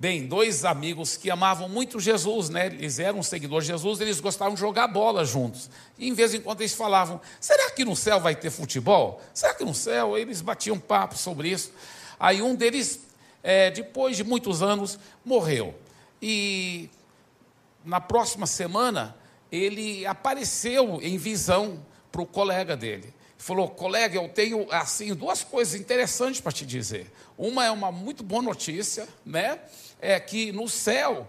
Bem, 0.00 0.28
dois 0.28 0.64
amigos 0.64 1.16
que 1.16 1.28
amavam 1.28 1.68
muito 1.68 1.98
Jesus, 1.98 2.48
né? 2.48 2.66
Eles 2.66 3.00
eram 3.00 3.20
seguidores 3.20 3.66
de 3.66 3.72
Jesus, 3.72 4.00
eles 4.00 4.20
gostavam 4.20 4.54
de 4.54 4.60
jogar 4.60 4.86
bola 4.86 5.24
juntos. 5.24 5.68
E 5.98 6.08
em 6.08 6.12
vez 6.12 6.32
em 6.32 6.40
quando 6.40 6.60
eles 6.60 6.72
falavam: 6.72 7.20
será 7.40 7.68
que 7.72 7.84
no 7.84 7.96
céu 7.96 8.20
vai 8.20 8.36
ter 8.36 8.48
futebol? 8.48 9.20
Será 9.34 9.52
que 9.54 9.64
no 9.64 9.74
céu? 9.74 10.16
Eles 10.16 10.40
batiam 10.40 10.78
papo 10.78 11.18
sobre 11.18 11.48
isso. 11.50 11.72
Aí 12.16 12.40
um 12.40 12.54
deles, 12.54 13.00
é, 13.42 13.72
depois 13.72 14.16
de 14.16 14.22
muitos 14.22 14.62
anos, 14.62 15.00
morreu. 15.24 15.74
E 16.22 16.88
na 17.84 18.00
próxima 18.00 18.46
semana, 18.46 19.16
ele 19.50 20.06
apareceu 20.06 21.00
em 21.02 21.18
visão 21.18 21.84
para 22.12 22.22
o 22.22 22.26
colega 22.26 22.76
dele. 22.76 23.12
Falou, 23.40 23.70
colega, 23.70 24.16
eu 24.16 24.28
tenho 24.28 24.66
assim 24.70 25.14
duas 25.14 25.44
coisas 25.44 25.80
interessantes 25.80 26.40
para 26.40 26.50
te 26.50 26.66
dizer. 26.66 27.10
Uma 27.38 27.64
é 27.64 27.70
uma 27.70 27.92
muito 27.92 28.24
boa 28.24 28.42
notícia, 28.42 29.08
né? 29.24 29.60
É 30.00 30.18
que 30.18 30.50
no 30.50 30.68
céu 30.68 31.26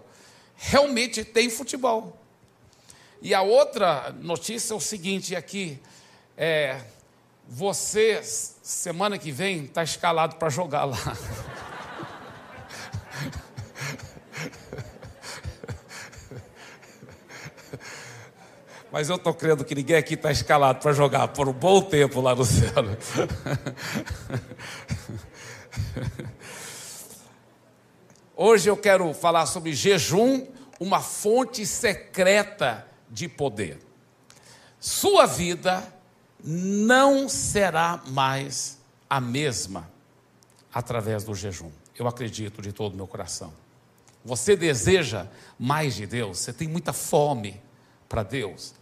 realmente 0.56 1.24
tem 1.24 1.48
futebol. 1.48 2.18
E 3.22 3.32
a 3.32 3.42
outra 3.42 4.14
notícia 4.20 4.72
é 4.72 4.76
o 4.76 4.80
seguinte 4.80 5.36
aqui, 5.36 5.78
é, 6.36 6.80
você 7.46 8.20
semana 8.22 9.16
que 9.16 9.30
vem 9.30 9.64
está 9.64 9.82
escalado 9.82 10.36
para 10.36 10.48
jogar 10.48 10.84
lá. 10.84 10.96
Mas 18.92 19.08
eu 19.08 19.14
estou 19.16 19.32
crendo 19.32 19.64
que 19.64 19.74
ninguém 19.74 19.96
aqui 19.96 20.14
está 20.14 20.32
escalado 20.32 20.80
para 20.80 20.92
jogar 20.92 21.28
por 21.28 21.48
um 21.48 21.52
bom 21.52 21.80
tempo 21.80 22.20
lá 22.20 22.34
no 22.34 22.44
céu. 22.44 22.72
Hoje 28.36 28.68
eu 28.68 28.76
quero 28.76 29.14
falar 29.14 29.46
sobre 29.46 29.72
jejum, 29.72 30.44
uma 30.80 31.00
fonte 31.00 31.64
secreta 31.64 32.84
de 33.08 33.28
poder. 33.28 33.78
Sua 34.80 35.24
vida 35.26 35.86
não 36.42 37.28
será 37.28 38.02
mais 38.08 38.78
a 39.08 39.20
mesma 39.20 39.88
através 40.72 41.22
do 41.22 41.34
jejum. 41.34 41.70
Eu 41.96 42.08
acredito 42.08 42.60
de 42.60 42.72
todo 42.72 42.94
o 42.94 42.96
meu 42.96 43.06
coração. 43.06 43.52
Você 44.24 44.56
deseja 44.56 45.28
mais 45.58 45.94
de 45.94 46.06
Deus, 46.06 46.38
você 46.40 46.52
tem 46.52 46.66
muita 46.66 46.92
fome 46.92 47.60
para 48.08 48.22
Deus. 48.22 48.74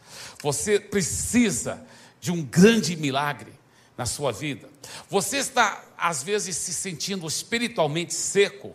Você 0.42 0.78
precisa 0.78 1.84
de 2.20 2.32
um 2.32 2.42
grande 2.42 2.96
milagre 2.96 3.52
na 3.96 4.06
sua 4.06 4.32
vida. 4.32 4.68
Você 5.08 5.38
está, 5.38 5.84
às 5.96 6.22
vezes, 6.22 6.56
se 6.56 6.72
sentindo 6.72 7.26
espiritualmente 7.26 8.14
seco. 8.14 8.74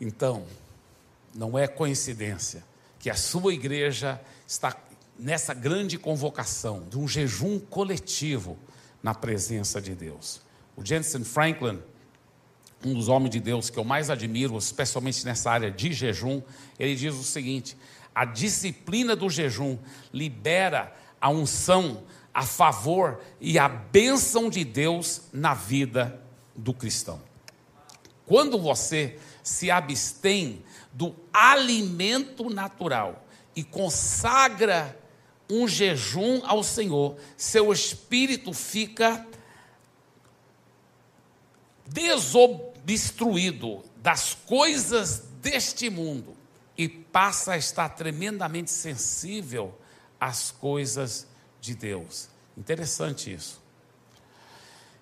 Então, 0.00 0.46
não 1.34 1.58
é 1.58 1.66
coincidência 1.66 2.62
que 2.98 3.10
a 3.10 3.14
sua 3.14 3.54
igreja 3.54 4.20
está 4.46 4.76
nessa 5.18 5.54
grande 5.54 5.98
convocação 5.98 6.86
de 6.88 6.98
um 6.98 7.08
jejum 7.08 7.58
coletivo 7.58 8.58
na 9.02 9.14
presença 9.14 9.80
de 9.80 9.94
Deus. 9.94 10.40
O 10.76 10.84
Jensen 10.84 11.24
Franklin, 11.24 11.80
um 12.84 12.92
dos 12.92 13.08
homens 13.08 13.30
de 13.30 13.40
Deus 13.40 13.70
que 13.70 13.78
eu 13.78 13.84
mais 13.84 14.10
admiro, 14.10 14.56
especialmente 14.58 15.24
nessa 15.24 15.50
área 15.50 15.70
de 15.70 15.92
jejum, 15.92 16.42
ele 16.78 16.94
diz 16.94 17.14
o 17.14 17.22
seguinte: 17.22 17.76
a 18.16 18.24
disciplina 18.24 19.14
do 19.14 19.28
jejum 19.28 19.76
libera 20.10 20.90
a 21.20 21.28
unção, 21.28 22.02
a 22.32 22.46
favor 22.46 23.20
e 23.38 23.58
a 23.58 23.68
bênção 23.68 24.48
de 24.48 24.64
Deus 24.64 25.24
na 25.30 25.52
vida 25.52 26.18
do 26.54 26.72
cristão. 26.72 27.20
Quando 28.24 28.58
você 28.58 29.18
se 29.42 29.70
abstém 29.70 30.64
do 30.94 31.14
alimento 31.30 32.48
natural 32.48 33.22
e 33.54 33.62
consagra 33.62 34.98
um 35.48 35.68
jejum 35.68 36.40
ao 36.46 36.64
Senhor, 36.64 37.18
seu 37.36 37.70
espírito 37.70 38.54
fica 38.54 39.26
desobstruído 41.86 43.84
das 43.98 44.32
coisas 44.46 45.18
deste 45.42 45.90
mundo 45.90 46.35
e 46.76 46.88
passa 46.88 47.52
a 47.52 47.56
estar 47.56 47.88
tremendamente 47.90 48.70
sensível 48.70 49.76
às 50.20 50.50
coisas 50.50 51.26
de 51.60 51.74
Deus. 51.74 52.28
Interessante 52.56 53.32
isso. 53.32 53.60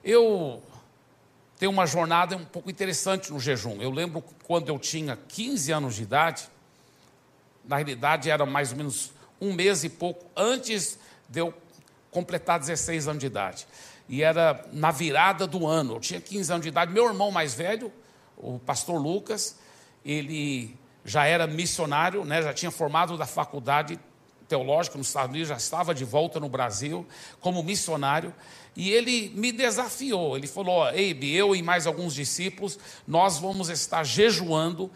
Eu 0.02 0.62
tenho 1.58 1.72
uma 1.72 1.86
jornada 1.86 2.36
um 2.36 2.44
pouco 2.44 2.70
interessante 2.70 3.32
no 3.32 3.40
jejum. 3.40 3.80
Eu 3.80 3.90
lembro 3.90 4.22
quando 4.44 4.68
eu 4.68 4.78
tinha 4.78 5.16
15 5.16 5.72
anos 5.72 5.94
de 5.96 6.02
idade, 6.02 6.48
na 7.64 7.76
realidade 7.76 8.30
era 8.30 8.44
mais 8.44 8.70
ou 8.70 8.76
menos 8.76 9.12
um 9.40 9.52
mês 9.52 9.84
e 9.84 9.88
pouco 9.88 10.26
antes 10.36 10.98
de 11.28 11.40
eu 11.40 11.54
completar 12.10 12.60
16 12.60 13.08
anos 13.08 13.20
de 13.20 13.26
idade. 13.26 13.66
E 14.08 14.22
era 14.22 14.64
na 14.72 14.90
virada 14.90 15.46
do 15.46 15.66
ano. 15.66 15.94
Eu 15.94 16.00
tinha 16.00 16.20
15 16.20 16.52
anos 16.52 16.62
de 16.62 16.68
idade. 16.68 16.92
Meu 16.92 17.06
irmão 17.06 17.30
mais 17.30 17.54
velho, 17.54 17.92
o 18.36 18.58
pastor 18.58 19.00
Lucas, 19.00 19.56
ele 20.04 20.76
já 21.04 21.26
era 21.26 21.46
missionário, 21.46 22.24
né, 22.24 22.42
já 22.42 22.54
tinha 22.54 22.70
formado 22.70 23.16
da 23.16 23.26
faculdade 23.26 23.98
teológica 24.48 24.96
nos 24.96 25.08
Estados 25.08 25.30
Unidos, 25.30 25.48
já 25.48 25.56
estava 25.56 25.94
de 25.94 26.04
volta 26.04 26.38
no 26.38 26.48
Brasil 26.48 27.06
como 27.40 27.62
missionário, 27.62 28.34
e 28.76 28.90
ele 28.90 29.32
me 29.34 29.52
desafiou. 29.52 30.36
Ele 30.36 30.46
falou: 30.46 30.88
Eibe, 30.90 31.34
eu 31.34 31.54
e 31.54 31.62
mais 31.62 31.86
alguns 31.86 32.14
discípulos, 32.14 32.78
nós 33.06 33.38
vamos 33.38 33.68
estar 33.68 34.04
jejuando 34.04 34.90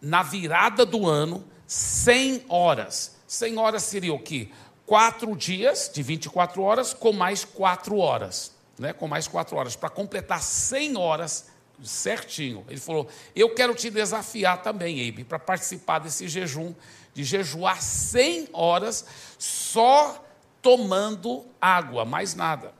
na 0.00 0.22
virada 0.22 0.84
do 0.84 1.08
ano 1.08 1.44
100 1.66 2.44
horas. 2.48 3.16
100 3.26 3.58
horas 3.58 3.82
seria 3.84 4.12
o 4.12 4.18
quê? 4.18 4.48
Quatro 4.86 5.36
dias 5.36 5.90
de 5.92 6.02
24 6.02 6.62
horas 6.62 6.92
com 6.92 7.12
mais 7.12 7.44
quatro 7.44 7.98
horas. 7.98 8.58
Né, 8.78 8.94
com 8.94 9.06
mais 9.06 9.28
quatro 9.28 9.58
horas, 9.58 9.76
para 9.76 9.90
completar 9.90 10.42
100 10.42 10.96
horas 10.96 11.49
certinho. 11.82 12.64
Ele 12.68 12.80
falou: 12.80 13.08
Eu 13.34 13.54
quero 13.54 13.74
te 13.74 13.90
desafiar 13.90 14.62
também, 14.62 15.08
Abe, 15.08 15.24
para 15.24 15.38
participar 15.38 15.98
desse 15.98 16.28
jejum, 16.28 16.74
de 17.14 17.24
jejuar 17.24 17.82
100 17.82 18.48
horas 18.52 19.04
só 19.38 20.24
tomando 20.62 21.44
água, 21.60 22.04
mais 22.04 22.34
nada. 22.34 22.74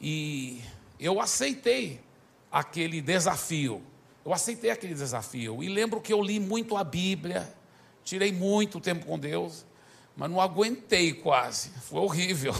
E 0.00 0.60
eu 0.98 1.20
aceitei 1.20 2.00
aquele 2.50 3.00
desafio. 3.00 3.82
Eu 4.24 4.32
aceitei 4.32 4.70
aquele 4.70 4.94
desafio. 4.94 5.62
E 5.62 5.68
lembro 5.68 6.00
que 6.00 6.12
eu 6.12 6.22
li 6.22 6.40
muito 6.40 6.76
a 6.76 6.82
Bíblia, 6.82 7.52
tirei 8.04 8.32
muito 8.32 8.80
tempo 8.80 9.06
com 9.06 9.18
Deus 9.18 9.64
mas 10.16 10.30
não 10.30 10.40
aguentei 10.40 11.12
quase. 11.12 11.70
Foi 11.82 12.00
horrível. 12.00 12.54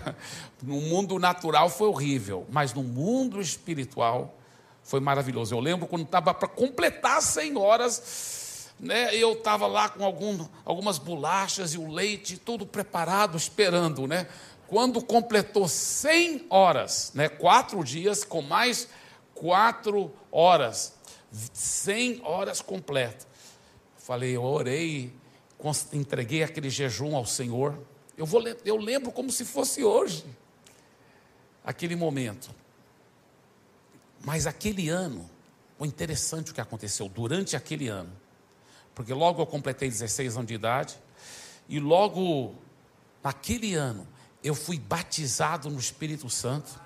no 0.62 0.80
mundo 0.80 1.18
natural 1.18 1.68
foi 1.68 1.88
horrível, 1.88 2.46
mas 2.50 2.72
no 2.72 2.82
mundo 2.82 3.40
espiritual 3.40 4.34
foi 4.82 5.00
maravilhoso. 5.00 5.54
Eu 5.54 5.60
lembro 5.60 5.86
quando 5.86 6.04
estava 6.04 6.32
para 6.32 6.48
completar 6.48 7.20
100 7.20 7.56
horas, 7.58 8.70
né, 8.80 9.14
eu 9.14 9.34
estava 9.34 9.66
lá 9.66 9.88
com 9.88 10.02
algum, 10.02 10.46
algumas 10.64 10.98
bolachas 10.98 11.74
e 11.74 11.78
o 11.78 11.90
leite, 11.90 12.38
tudo 12.38 12.64
preparado, 12.64 13.36
esperando. 13.36 14.06
Né? 14.06 14.26
Quando 14.66 15.04
completou 15.04 15.68
100 15.68 16.46
horas, 16.48 17.12
né, 17.14 17.28
quatro 17.28 17.84
dias 17.84 18.24
com 18.24 18.40
mais 18.40 18.88
quatro 19.34 20.10
horas, 20.32 20.94
100 21.30 22.22
horas 22.24 22.62
completas. 22.62 23.26
Falei, 23.98 24.36
eu 24.36 24.42
orei 24.42 25.12
entreguei 25.92 26.42
aquele 26.42 26.68
jejum 26.68 27.16
ao 27.16 27.24
Senhor. 27.24 27.78
Eu, 28.16 28.26
vou, 28.26 28.42
eu 28.64 28.76
lembro 28.76 29.10
como 29.10 29.30
se 29.30 29.44
fosse 29.44 29.82
hoje, 29.82 30.24
aquele 31.64 31.96
momento. 31.96 32.50
Mas 34.22 34.46
aquele 34.46 34.88
ano, 34.88 35.28
o 35.78 35.86
interessante 35.86 36.50
o 36.50 36.54
que 36.54 36.60
aconteceu 36.60 37.08
durante 37.08 37.56
aquele 37.56 37.88
ano, 37.88 38.12
porque 38.94 39.12
logo 39.12 39.42
eu 39.42 39.46
completei 39.46 39.88
16 39.88 40.36
anos 40.36 40.48
de 40.48 40.54
idade, 40.54 40.98
e 41.68 41.80
logo 41.80 42.54
naquele 43.22 43.74
ano 43.74 44.06
eu 44.42 44.54
fui 44.54 44.78
batizado 44.78 45.70
no 45.70 45.78
Espírito 45.78 46.28
Santo. 46.28 46.78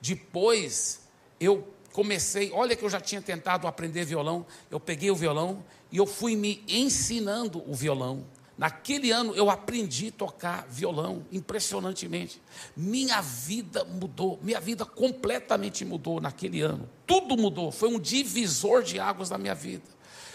Depois 0.00 1.00
eu 1.40 1.73
comecei, 1.94 2.50
olha 2.52 2.74
que 2.74 2.84
eu 2.84 2.90
já 2.90 3.00
tinha 3.00 3.22
tentado 3.22 3.68
aprender 3.68 4.04
violão, 4.04 4.44
eu 4.68 4.80
peguei 4.80 5.12
o 5.12 5.14
violão 5.14 5.64
e 5.92 5.96
eu 5.96 6.04
fui 6.04 6.34
me 6.34 6.64
ensinando 6.66 7.62
o 7.70 7.72
violão. 7.72 8.26
Naquele 8.58 9.12
ano 9.12 9.32
eu 9.36 9.48
aprendi 9.48 10.08
a 10.08 10.18
tocar 10.18 10.66
violão, 10.68 11.24
impressionantemente. 11.30 12.42
Minha 12.76 13.20
vida 13.20 13.84
mudou, 13.84 14.40
minha 14.42 14.60
vida 14.60 14.84
completamente 14.84 15.84
mudou 15.84 16.20
naquele 16.20 16.62
ano. 16.62 16.90
Tudo 17.06 17.36
mudou, 17.36 17.70
foi 17.70 17.88
um 17.88 18.00
divisor 18.00 18.82
de 18.82 18.98
águas 18.98 19.30
na 19.30 19.38
minha 19.38 19.54
vida. 19.54 19.86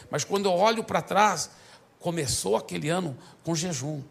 Mas 0.10 0.24
quando 0.24 0.46
eu 0.46 0.54
olho 0.54 0.82
para 0.82 1.02
trás, 1.02 1.50
começou 2.00 2.56
aquele 2.56 2.88
ano 2.88 3.18
com 3.44 3.54
jejum. 3.54 4.02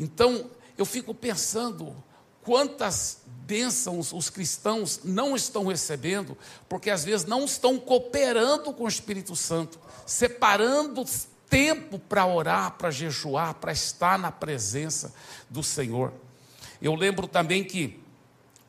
Então 0.00 0.50
eu 0.78 0.86
fico 0.86 1.14
pensando 1.14 1.94
quantas 2.42 3.20
bênçãos 3.46 4.12
os 4.12 4.30
cristãos 4.30 5.00
não 5.04 5.36
estão 5.36 5.66
recebendo, 5.66 6.36
porque 6.68 6.90
às 6.90 7.04
vezes 7.04 7.26
não 7.26 7.44
estão 7.44 7.78
cooperando 7.78 8.72
com 8.72 8.84
o 8.84 8.88
Espírito 8.88 9.36
Santo, 9.36 9.78
separando 10.06 11.04
tempo 11.48 11.98
para 11.98 12.26
orar, 12.26 12.72
para 12.72 12.90
jejuar, 12.90 13.54
para 13.54 13.72
estar 13.72 14.18
na 14.18 14.32
presença 14.32 15.14
do 15.48 15.62
Senhor. 15.62 16.12
Eu 16.80 16.94
lembro 16.94 17.26
também 17.28 17.62
que 17.64 18.02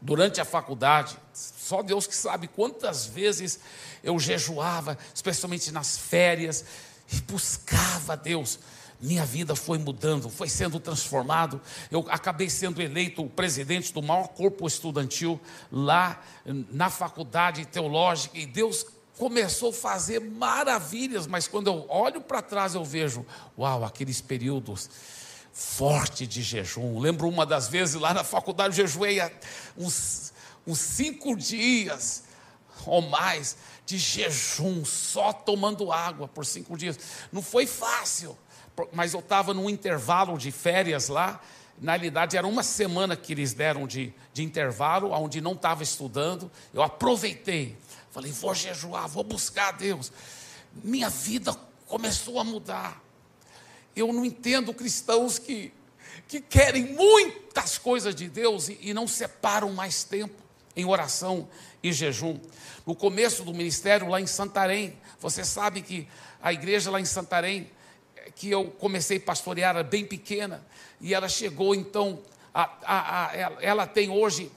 durante 0.02 0.40
a 0.40 0.46
faculdade, 0.46 1.18
só 1.34 1.82
Deus 1.82 2.06
que 2.06 2.16
sabe 2.16 2.48
quantas 2.48 3.06
vezes 3.06 3.60
eu 4.04 4.20
jejuava, 4.20 4.98
especialmente 5.14 5.72
nas 5.72 5.98
férias, 5.98 6.64
e 7.12 7.22
buscava 7.22 8.16
Deus 8.16 8.60
minha 9.02 9.26
vida 9.26 9.56
foi 9.56 9.78
mudando, 9.78 10.30
foi 10.30 10.50
sendo 10.50 10.80
transformado. 10.80 11.62
Eu 11.92 12.06
acabei 12.10 12.50
sendo 12.50 12.82
eleito 12.82 13.24
o 13.24 13.30
presidente 13.30 13.94
do 13.94 14.02
maior 14.02 14.30
corpo 14.30 14.68
estudantil 14.68 15.40
lá 15.72 16.22
na 16.46 16.90
faculdade 16.90 17.66
teológica 17.66 18.38
e 18.38 18.46
Deus 18.46 18.86
começou 19.18 19.70
a 19.70 19.74
fazer 19.74 20.20
maravilhas, 20.20 21.26
mas 21.26 21.48
quando 21.48 21.68
eu 21.68 21.86
olho 21.88 22.22
para 22.22 22.42
trás 22.42 22.76
eu 22.76 22.84
vejo, 22.84 23.26
uau, 23.58 23.86
aqueles 23.86 24.20
períodos 24.22 24.90
forte 25.54 26.28
de 26.28 26.42
jejum. 26.42 27.00
Lembro 27.00 27.30
uma 27.30 27.46
das 27.46 27.70
vezes 27.70 27.96
lá 27.96 28.14
na 28.14 28.24
faculdade 28.24 28.80
eu 28.80 28.86
jejuei 28.86 29.20
uns, 29.78 30.34
uns 30.68 30.80
cinco 30.80 31.36
dias 31.36 32.24
ou 32.86 33.02
mais 33.02 33.56
de 33.86 33.98
jejum, 33.98 34.84
só 34.84 35.32
tomando 35.32 35.92
água 35.92 36.28
por 36.28 36.46
cinco 36.46 36.78
dias. 36.78 37.00
Não 37.32 37.42
foi 37.42 37.66
fácil 37.66 38.38
mas 38.92 39.14
eu 39.14 39.20
estava 39.20 39.54
num 39.54 39.70
intervalo 39.70 40.38
de 40.38 40.52
férias 40.52 41.08
lá. 41.08 41.42
Na 41.80 41.94
realidade, 41.94 42.38
era 42.38 42.48
uma 42.48 42.64
semana 42.64 43.16
que 43.16 43.34
eles 43.34 43.54
deram 43.54 43.86
de, 43.86 44.14
de 44.34 44.44
intervalo, 44.44 45.12
onde 45.12 45.42
não 45.42 45.54
estava 45.54 45.84
estudando. 45.84 46.50
Eu 46.74 46.82
aproveitei. 46.82 47.78
Falei, 48.12 48.32
vou 48.32 48.56
jejuar, 48.56 49.08
vou 49.08 49.24
buscar 49.24 49.70
a 49.70 49.72
Deus. 49.74 50.12
Minha 50.84 51.10
vida 51.10 51.54
começou 51.86 52.40
a 52.40 52.44
mudar. 52.44 53.02
Eu 53.96 54.12
não 54.12 54.24
entendo 54.24 54.74
cristãos 54.74 55.38
que, 55.38 55.74
que 56.28 56.40
querem 56.40 56.94
muitas 56.94 57.78
coisas 57.78 58.16
de 58.16 58.30
Deus 58.30 58.70
e, 58.70 58.78
e 58.82 58.94
não 58.94 59.08
separam 59.08 59.72
mais 59.74 60.04
tempo 60.04 60.44
em 60.76 60.86
oração 60.86 61.48
e 61.82 61.92
jejum. 61.92 62.40
No 62.86 62.96
começo 62.96 63.44
do 63.44 63.54
ministério, 63.54 64.08
lá 64.08 64.20
em 64.20 64.28
Santarém, 64.28 64.98
você 65.20 65.44
sabe 65.44 65.82
que 65.82 66.08
a 66.42 66.54
igreja 66.54 66.92
lá 66.92 67.00
em 67.00 67.06
Santarém 67.06 67.70
que 68.36 68.52
eu 68.52 68.66
comecei 68.66 69.18
a 69.18 69.22
pastorear 69.22 69.72
era 69.72 69.84
bem 69.84 70.06
pequena, 70.06 70.66
e 71.00 71.14
ela 71.14 71.30
chegou 71.30 71.74
então, 71.74 72.20
a, 72.54 72.70
a, 72.84 73.26
a, 73.26 73.36
ela 73.62 73.88
tem 73.88 74.10
hoje 74.10 74.52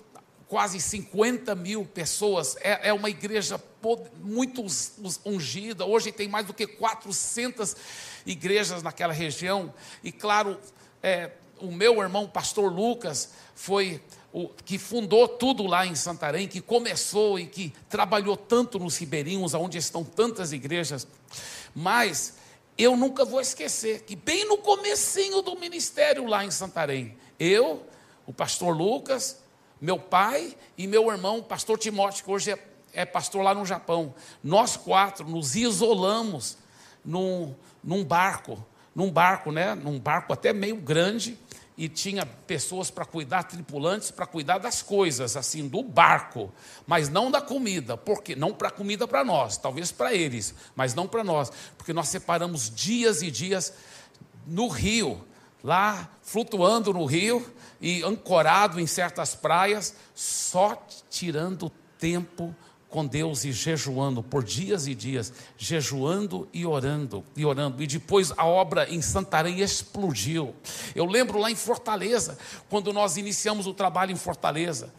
quase 0.48 0.80
50 0.80 1.54
mil 1.54 1.84
pessoas, 1.84 2.56
é, 2.60 2.88
é 2.88 2.92
uma 2.92 3.10
igreja 3.10 3.62
muito 4.20 4.64
ungida, 5.24 5.84
hoje 5.84 6.10
tem 6.10 6.26
mais 6.26 6.46
do 6.46 6.54
que 6.54 6.66
400 6.66 7.76
igrejas 8.26 8.82
naquela 8.82 9.12
região, 9.12 9.72
e 10.02 10.10
claro, 10.10 10.58
é, 11.02 11.30
o 11.60 11.70
meu 11.70 12.00
irmão, 12.00 12.26
pastor 12.26 12.72
Lucas, 12.72 13.30
foi 13.54 14.00
o 14.32 14.48
que 14.48 14.78
fundou 14.78 15.26
tudo 15.26 15.66
lá 15.66 15.86
em 15.86 15.94
Santarém, 15.94 16.46
que 16.46 16.60
começou 16.60 17.38
e 17.38 17.46
que 17.46 17.72
trabalhou 17.88 18.36
tanto 18.36 18.78
nos 18.78 18.96
ribeirinhos, 18.96 19.54
onde 19.54 19.78
estão 19.78 20.04
tantas 20.04 20.52
igrejas, 20.52 21.06
mas 21.74 22.37
eu 22.78 22.96
nunca 22.96 23.24
vou 23.24 23.40
esquecer 23.40 24.04
que 24.04 24.14
bem 24.14 24.46
no 24.46 24.58
comecinho 24.58 25.42
do 25.42 25.56
ministério 25.56 26.24
lá 26.26 26.44
em 26.44 26.50
Santarém, 26.50 27.18
eu, 27.38 27.84
o 28.24 28.32
pastor 28.32 28.74
Lucas, 28.74 29.42
meu 29.80 29.98
pai 29.98 30.56
e 30.76 30.86
meu 30.86 31.10
irmão, 31.10 31.38
o 31.38 31.42
pastor 31.42 31.76
Timóteo, 31.76 32.24
que 32.24 32.30
hoje 32.30 32.52
é, 32.52 32.58
é, 32.92 33.04
pastor 33.04 33.42
lá 33.42 33.52
no 33.52 33.66
Japão, 33.66 34.14
nós 34.42 34.76
quatro 34.76 35.28
nos 35.28 35.56
isolamos 35.56 36.56
num, 37.04 37.54
num 37.82 38.04
barco, 38.04 38.64
num 38.94 39.10
barco, 39.10 39.50
né? 39.50 39.74
Num 39.74 39.98
barco 39.98 40.32
até 40.32 40.52
meio 40.52 40.76
grande, 40.76 41.38
e 41.78 41.88
tinha 41.88 42.26
pessoas 42.26 42.90
para 42.90 43.04
cuidar, 43.04 43.44
tripulantes 43.44 44.10
para 44.10 44.26
cuidar 44.26 44.58
das 44.58 44.82
coisas, 44.82 45.36
assim, 45.36 45.68
do 45.68 45.80
barco, 45.80 46.52
mas 46.84 47.08
não 47.08 47.30
da 47.30 47.40
comida, 47.40 47.96
porque 47.96 48.34
não 48.34 48.52
para 48.52 48.68
comida 48.68 49.06
para 49.06 49.24
nós, 49.24 49.56
talvez 49.56 49.92
para 49.92 50.12
eles, 50.12 50.52
mas 50.74 50.92
não 50.92 51.06
para 51.06 51.22
nós, 51.22 51.52
porque 51.76 51.92
nós 51.92 52.08
separamos 52.08 52.68
dias 52.68 53.22
e 53.22 53.30
dias 53.30 53.72
no 54.44 54.66
rio, 54.66 55.24
lá 55.62 56.10
flutuando 56.20 56.92
no 56.92 57.04
rio 57.04 57.48
e 57.80 58.02
ancorado 58.02 58.80
em 58.80 58.86
certas 58.86 59.36
praias, 59.36 59.94
só 60.16 60.84
tirando 61.08 61.70
tempo 61.96 62.52
com 62.88 63.06
Deus 63.06 63.44
e 63.44 63.52
jejuando 63.52 64.22
por 64.22 64.42
dias 64.42 64.86
e 64.86 64.94
dias, 64.94 65.32
jejuando 65.56 66.48
e 66.52 66.64
orando, 66.64 67.24
e 67.36 67.44
orando. 67.44 67.82
E 67.82 67.86
depois 67.86 68.32
a 68.36 68.46
obra 68.46 68.88
em 68.88 69.02
Santarém 69.02 69.60
explodiu. 69.60 70.54
Eu 70.94 71.04
lembro 71.04 71.38
lá 71.38 71.50
em 71.50 71.56
Fortaleza, 71.56 72.38
quando 72.68 72.92
nós 72.92 73.16
iniciamos 73.16 73.66
o 73.66 73.74
trabalho 73.74 74.12
em 74.12 74.16
Fortaleza, 74.16 74.92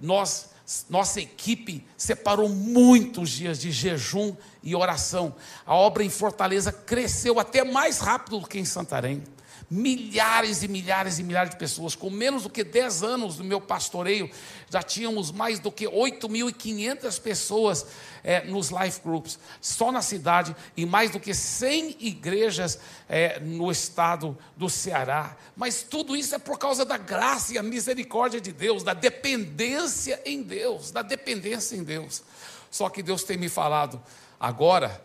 nós 0.00 0.54
nossa 0.88 1.20
equipe 1.20 1.86
separou 1.94 2.48
muitos 2.48 3.28
dias 3.28 3.60
de 3.60 3.70
jejum 3.70 4.34
e 4.62 4.74
oração. 4.74 5.34
A 5.66 5.74
obra 5.74 6.02
em 6.02 6.08
Fortaleza 6.08 6.72
cresceu 6.72 7.38
até 7.38 7.62
mais 7.62 7.98
rápido 7.98 8.40
do 8.40 8.48
que 8.48 8.58
em 8.58 8.64
Santarém 8.64 9.22
milhares 9.70 10.62
e 10.62 10.68
milhares 10.68 11.18
e 11.18 11.22
milhares 11.22 11.50
de 11.50 11.56
pessoas. 11.56 11.94
Com 11.94 12.10
menos 12.10 12.44
do 12.44 12.50
que 12.50 12.62
10 12.62 13.02
anos 13.02 13.36
do 13.36 13.44
meu 13.44 13.60
pastoreio, 13.60 14.30
já 14.70 14.82
tínhamos 14.82 15.30
mais 15.30 15.58
do 15.58 15.70
que 15.70 15.86
8.500 15.86 17.20
pessoas 17.20 17.86
é, 18.22 18.42
nos 18.44 18.70
life 18.70 19.00
groups, 19.04 19.38
só 19.60 19.92
na 19.92 20.02
cidade, 20.02 20.54
e 20.76 20.86
mais 20.86 21.10
do 21.10 21.20
que 21.20 21.34
100 21.34 21.96
igrejas 22.00 22.78
é, 23.08 23.38
no 23.40 23.70
estado 23.70 24.36
do 24.56 24.68
Ceará. 24.70 25.36
Mas 25.54 25.82
tudo 25.82 26.16
isso 26.16 26.34
é 26.34 26.38
por 26.38 26.58
causa 26.58 26.84
da 26.84 26.96
graça 26.96 27.54
e 27.54 27.58
a 27.58 27.62
misericórdia 27.62 28.40
de 28.40 28.52
Deus, 28.52 28.82
da 28.82 28.94
dependência 28.94 30.20
em 30.24 30.42
Deus, 30.42 30.90
da 30.90 31.02
dependência 31.02 31.76
em 31.76 31.84
Deus. 31.84 32.22
Só 32.70 32.88
que 32.88 33.02
Deus 33.02 33.22
tem 33.22 33.36
me 33.36 33.48
falado, 33.48 34.02
agora, 34.40 35.00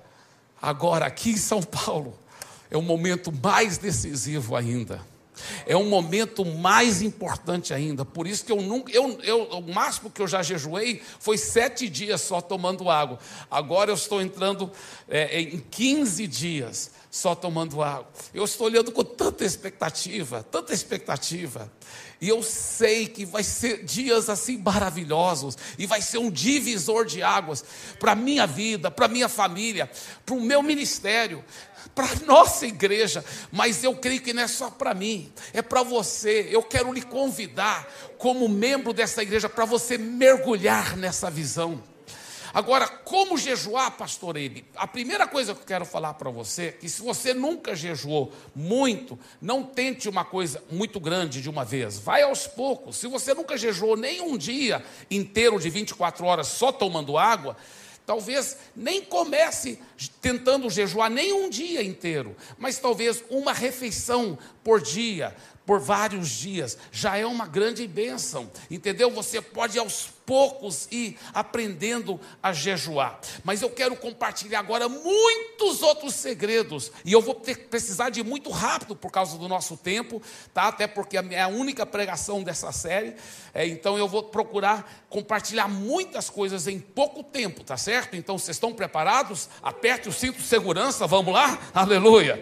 agora 0.61 1.05
aqui 1.05 1.31
em 1.31 1.37
São 1.37 1.61
Paulo, 1.61 2.17
é 2.69 2.77
um 2.77 2.81
momento 2.81 3.31
mais 3.31 3.77
decisivo 3.77 4.55
ainda. 4.55 5.01
É 5.65 5.75
um 5.75 5.87
momento 5.87 6.45
mais 6.45 7.01
importante 7.01 7.73
ainda. 7.73 8.03
Por 8.03 8.27
isso 8.27 8.43
que 8.43 8.51
eu 8.51 8.61
nunca, 8.61 8.91
eu, 8.91 9.19
eu, 9.21 9.43
o 9.43 9.73
máximo 9.73 10.09
que 10.09 10.21
eu 10.21 10.27
já 10.27 10.43
jejuei 10.43 11.01
foi 11.19 11.37
sete 11.37 11.87
dias 11.87 12.21
só 12.21 12.41
tomando 12.41 12.89
água. 12.89 13.19
Agora 13.49 13.91
eu 13.91 13.95
estou 13.95 14.21
entrando 14.21 14.71
é, 15.07 15.41
em 15.41 15.59
15 15.59 16.27
dias 16.27 16.91
só 17.09 17.33
tomando 17.33 17.81
água. 17.81 18.07
Eu 18.33 18.43
estou 18.43 18.67
olhando 18.67 18.91
com 18.91 19.03
tanta 19.03 19.43
expectativa, 19.43 20.43
tanta 20.43 20.73
expectativa. 20.73 21.71
E 22.21 22.27
eu 22.27 22.43
sei 22.43 23.07
que 23.07 23.25
vai 23.25 23.43
ser 23.43 23.83
dias 23.83 24.29
assim 24.29 24.57
maravilhosos, 24.57 25.57
e 25.77 25.85
vai 25.85 26.01
ser 26.01 26.17
um 26.17 26.29
divisor 26.29 27.05
de 27.05 27.23
águas 27.23 27.63
para 27.99 28.11
a 28.11 28.15
minha 28.15 28.45
vida, 28.45 28.91
para 28.91 29.05
a 29.05 29.09
minha 29.09 29.29
família, 29.29 29.89
para 30.25 30.35
o 30.35 30.41
meu 30.41 30.61
ministério 30.61 31.43
para 31.95 32.15
nossa 32.25 32.65
igreja, 32.65 33.23
mas 33.51 33.83
eu 33.83 33.95
creio 33.95 34.21
que 34.21 34.33
não 34.33 34.43
é 34.43 34.47
só 34.47 34.69
para 34.69 34.93
mim, 34.93 35.31
é 35.53 35.61
para 35.61 35.83
você. 35.83 36.47
Eu 36.49 36.63
quero 36.63 36.93
lhe 36.93 37.01
convidar, 37.01 37.87
como 38.17 38.47
membro 38.47 38.93
dessa 38.93 39.21
igreja, 39.21 39.49
para 39.49 39.65
você 39.65 39.97
mergulhar 39.97 40.95
nessa 40.95 41.29
visão. 41.29 41.81
Agora, 42.53 42.87
como 42.87 43.37
jejuar, 43.37 43.91
pastor 43.91 44.37
Ebe? 44.37 44.65
A 44.75 44.87
primeira 44.87 45.27
coisa 45.27 45.53
que 45.53 45.61
eu 45.61 45.65
quero 45.65 45.85
falar 45.85 46.13
para 46.15 46.29
você 46.29 46.63
é 46.65 46.71
que 46.71 46.89
se 46.89 47.01
você 47.01 47.33
nunca 47.33 47.75
jejuou 47.75 48.31
muito, 48.55 49.17
não 49.41 49.63
tente 49.63 50.09
uma 50.09 50.25
coisa 50.25 50.63
muito 50.71 50.99
grande 50.99 51.41
de 51.41 51.49
uma 51.49 51.63
vez. 51.63 51.99
Vai 51.99 52.23
aos 52.23 52.47
poucos. 52.47 52.97
Se 52.97 53.07
você 53.07 53.33
nunca 53.33 53.57
jejuou 53.57 53.95
nem 53.95 54.21
um 54.21 54.37
dia 54.37 54.83
inteiro 55.09 55.59
de 55.59 55.69
24 55.69 56.25
horas 56.25 56.47
só 56.47 56.71
tomando 56.71 57.17
água, 57.17 57.55
Talvez 58.09 58.57
nem 58.75 59.03
comece 59.03 59.77
tentando 60.19 60.67
jejuar 60.67 61.11
nem 61.11 61.31
um 61.31 61.47
dia 61.47 61.83
inteiro, 61.83 62.35
mas 62.57 62.79
talvez 62.79 63.23
uma 63.29 63.53
refeição 63.53 64.35
por 64.63 64.81
dia, 64.81 65.35
por 65.63 65.79
vários 65.79 66.27
dias, 66.27 66.75
já 66.91 67.17
é 67.17 67.25
uma 67.27 67.45
grande 67.45 67.87
bênção, 67.87 68.49
entendeu? 68.71 69.11
Você 69.11 69.39
pode 69.39 69.77
aos 69.77 70.09
poucos 70.29 70.87
ir 70.91 71.17
aprendendo 71.33 72.21
a 72.41 72.53
jejuar, 72.53 73.19
mas 73.43 73.63
eu 73.63 73.69
quero 73.71 73.95
compartilhar 73.95 74.59
agora 74.59 74.87
muitos 74.87 75.81
outros 75.81 76.13
segredos, 76.13 76.91
e 77.03 77.11
eu 77.11 77.19
vou 77.19 77.33
ter, 77.33 77.67
precisar 77.67 78.11
de 78.11 78.21
muito 78.21 78.51
rápido 78.51 78.95
por 78.95 79.11
causa 79.11 79.39
do 79.39 79.47
nosso 79.47 79.75
tempo, 79.75 80.21
tá? 80.53 80.67
Até 80.67 80.85
porque 80.85 81.17
é 81.17 81.41
a 81.41 81.47
única 81.47 81.83
pregação 81.83 82.43
dessa 82.43 82.71
série, 82.71 83.15
é, 83.55 83.65
então 83.65 83.97
eu 83.97 84.07
vou 84.07 84.21
procurar 84.21 85.07
compartilhar 85.09 85.67
muitas 85.67 86.29
coisas 86.29 86.67
em 86.67 86.79
pouco 86.79 87.23
tempo, 87.23 87.63
tá 87.63 87.75
certo? 87.75 88.15
Então 88.15 88.37
vocês 88.37 88.57
estão 88.57 88.71
preparados? 88.71 89.49
Aperte 89.63 90.07
o 90.07 90.13
cinto 90.13 90.37
de 90.37 90.43
segurança, 90.43 91.07
vamos 91.07 91.33
lá? 91.33 91.57
Aleluia! 91.73 92.39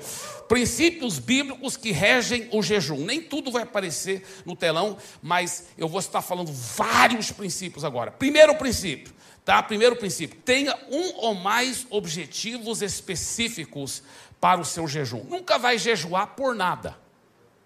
Princípios 0.47 1.19
bíblicos 1.19 1.75
que 1.75 1.91
regem 1.91 2.47
o 2.53 2.63
jejum. 2.63 3.03
Nem 3.03 3.21
tudo 3.21 3.51
vai 3.51 3.63
aparecer 3.63 4.25
no 4.45 4.55
telão, 4.55 4.97
mas 5.21 5.65
eu 5.77 5.89
vou 5.89 5.99
estar 5.99 6.21
falando 6.21 6.51
vários 6.53 7.31
princípios 7.31 7.76
agora. 7.83 8.11
Primeiro 8.11 8.55
princípio, 8.55 9.13
tá? 9.43 9.61
Primeiro 9.63 9.95
princípio: 9.95 10.39
tenha 10.43 10.77
um 10.89 11.15
ou 11.17 11.35
mais 11.35 11.85
objetivos 11.89 12.81
específicos 12.81 14.03
para 14.39 14.61
o 14.61 14.65
seu 14.65 14.87
jejum. 14.87 15.23
Nunca 15.23 15.57
vai 15.57 15.77
jejuar 15.77 16.27
por 16.35 16.55
nada. 16.55 16.97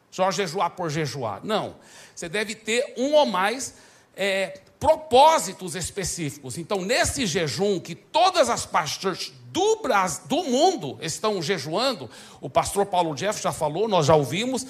Só 0.09 0.29
jejuar 0.31 0.71
por 0.71 0.89
jejuar. 0.89 1.41
Não. 1.43 1.75
Você 2.13 2.27
deve 2.27 2.55
ter 2.55 2.93
um 2.97 3.13
ou 3.13 3.25
mais 3.25 3.75
é, 4.15 4.59
propósitos 4.79 5.75
específicos. 5.75 6.57
Então, 6.57 6.81
nesse 6.81 7.25
jejum 7.25 7.79
que 7.79 7.95
todas 7.95 8.49
as 8.49 8.65
partes 8.65 9.31
do, 9.51 9.81
Brasil, 9.81 10.23
do 10.27 10.43
mundo 10.43 10.97
estão 11.01 11.41
jejuando, 11.41 12.09
o 12.39 12.49
pastor 12.49 12.85
Paulo 12.85 13.13
Jeff 13.13 13.41
já 13.41 13.51
falou, 13.51 13.87
nós 13.87 14.05
já 14.05 14.15
ouvimos, 14.15 14.65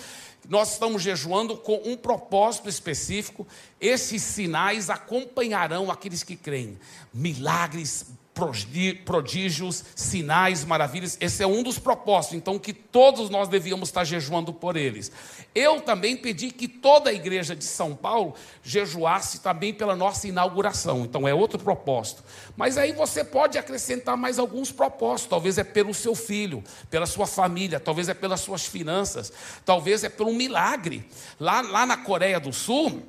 nós 0.50 0.74
estamos 0.74 1.04
jejuando 1.04 1.56
com 1.56 1.80
um 1.86 1.96
propósito 1.96 2.68
específico. 2.68 3.48
Esses 3.80 4.24
sinais 4.24 4.90
acompanharão 4.90 5.92
aqueles 5.92 6.24
que 6.24 6.36
creem. 6.36 6.80
Milagres, 7.14 8.08
prodígios, 8.34 9.84
sinais, 9.96 10.64
maravilhas. 10.64 11.18
Esse 11.20 11.44
é 11.44 11.48
um 11.48 11.62
dos 11.62 11.78
propósitos, 11.78 12.38
então, 12.38 12.58
que 12.58 12.74
todos 12.74 13.30
nós 13.30 13.48
devíamos 13.48 13.90
estar 13.90 14.04
jejuando 14.04 14.54
por 14.54 14.78
eles. 14.78 15.12
Eu 15.54 15.82
também 15.82 16.16
pedi 16.16 16.50
que 16.50 16.68
toda 16.68 17.10
a 17.10 17.14
igreja 17.14 17.56
de 17.56 17.66
São 17.66 17.94
Paulo 17.94 18.34
jejuasse 18.64 19.42
também 19.42 19.74
pela 19.74 19.96
nossa 19.96 20.28
inauguração, 20.28 21.02
então 21.02 21.28
é 21.28 21.34
outro 21.34 21.60
propósito. 21.60 22.24
Mas 22.56 22.78
aí 22.78 22.94
você 22.94 23.24
pode 23.24 23.58
acrescentar 23.58 24.16
mais 24.16 24.40
alguns 24.40 24.72
propósitos, 24.72 25.30
talvez 25.30 25.58
é 25.58 25.64
pelo 25.64 25.94
seu 25.94 26.16
filho, 26.16 26.64
pela 26.90 27.06
sua 27.06 27.28
família, 27.28 27.80
talvez 27.80 28.08
é 28.08 28.14
pelas 28.14 28.40
suas 28.40 28.66
finanças, 28.66 29.32
talvez 29.66 30.04
é 30.04 30.12
um 30.22 30.34
milagre. 30.34 31.06
Lá, 31.40 31.62
lá 31.62 31.86
na 31.86 31.98
Coreia 31.98 32.40
do 32.40 32.54
Sul, 32.54 33.04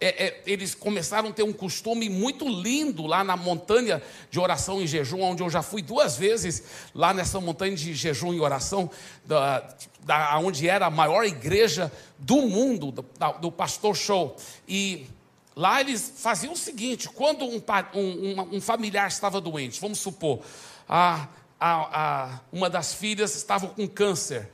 é, 0.00 0.26
é, 0.26 0.42
eles 0.46 0.74
começaram 0.74 1.28
a 1.28 1.32
ter 1.32 1.42
um 1.42 1.52
costume 1.52 2.08
muito 2.08 2.48
lindo 2.48 3.06
lá 3.06 3.22
na 3.22 3.36
montanha 3.36 4.02
de 4.30 4.40
oração 4.40 4.80
e 4.80 4.86
jejum, 4.86 5.20
onde 5.20 5.42
eu 5.42 5.50
já 5.50 5.60
fui 5.60 5.82
duas 5.82 6.16
vezes 6.16 6.62
lá 6.94 7.12
nessa 7.12 7.38
montanha 7.38 7.76
de 7.76 7.92
jejum 7.94 8.32
e 8.32 8.40
oração, 8.40 8.90
da, 9.26 9.62
da, 10.00 10.38
onde 10.38 10.66
era 10.66 10.86
a 10.86 10.90
maior 10.90 11.24
igreja 11.24 11.92
do 12.18 12.36
mundo, 12.36 12.90
do, 12.90 13.04
da, 13.18 13.32
do 13.32 13.52
pastor 13.52 13.94
Show. 13.94 14.34
E 14.66 15.06
lá 15.54 15.82
eles 15.82 16.14
faziam 16.16 16.54
o 16.54 16.56
seguinte: 16.56 17.06
quando 17.06 17.44
um, 17.44 17.62
um, 17.94 18.56
um 18.56 18.60
familiar 18.60 19.06
estava 19.06 19.38
doente, 19.38 19.78
vamos 19.78 19.98
supor, 19.98 20.40
a, 20.88 21.28
a, 21.60 22.00
a, 22.00 22.40
uma 22.50 22.70
das 22.70 22.94
filhas 22.94 23.36
estava 23.36 23.68
com 23.68 23.86
câncer 23.86 24.48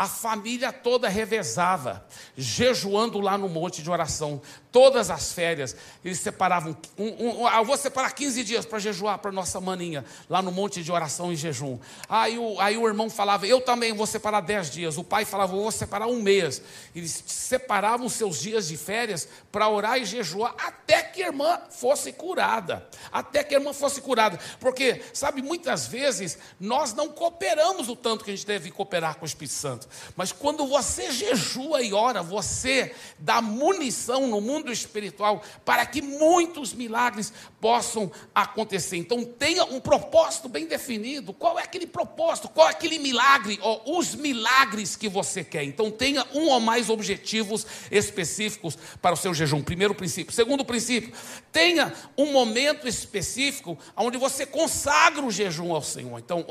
a 0.00 0.06
família 0.06 0.72
toda 0.72 1.10
revezava, 1.10 2.06
jejuando 2.34 3.20
lá 3.20 3.36
no 3.36 3.50
monte 3.50 3.82
de 3.82 3.90
oração, 3.90 4.40
todas 4.72 5.10
as 5.10 5.32
férias. 5.32 5.76
Eles 6.04 6.20
separavam, 6.20 6.76
um, 6.98 7.42
um, 7.42 7.46
ah, 7.46 7.58
eu 7.58 7.64
vou 7.64 7.76
separar 7.76 8.12
15 8.12 8.44
dias 8.44 8.66
para 8.66 8.78
jejuar 8.78 9.18
para 9.18 9.32
nossa 9.32 9.60
maninha, 9.60 10.04
lá 10.28 10.40
no 10.40 10.50
monte 10.50 10.82
de 10.82 10.92
oração 10.92 11.32
e 11.32 11.36
jejum. 11.36 11.78
Aí 12.08 12.38
o, 12.38 12.60
aí 12.60 12.76
o 12.76 12.86
irmão 12.86 13.10
falava, 13.10 13.46
eu 13.46 13.60
também 13.60 13.92
vou 13.92 14.06
separar 14.06 14.40
10 14.40 14.70
dias. 14.70 14.98
O 14.98 15.04
pai 15.04 15.24
falava, 15.24 15.54
eu 15.54 15.60
vou 15.60 15.72
separar 15.72 16.06
um 16.06 16.20
mês. 16.22 16.62
Eles 16.94 17.22
separavam 17.26 18.08
seus 18.08 18.40
dias 18.40 18.68
de 18.68 18.76
férias 18.76 19.28
para 19.50 19.68
orar 19.68 19.98
e 19.98 20.04
jejuar 20.04 20.54
até 20.58 21.02
que 21.02 21.22
a 21.22 21.26
irmã 21.26 21.60
fosse 21.70 22.12
curada. 22.12 22.86
Até 23.12 23.42
que 23.42 23.54
a 23.54 23.58
irmã 23.58 23.72
fosse 23.72 24.00
curada. 24.00 24.38
Porque, 24.58 25.02
sabe, 25.12 25.42
muitas 25.42 25.86
vezes 25.86 26.38
nós 26.58 26.94
não 26.94 27.08
cooperamos 27.08 27.88
o 27.88 27.96
tanto 27.96 28.24
que 28.24 28.30
a 28.30 28.34
gente 28.34 28.46
deve 28.46 28.70
cooperar 28.70 29.16
com 29.16 29.24
o 29.24 29.26
Espírito 29.26 29.54
Santo. 29.54 29.88
Mas 30.16 30.32
quando 30.32 30.66
você 30.66 31.10
jejua 31.10 31.82
e 31.82 31.92
ora, 31.92 32.22
você 32.22 32.94
dá 33.18 33.40
munição 33.40 34.26
no 34.26 34.40
mundo 34.40 34.59
espiritual 34.68 35.42
para 35.64 35.86
que 35.86 36.02
muitos 36.02 36.74
milagres 36.74 37.32
possam 37.60 38.10
acontecer. 38.34 38.96
Então 38.96 39.24
tenha 39.24 39.64
um 39.64 39.80
propósito 39.80 40.48
bem 40.48 40.66
definido. 40.66 41.32
Qual 41.32 41.58
é 41.58 41.62
aquele 41.62 41.86
propósito? 41.86 42.48
Qual 42.48 42.66
é 42.66 42.72
aquele 42.72 42.98
milagre? 42.98 43.60
Os 43.86 44.14
milagres 44.14 44.96
que 44.96 45.08
você 45.08 45.44
quer. 45.44 45.62
Então 45.62 45.90
tenha 45.90 46.26
um 46.34 46.48
ou 46.48 46.58
mais 46.58 46.90
objetivos 46.90 47.64
específicos 47.90 48.76
para 49.00 49.14
o 49.14 49.16
seu 49.16 49.32
jejum. 49.32 49.62
Primeiro 49.62 49.94
princípio. 49.94 50.34
Segundo 50.34 50.64
princípio, 50.64 51.12
tenha 51.52 51.92
um 52.18 52.32
momento 52.32 52.88
específico 52.88 53.78
onde 53.96 54.18
você 54.18 54.44
consagra 54.44 55.24
o 55.24 55.30
jejum 55.30 55.72
ao 55.72 55.82
Senhor. 55.82 56.18
Então, 56.18 56.44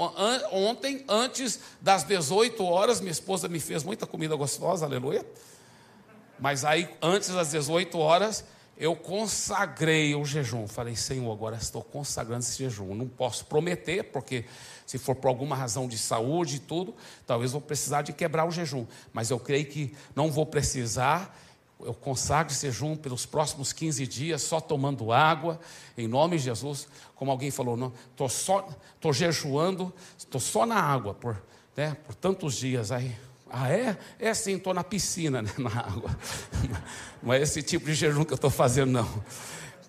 ontem, 0.51 1.03
antes 1.07 1.59
das 1.81 2.03
18 2.03 2.63
horas, 2.63 3.01
minha 3.01 3.11
esposa 3.11 3.49
me 3.49 3.59
fez 3.59 3.83
muita 3.83 4.07
comida 4.07 4.35
gostosa, 4.35 4.85
aleluia. 4.85 5.25
Mas 6.39 6.63
aí, 6.63 6.89
antes 7.01 7.29
das 7.29 7.51
18 7.51 7.97
horas, 7.97 8.45
eu 8.79 8.95
consagrei 8.95 10.15
o 10.15 10.23
jejum. 10.23 10.65
Falei, 10.65 10.95
Senhor, 10.95 11.29
agora 11.29 11.57
estou 11.57 11.83
consagrando 11.83 12.39
esse 12.39 12.57
jejum. 12.57 12.95
Não 12.95 13.09
posso 13.09 13.45
prometer, 13.45 14.05
porque 14.05 14.45
se 14.85 14.97
for 14.97 15.15
por 15.15 15.27
alguma 15.27 15.53
razão 15.53 15.85
de 15.85 15.97
saúde 15.97 16.55
e 16.55 16.59
tudo, 16.59 16.95
talvez 17.27 17.51
vou 17.51 17.59
precisar 17.59 18.03
de 18.03 18.13
quebrar 18.13 18.45
o 18.45 18.51
jejum. 18.51 18.87
Mas 19.11 19.29
eu 19.29 19.39
creio 19.39 19.65
que 19.65 19.93
não 20.15 20.31
vou 20.31 20.45
precisar. 20.45 21.37
Eu 21.81 21.93
consagro 21.93 22.53
esse 22.53 22.67
jejum 22.67 22.95
pelos 22.95 23.25
próximos 23.25 23.73
15 23.73 24.07
dias, 24.07 24.41
só 24.41 24.61
tomando 24.61 25.11
água, 25.11 25.59
em 25.97 26.07
nome 26.07 26.37
de 26.37 26.43
Jesus. 26.45 26.87
Como 27.15 27.31
alguém 27.31 27.51
falou, 27.51 27.75
não, 27.75 27.91
estou 28.11 28.29
só, 28.29 28.65
estou 28.95 29.11
jejuando, 29.11 29.93
estou 30.17 30.39
só 30.39 30.65
na 30.65 30.81
água 30.81 31.13
por, 31.13 31.41
né, 31.75 31.97
por 32.05 32.15
tantos 32.15 32.55
dias. 32.55 32.93
Aí 32.93 33.13
ah, 33.51 33.71
é? 33.71 33.97
É 34.19 34.33
sim, 34.33 34.55
estou 34.55 34.73
na 34.73 34.83
piscina, 34.83 35.41
né, 35.41 35.51
na 35.57 35.69
água. 35.69 36.17
Não 37.21 37.33
é 37.33 37.41
esse 37.41 37.61
tipo 37.61 37.85
de 37.85 37.93
jejum 37.93 38.23
que 38.23 38.33
eu 38.33 38.35
estou 38.35 38.49
fazendo, 38.49 38.91
não. 38.91 39.23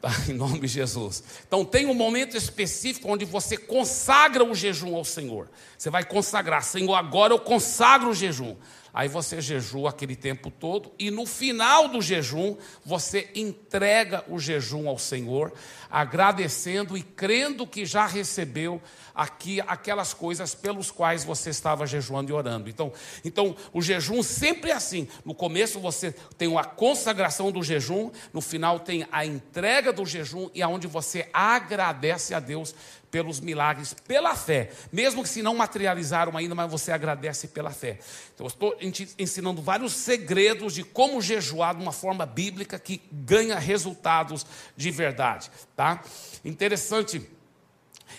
Tá, 0.00 0.10
em 0.28 0.32
nome 0.32 0.60
de 0.60 0.66
Jesus. 0.66 1.22
Então 1.46 1.62
tem 1.62 1.84
um 1.84 1.92
momento 1.92 2.34
específico 2.34 3.06
onde 3.06 3.26
você 3.26 3.58
consagra 3.58 4.42
o 4.42 4.54
jejum 4.54 4.96
ao 4.96 5.04
Senhor. 5.04 5.50
Você 5.76 5.90
vai 5.90 6.04
consagrar, 6.04 6.62
Senhor, 6.62 6.94
agora 6.94 7.34
eu 7.34 7.38
consagro 7.38 8.08
o 8.08 8.14
jejum. 8.14 8.56
Aí 8.92 9.08
você 9.08 9.40
jejua 9.40 9.90
aquele 9.90 10.16
tempo 10.16 10.50
todo 10.50 10.92
e 10.98 11.10
no 11.10 11.24
final 11.24 11.88
do 11.88 12.02
jejum 12.02 12.56
você 12.84 13.30
entrega 13.34 14.24
o 14.28 14.38
jejum 14.38 14.88
ao 14.88 14.98
Senhor, 14.98 15.52
agradecendo 15.88 16.96
e 16.96 17.02
crendo 17.02 17.66
que 17.66 17.86
já 17.86 18.06
recebeu 18.06 18.80
aqui 19.14 19.60
aquelas 19.60 20.14
coisas 20.14 20.54
pelos 20.54 20.90
quais 20.90 21.24
você 21.24 21.50
estava 21.50 21.86
jejuando 21.86 22.30
e 22.30 22.34
orando. 22.34 22.68
Então, 22.68 22.92
então 23.24 23.54
o 23.72 23.82
jejum 23.82 24.22
sempre 24.22 24.70
é 24.70 24.74
assim. 24.74 25.06
No 25.24 25.34
começo 25.34 25.78
você 25.78 26.12
tem 26.36 26.56
a 26.56 26.64
consagração 26.64 27.52
do 27.52 27.62
jejum, 27.62 28.10
no 28.32 28.40
final 28.40 28.80
tem 28.80 29.06
a 29.12 29.24
entrega 29.24 29.92
do 29.92 30.06
jejum 30.06 30.48
e 30.54 30.62
aonde 30.62 30.86
você 30.86 31.28
agradece 31.32 32.34
a 32.34 32.40
Deus 32.40 32.74
pelos 33.10 33.40
milagres, 33.40 33.94
pela 34.06 34.34
fé, 34.34 34.70
mesmo 34.92 35.22
que 35.22 35.28
se 35.28 35.42
não 35.42 35.54
materializaram 35.54 36.36
ainda, 36.36 36.54
mas 36.54 36.70
você 36.70 36.92
agradece 36.92 37.48
pela 37.48 37.70
fé. 37.70 37.98
Então, 38.34 38.46
eu 38.46 38.48
estou 38.48 38.76
ensinando 39.18 39.60
vários 39.60 39.92
segredos 39.92 40.74
de 40.74 40.84
como 40.84 41.20
jejuar 41.20 41.74
de 41.74 41.82
uma 41.82 41.92
forma 41.92 42.24
bíblica 42.24 42.78
que 42.78 43.02
ganha 43.10 43.58
resultados 43.58 44.46
de 44.76 44.90
verdade, 44.90 45.50
tá? 45.74 46.02
Interessante, 46.44 47.28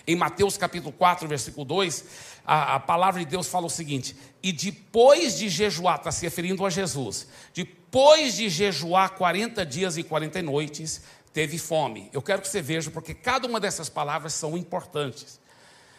em 0.06 0.16
Mateus 0.16 0.56
capítulo 0.56 0.92
4, 0.92 1.26
versículo 1.26 1.64
2, 1.64 2.04
a, 2.44 2.74
a 2.74 2.80
palavra 2.80 3.20
de 3.20 3.26
Deus 3.26 3.48
fala 3.48 3.66
o 3.66 3.70
seguinte: 3.70 4.16
e 4.42 4.52
depois 4.52 5.38
de 5.38 5.48
jejuar, 5.48 5.96
está 5.96 6.10
se 6.10 6.24
referindo 6.24 6.64
a 6.66 6.70
Jesus, 6.70 7.28
depois 7.54 8.34
de 8.34 8.48
jejuar 8.48 9.10
40 9.10 9.64
dias 9.64 9.96
e 9.96 10.02
40 10.02 10.42
noites, 10.42 11.02
teve 11.32 11.58
fome. 11.58 12.10
Eu 12.12 12.22
quero 12.22 12.42
que 12.42 12.48
você 12.48 12.62
veja, 12.62 12.90
porque 12.90 13.14
cada 13.14 13.46
uma 13.46 13.58
dessas 13.58 13.88
palavras 13.88 14.34
são 14.34 14.56
importantes. 14.56 15.40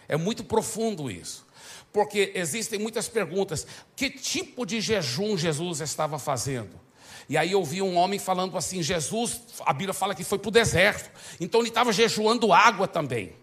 É 0.08 0.18
muito 0.18 0.44
profundo 0.44 1.10
isso. 1.10 1.46
Porque 1.92 2.32
existem 2.36 2.80
muitas 2.80 3.08
perguntas. 3.08 3.68
Que 3.96 4.10
tipo 4.10 4.66
de 4.66 4.82
jejum 4.82 5.38
Jesus 5.38 5.80
estava 5.82 6.18
fazendo? 6.18 6.82
E 7.30 7.38
aí 7.38 7.52
eu 7.52 7.64
vi 7.64 7.82
um 7.82 7.96
homem 7.96 8.20
falando 8.20 8.58
assim: 8.58 8.82
Jesus, 8.82 9.42
a 9.66 9.72
Bíblia 9.72 9.94
fala 9.94 10.16
que 10.16 10.24
foi 10.24 10.38
para 10.38 10.50
o 10.50 10.52
deserto, 10.52 11.10
então 11.40 11.62
ele 11.62 11.70
estava 11.70 11.94
jejuando 11.94 12.52
água 12.52 12.88
também 12.88 13.43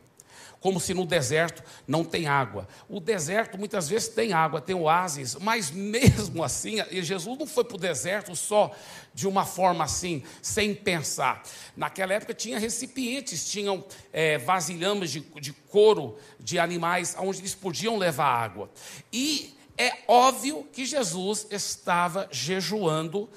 como 0.61 0.79
se 0.79 0.93
no 0.93 1.07
deserto 1.07 1.63
não 1.89 2.05
tem 2.05 2.27
água. 2.27 2.69
O 2.89 3.01
deserto 3.01 3.59
muitas 3.59 3.89
vezes 3.89 4.09
tem 4.09 4.33
água, 4.33 4.61
tem 4.61 4.77
oásis, 4.77 5.35
mas 5.37 5.71
mesmo 5.71 6.45
assim, 6.45 6.77
Jesus 7.03 7.39
não 7.39 7.47
foi 7.47 7.65
para 7.65 7.77
o 7.77 7.81
deserto 7.81 8.37
só 8.37 8.71
de 9.15 9.27
uma 9.27 9.45
forma 9.45 9.85
assim, 9.85 10.23
sem 10.43 10.75
pensar. 10.75 11.43
Naquela 11.77 12.13
época 12.13 12.35
tinha 12.35 12.59
recipientes, 12.59 13.51
tinham 13.51 13.85
é, 14.13 14.39
vasilhames 14.39 15.11
de, 15.11 15.21
de 15.41 15.53
couro 15.53 16.19
de 16.39 16.59
animais 16.59 17.17
onde 17.19 17.41
eles 17.41 17.55
podiam 17.55 17.97
levar 17.97 18.27
água. 18.27 18.71
E 19.13 19.57
é 19.79 19.93
óbvio 20.07 20.69
que 20.71 20.85
Jesus 20.85 21.47
estava 21.51 22.29
jejuando, 22.31 23.31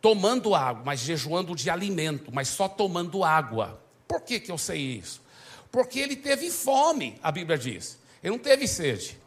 tomando 0.00 0.54
água, 0.54 0.82
mas 0.82 1.00
jejuando 1.00 1.54
de 1.54 1.68
alimento, 1.68 2.30
mas 2.32 2.48
só 2.48 2.66
tomando 2.66 3.22
água. 3.22 3.78
Por 4.06 4.22
que, 4.22 4.40
que 4.40 4.50
eu 4.50 4.56
sei 4.56 4.78
isso? 4.78 5.27
Porque 5.70 6.00
ele 6.00 6.16
teve 6.16 6.50
fome, 6.50 7.18
a 7.22 7.30
Bíblia 7.30 7.58
diz. 7.58 7.98
Ele 8.22 8.32
não 8.32 8.38
teve 8.38 8.66
sede. 8.66 9.18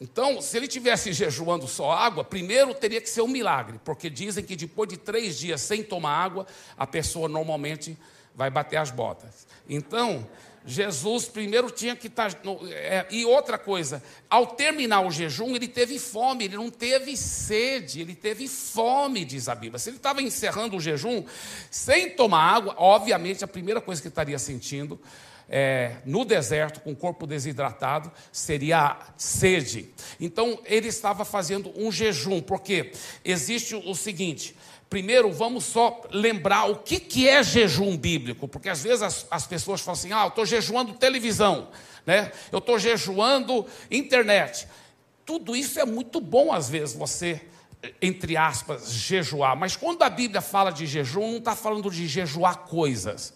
Então, 0.00 0.42
se 0.42 0.56
ele 0.56 0.66
tivesse 0.66 1.12
jejuando 1.12 1.68
só 1.68 1.92
água, 1.92 2.24
primeiro 2.24 2.74
teria 2.74 3.00
que 3.00 3.08
ser 3.08 3.22
um 3.22 3.28
milagre, 3.28 3.80
porque 3.84 4.10
dizem 4.10 4.44
que 4.44 4.56
depois 4.56 4.88
de 4.88 4.96
três 4.96 5.38
dias 5.38 5.60
sem 5.60 5.82
tomar 5.82 6.16
água, 6.16 6.46
a 6.76 6.86
pessoa 6.86 7.28
normalmente 7.28 7.96
vai 8.34 8.50
bater 8.50 8.76
as 8.76 8.90
botas. 8.90 9.46
Então, 9.68 10.26
Jesus 10.66 11.26
primeiro 11.26 11.70
tinha 11.70 11.94
que 11.94 12.06
estar. 12.06 12.32
Tá 12.32 12.50
é, 12.70 13.06
e 13.10 13.24
outra 13.24 13.56
coisa, 13.56 14.02
ao 14.28 14.46
terminar 14.48 15.02
o 15.02 15.10
jejum, 15.10 15.54
ele 15.54 15.68
teve 15.68 15.98
fome, 15.98 16.44
ele 16.44 16.56
não 16.56 16.70
teve 16.70 17.16
sede, 17.16 18.00
ele 18.00 18.14
teve 18.14 18.48
fome, 18.48 19.24
diz 19.24 19.48
a 19.48 19.54
Bíblia. 19.54 19.78
Se 19.78 19.90
ele 19.90 19.98
estava 19.98 20.22
encerrando 20.22 20.76
o 20.76 20.80
jejum 20.80 21.24
sem 21.70 22.10
tomar 22.10 22.56
água, 22.56 22.74
obviamente 22.78 23.44
a 23.44 23.48
primeira 23.48 23.80
coisa 23.80 24.02
que 24.02 24.08
estaria 24.08 24.38
sentindo 24.38 24.98
é, 25.48 25.96
no 26.04 26.24
deserto, 26.24 26.80
com 26.80 26.92
o 26.92 26.96
corpo 26.96 27.26
desidratado, 27.26 28.10
seria 28.32 28.98
sede. 29.16 29.92
Então 30.20 30.58
ele 30.64 30.88
estava 30.88 31.24
fazendo 31.24 31.72
um 31.76 31.92
jejum, 31.92 32.40
porque 32.40 32.92
existe 33.24 33.74
o 33.74 33.94
seguinte: 33.94 34.56
Primeiro, 34.94 35.32
vamos 35.32 35.64
só 35.64 36.02
lembrar 36.12 36.70
o 36.70 36.76
que, 36.76 37.00
que 37.00 37.28
é 37.28 37.42
jejum 37.42 37.96
bíblico, 37.96 38.46
porque 38.46 38.68
às 38.68 38.82
vezes 38.82 39.02
as, 39.02 39.26
as 39.28 39.44
pessoas 39.44 39.80
falam 39.80 39.98
assim: 39.98 40.12
ah, 40.12 40.22
eu 40.22 40.28
estou 40.28 40.46
jejuando 40.46 40.94
televisão, 40.94 41.68
né? 42.06 42.30
eu 42.52 42.60
estou 42.60 42.78
jejuando 42.78 43.66
internet. 43.90 44.68
Tudo 45.26 45.56
isso 45.56 45.80
é 45.80 45.84
muito 45.84 46.20
bom, 46.20 46.52
às 46.52 46.68
vezes, 46.68 46.94
você, 46.94 47.40
entre 48.00 48.36
aspas, 48.36 48.92
jejuar, 48.92 49.56
mas 49.56 49.74
quando 49.74 50.02
a 50.02 50.10
Bíblia 50.10 50.40
fala 50.40 50.70
de 50.70 50.86
jejum, 50.86 51.32
não 51.32 51.38
está 51.38 51.56
falando 51.56 51.90
de 51.90 52.06
jejuar 52.06 52.58
coisas. 52.58 53.34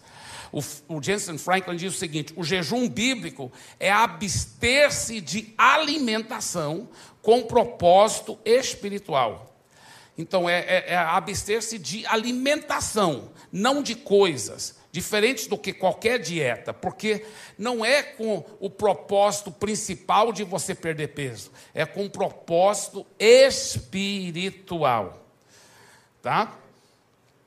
O, 0.51 0.61
o 0.87 1.01
Jensen 1.01 1.37
Franklin 1.37 1.75
diz 1.75 1.95
o 1.95 1.97
seguinte: 1.97 2.33
o 2.35 2.43
jejum 2.43 2.89
bíblico 2.89 3.51
é 3.79 3.91
abster-se 3.91 5.21
de 5.21 5.53
alimentação 5.57 6.89
com 7.21 7.43
propósito 7.43 8.37
espiritual. 8.43 9.45
Então, 10.17 10.49
é, 10.49 10.59
é, 10.59 10.85
é 10.89 10.97
abster-se 10.97 11.79
de 11.79 12.05
alimentação, 12.05 13.31
não 13.51 13.81
de 13.81 13.95
coisas, 13.95 14.77
diferentes 14.91 15.47
do 15.47 15.57
que 15.57 15.71
qualquer 15.71 16.19
dieta, 16.19 16.73
porque 16.73 17.25
não 17.57 17.85
é 17.85 18.03
com 18.03 18.43
o 18.59 18.69
propósito 18.69 19.51
principal 19.51 20.33
de 20.33 20.43
você 20.43 20.75
perder 20.75 21.09
peso, 21.09 21.51
é 21.73 21.85
com 21.85 22.05
o 22.05 22.09
propósito 22.09 23.05
espiritual. 23.17 25.25
Tá? 26.21 26.57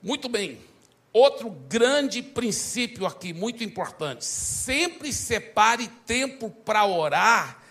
Muito 0.01 0.27
bem. 0.27 0.72
Outro 1.13 1.51
grande 1.51 2.23
princípio 2.23 3.05
aqui, 3.05 3.33
muito 3.33 3.63
importante: 3.63 4.25
sempre 4.25 5.13
separe 5.13 5.87
tempo 6.07 6.49
para 6.49 6.85
orar 6.85 7.61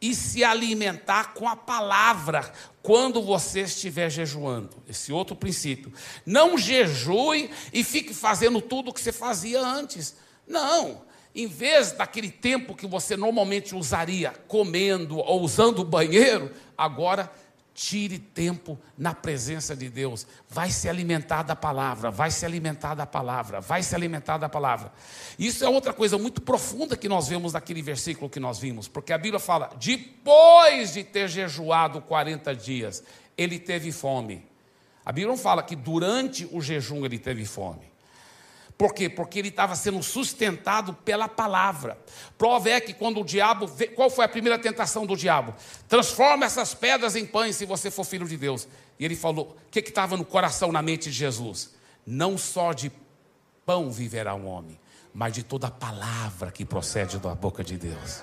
e 0.00 0.14
se 0.14 0.44
alimentar 0.44 1.32
com 1.32 1.48
a 1.48 1.56
palavra 1.56 2.52
quando 2.82 3.22
você 3.22 3.60
estiver 3.60 4.10
jejuando. 4.10 4.82
Esse 4.86 5.12
outro 5.12 5.34
princípio. 5.34 5.92
Não 6.26 6.58
jejue 6.58 7.50
e 7.72 7.82
fique 7.82 8.12
fazendo 8.12 8.60
tudo 8.60 8.90
o 8.90 8.94
que 8.94 9.00
você 9.00 9.12
fazia 9.12 9.60
antes. 9.60 10.16
Não. 10.46 11.02
Em 11.34 11.46
vez 11.46 11.92
daquele 11.92 12.30
tempo 12.30 12.74
que 12.74 12.86
você 12.86 13.16
normalmente 13.16 13.74
usaria 13.74 14.32
comendo 14.48 15.18
ou 15.18 15.42
usando 15.42 15.78
o 15.78 15.84
banheiro, 15.84 16.50
agora 16.76 17.30
Tire 17.74 18.18
tempo 18.18 18.78
na 18.96 19.14
presença 19.14 19.76
de 19.76 19.88
Deus. 19.88 20.26
Vai 20.48 20.70
se 20.70 20.88
alimentar 20.88 21.42
da 21.42 21.56
palavra, 21.56 22.10
vai 22.10 22.30
se 22.30 22.44
alimentar 22.44 22.94
da 22.94 23.06
palavra, 23.06 23.60
vai 23.60 23.82
se 23.82 23.94
alimentar 23.94 24.38
da 24.38 24.48
palavra. 24.48 24.92
Isso 25.38 25.64
é 25.64 25.68
outra 25.68 25.92
coisa 25.92 26.18
muito 26.18 26.40
profunda 26.40 26.96
que 26.96 27.08
nós 27.08 27.28
vemos 27.28 27.52
naquele 27.52 27.82
versículo 27.82 28.30
que 28.30 28.40
nós 28.40 28.58
vimos, 28.58 28.88
porque 28.88 29.12
a 29.12 29.18
Bíblia 29.18 29.40
fala: 29.40 29.70
depois 29.80 30.92
de 30.92 31.04
ter 31.04 31.28
jejuado 31.28 32.00
40 32.02 32.54
dias, 32.54 33.02
ele 33.36 33.58
teve 33.58 33.92
fome. 33.92 34.46
A 35.04 35.12
Bíblia 35.12 35.28
não 35.28 35.38
fala 35.38 35.62
que 35.62 35.74
durante 35.74 36.48
o 36.52 36.60
jejum 36.60 37.04
ele 37.04 37.18
teve 37.18 37.44
fome. 37.44 37.89
Por 38.80 38.94
quê? 38.94 39.10
Porque 39.10 39.38
ele 39.38 39.48
estava 39.48 39.76
sendo 39.76 40.02
sustentado 40.02 40.94
pela 40.94 41.28
palavra. 41.28 41.98
Prova 42.38 42.70
é 42.70 42.80
que 42.80 42.94
quando 42.94 43.20
o 43.20 43.24
diabo. 43.24 43.70
Qual 43.94 44.08
foi 44.08 44.24
a 44.24 44.28
primeira 44.28 44.58
tentação 44.58 45.04
do 45.04 45.14
diabo? 45.14 45.54
Transforma 45.86 46.46
essas 46.46 46.72
pedras 46.72 47.14
em 47.14 47.26
pães 47.26 47.56
se 47.56 47.66
você 47.66 47.90
for 47.90 48.04
filho 48.04 48.26
de 48.26 48.38
Deus. 48.38 48.66
E 48.98 49.04
ele 49.04 49.14
falou: 49.14 49.54
o 49.66 49.70
que 49.70 49.80
estava 49.80 50.16
no 50.16 50.24
coração, 50.24 50.72
na 50.72 50.80
mente 50.80 51.10
de 51.10 51.12
Jesus? 51.14 51.74
Não 52.06 52.38
só 52.38 52.72
de 52.72 52.90
pão 53.66 53.90
viverá 53.90 54.34
um 54.34 54.46
homem, 54.46 54.80
mas 55.12 55.34
de 55.34 55.42
toda 55.42 55.66
a 55.66 55.70
palavra 55.70 56.50
que 56.50 56.64
procede 56.64 57.18
da 57.18 57.34
boca 57.34 57.62
de 57.62 57.76
Deus. 57.76 58.22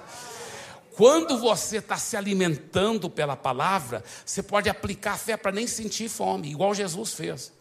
Quando 0.95 1.37
você 1.37 1.77
está 1.77 1.97
se 1.97 2.17
alimentando 2.17 3.11
pela 3.11 3.35
palavra, 3.35 4.03
você 4.25 4.41
pode 4.41 4.67
aplicar 4.67 5.13
a 5.13 5.17
fé 5.17 5.37
para 5.37 5.51
nem 5.51 5.67
sentir 5.67 6.09
fome, 6.09 6.49
igual 6.49 6.73
Jesus 6.73 7.13
fez. 7.13 7.55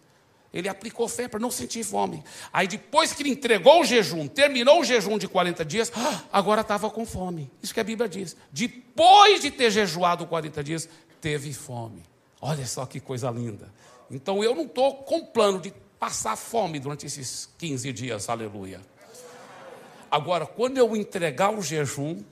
Ele 0.56 0.70
aplicou 0.70 1.06
fé 1.06 1.28
para 1.28 1.38
não 1.38 1.50
sentir 1.50 1.84
fome. 1.84 2.24
Aí 2.50 2.66
depois 2.66 3.12
que 3.12 3.22
ele 3.22 3.28
entregou 3.28 3.82
o 3.82 3.84
jejum, 3.84 4.26
terminou 4.26 4.80
o 4.80 4.84
jejum 4.84 5.18
de 5.18 5.28
40 5.28 5.62
dias, 5.66 5.92
ah, 5.94 6.22
agora 6.32 6.62
estava 6.62 6.88
com 6.88 7.04
fome. 7.04 7.50
Isso 7.62 7.74
que 7.74 7.80
a 7.80 7.84
Bíblia 7.84 8.08
diz. 8.08 8.34
Depois 8.50 9.42
de 9.42 9.50
ter 9.50 9.70
jejuado 9.70 10.26
40 10.26 10.64
dias, 10.64 10.88
teve 11.20 11.52
fome. 11.52 12.02
Olha 12.40 12.66
só 12.66 12.86
que 12.86 13.00
coisa 13.00 13.30
linda. 13.30 13.70
Então 14.10 14.42
eu 14.42 14.54
não 14.54 14.64
estou 14.64 14.94
com 14.94 15.26
plano 15.26 15.60
de 15.60 15.74
passar 15.98 16.36
fome 16.36 16.80
durante 16.80 17.04
esses 17.04 17.50
15 17.58 17.92
dias, 17.92 18.30
aleluia. 18.30 18.80
Agora, 20.10 20.46
quando 20.46 20.78
eu 20.78 20.96
entregar 20.96 21.50
o 21.50 21.60
jejum, 21.60 22.22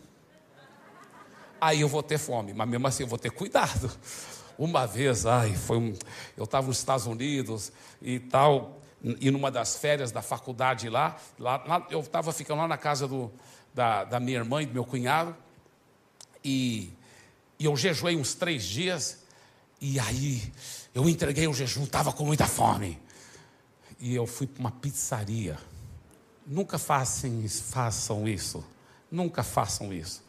aí 1.60 1.82
eu 1.82 1.88
vou 1.88 2.02
ter 2.02 2.16
fome, 2.16 2.54
mas 2.54 2.66
mesmo 2.66 2.86
assim 2.86 3.02
eu 3.02 3.08
vou 3.08 3.18
ter 3.18 3.30
cuidado. 3.30 3.90
Uma 4.58 4.86
vez, 4.86 5.26
ai, 5.26 5.54
foi 5.54 5.78
um, 5.78 5.94
eu 6.36 6.44
estava 6.44 6.66
nos 6.66 6.78
Estados 6.78 7.06
Unidos 7.06 7.72
e 8.00 8.20
tal, 8.20 8.80
e 9.02 9.30
numa 9.30 9.50
das 9.50 9.76
férias 9.76 10.12
da 10.12 10.22
faculdade 10.22 10.88
lá, 10.88 11.16
lá, 11.38 11.62
lá 11.66 11.86
eu 11.90 12.00
estava 12.00 12.32
ficando 12.32 12.58
lá 12.58 12.68
na 12.68 12.78
casa 12.78 13.08
do, 13.08 13.32
da, 13.74 14.04
da, 14.04 14.20
minha 14.20 14.38
irmã 14.38 14.62
e 14.62 14.66
do 14.66 14.72
meu 14.72 14.84
cunhado, 14.84 15.36
e, 16.44 16.92
e 17.58 17.64
eu 17.64 17.76
jejuei 17.76 18.16
uns 18.16 18.34
três 18.34 18.64
dias, 18.64 19.24
e 19.80 19.98
aí 19.98 20.52
eu 20.94 21.08
entreguei 21.08 21.48
o 21.48 21.52
jejum, 21.52 21.82
estava 21.82 22.12
com 22.12 22.24
muita 22.24 22.46
fome. 22.46 22.98
E 23.98 24.14
eu 24.14 24.26
fui 24.26 24.46
para 24.46 24.60
uma 24.60 24.70
pizzaria. 24.70 25.58
Nunca 26.46 26.78
façam, 26.78 27.46
façam 27.48 28.28
isso. 28.28 28.64
Nunca 29.10 29.42
façam 29.42 29.92
isso. 29.92 30.22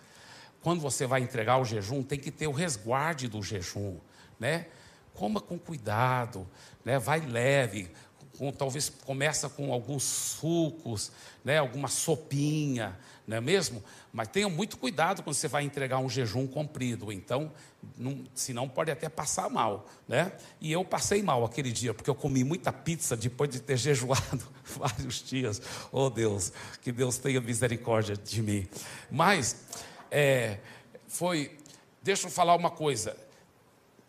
Quando 0.62 0.82
você 0.82 1.06
vai 1.06 1.22
entregar 1.22 1.58
o 1.58 1.66
jejum, 1.66 2.02
tem 2.02 2.20
que 2.20 2.32
ter 2.32 2.48
o 2.48 2.52
resguarde 2.52 3.28
do 3.28 3.44
jejum 3.44 3.98
né? 4.40 4.68
Coma 5.14 5.40
com 5.40 5.58
cuidado, 5.58 6.48
né? 6.84 7.00
Vai 7.00 7.22
leve, 7.22 7.90
com, 8.38 8.52
talvez 8.52 8.90
começa 8.90 9.50
com 9.50 9.72
alguns 9.72 10.04
sucos, 10.04 11.12
né? 11.44 11.58
Alguma 11.58 11.88
sopinha, 11.88 12.98
não 13.28 13.38
é 13.38 13.42
mesmo? 13.42 13.84
Mas 14.12 14.28
tenha 14.28 14.48
muito 14.48 14.78
cuidado 14.78 15.24
quando 15.24 15.36
você 15.36 15.48
vai 15.48 15.64
entregar 15.64 16.00
um 16.00 16.10
jejum 16.10 16.48
comprido, 16.48 17.12
então, 17.12 17.52
não, 17.98 18.24
senão 18.34 18.68
pode 18.68 18.92
até 18.92 19.10
passar 19.10 19.50
mal, 19.50 19.88
né? 20.08 20.32
E 20.62 20.72
eu 20.72 20.86
passei 20.86 21.22
mal 21.22 21.44
aquele 21.44 21.72
dia, 21.72 21.94
porque 21.94 22.10
eu 22.10 22.16
comi 22.16 22.44
muita 22.44 22.72
pizza 22.72 23.16
depois 23.18 23.50
de 23.50 23.60
ter 23.60 23.76
jejuado 23.78 24.46
vários 24.64 25.24
dias. 25.24 25.62
Oh 25.92 26.10
Deus, 26.10 26.52
que 26.82 26.92
Deus 26.92 27.18
tenha 27.18 27.42
misericórdia 27.42 28.16
de 28.16 28.42
mim. 28.42 28.68
Mas, 29.10 29.66
é, 30.12 30.60
foi, 31.08 31.58
deixa 32.02 32.28
eu 32.28 32.32
falar 32.32 32.56
uma 32.56 32.72
coisa, 32.72 33.18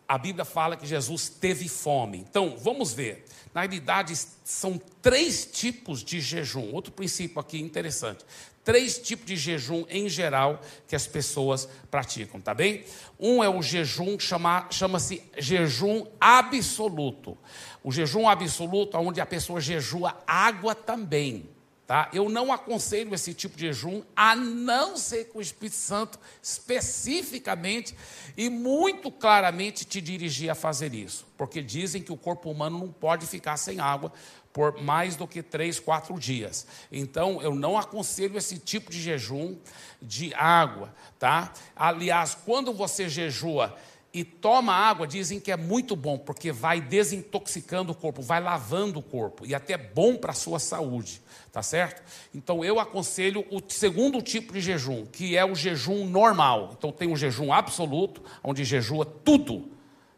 a 0.07 0.17
Bíblia 0.17 0.45
fala 0.45 0.77
que 0.77 0.87
Jesus 0.87 1.27
teve 1.27 1.67
fome. 1.67 2.19
Então, 2.19 2.55
vamos 2.57 2.93
ver. 2.93 3.25
Na 3.53 3.61
realidade, 3.61 4.13
são 4.43 4.79
três 5.01 5.45
tipos 5.45 6.03
de 6.03 6.21
jejum. 6.21 6.71
Outro 6.73 6.93
princípio 6.93 7.39
aqui 7.39 7.59
interessante. 7.59 8.23
Três 8.63 8.99
tipos 8.99 9.25
de 9.25 9.35
jejum 9.35 9.85
em 9.89 10.07
geral 10.07 10.61
que 10.87 10.95
as 10.95 11.07
pessoas 11.07 11.67
praticam, 11.89 12.39
tá 12.39 12.53
bem? 12.53 12.85
Um 13.19 13.43
é 13.43 13.49
o 13.49 13.61
jejum, 13.61 14.19
chama, 14.19 14.67
chama-se 14.69 15.21
jejum 15.37 16.05
absoluto. 16.19 17.37
O 17.83 17.91
jejum 17.91 18.27
absoluto, 18.27 18.97
onde 18.97 19.19
a 19.19 19.25
pessoa 19.25 19.59
jejua 19.59 20.21
água 20.25 20.75
também. 20.75 21.49
Tá? 21.87 22.09
Eu 22.11 22.27
não 22.27 22.51
aconselho 22.51 23.15
esse 23.15 23.33
tipo 23.33 23.55
de 23.55 23.67
jejum, 23.67 24.03
a 24.13 24.35
não 24.35 24.97
ser 24.97 25.29
que 25.29 25.37
o 25.37 25.41
Espírito 25.41 25.77
Santo 25.77 26.19
especificamente 26.43 27.95
e 28.35 28.49
muito 28.49 29.09
claramente 29.09 29.85
te 29.85 30.01
dirigir 30.01 30.49
a 30.49 30.55
fazer 30.55 30.93
isso. 30.93 31.25
Porque 31.37 31.61
dizem 31.61 32.03
que 32.03 32.11
o 32.11 32.17
corpo 32.17 32.51
humano 32.51 32.77
não 32.77 32.91
pode 32.91 33.25
ficar 33.25 33.55
sem 33.55 33.79
água 33.79 34.11
por 34.51 34.81
mais 34.81 35.15
do 35.15 35.25
que 35.25 35.41
três, 35.41 35.79
quatro 35.79 36.19
dias. 36.19 36.67
Então, 36.91 37.41
eu 37.41 37.55
não 37.55 37.77
aconselho 37.77 38.37
esse 38.37 38.59
tipo 38.59 38.91
de 38.91 38.99
jejum 39.01 39.55
de 40.01 40.33
água. 40.33 40.93
Tá? 41.17 41.53
Aliás, 41.73 42.35
quando 42.35 42.73
você 42.73 43.07
jejua 43.07 43.77
e 44.17 44.23
toma 44.23 44.73
água, 44.73 45.05
dizem 45.05 45.39
que 45.39 45.51
é 45.51 45.55
muito 45.55 45.95
bom, 45.95 46.17
porque 46.17 46.51
vai 46.51 46.81
desintoxicando 46.81 47.91
o 47.91 47.95
corpo, 47.95 48.19
vai 48.19 48.41
lavando 48.41 48.97
o 48.97 49.03
corpo, 49.03 49.45
e 49.45 49.53
até 49.53 49.77
bom 49.77 50.15
para 50.15 50.31
a 50.31 50.35
sua 50.35 50.57
saúde, 50.57 51.21
tá 51.51 51.61
certo? 51.61 52.01
Então 52.33 52.65
eu 52.65 52.79
aconselho 52.79 53.45
o 53.51 53.61
segundo 53.67 54.19
tipo 54.19 54.53
de 54.53 54.59
jejum, 54.59 55.05
que 55.05 55.37
é 55.37 55.45
o 55.45 55.53
jejum 55.53 56.03
normal. 56.07 56.73
Então 56.75 56.91
tem 56.91 57.07
um 57.07 57.15
jejum 57.15 57.53
absoluto, 57.53 58.23
onde 58.43 58.63
jejua 58.65 59.05
tudo, 59.05 59.69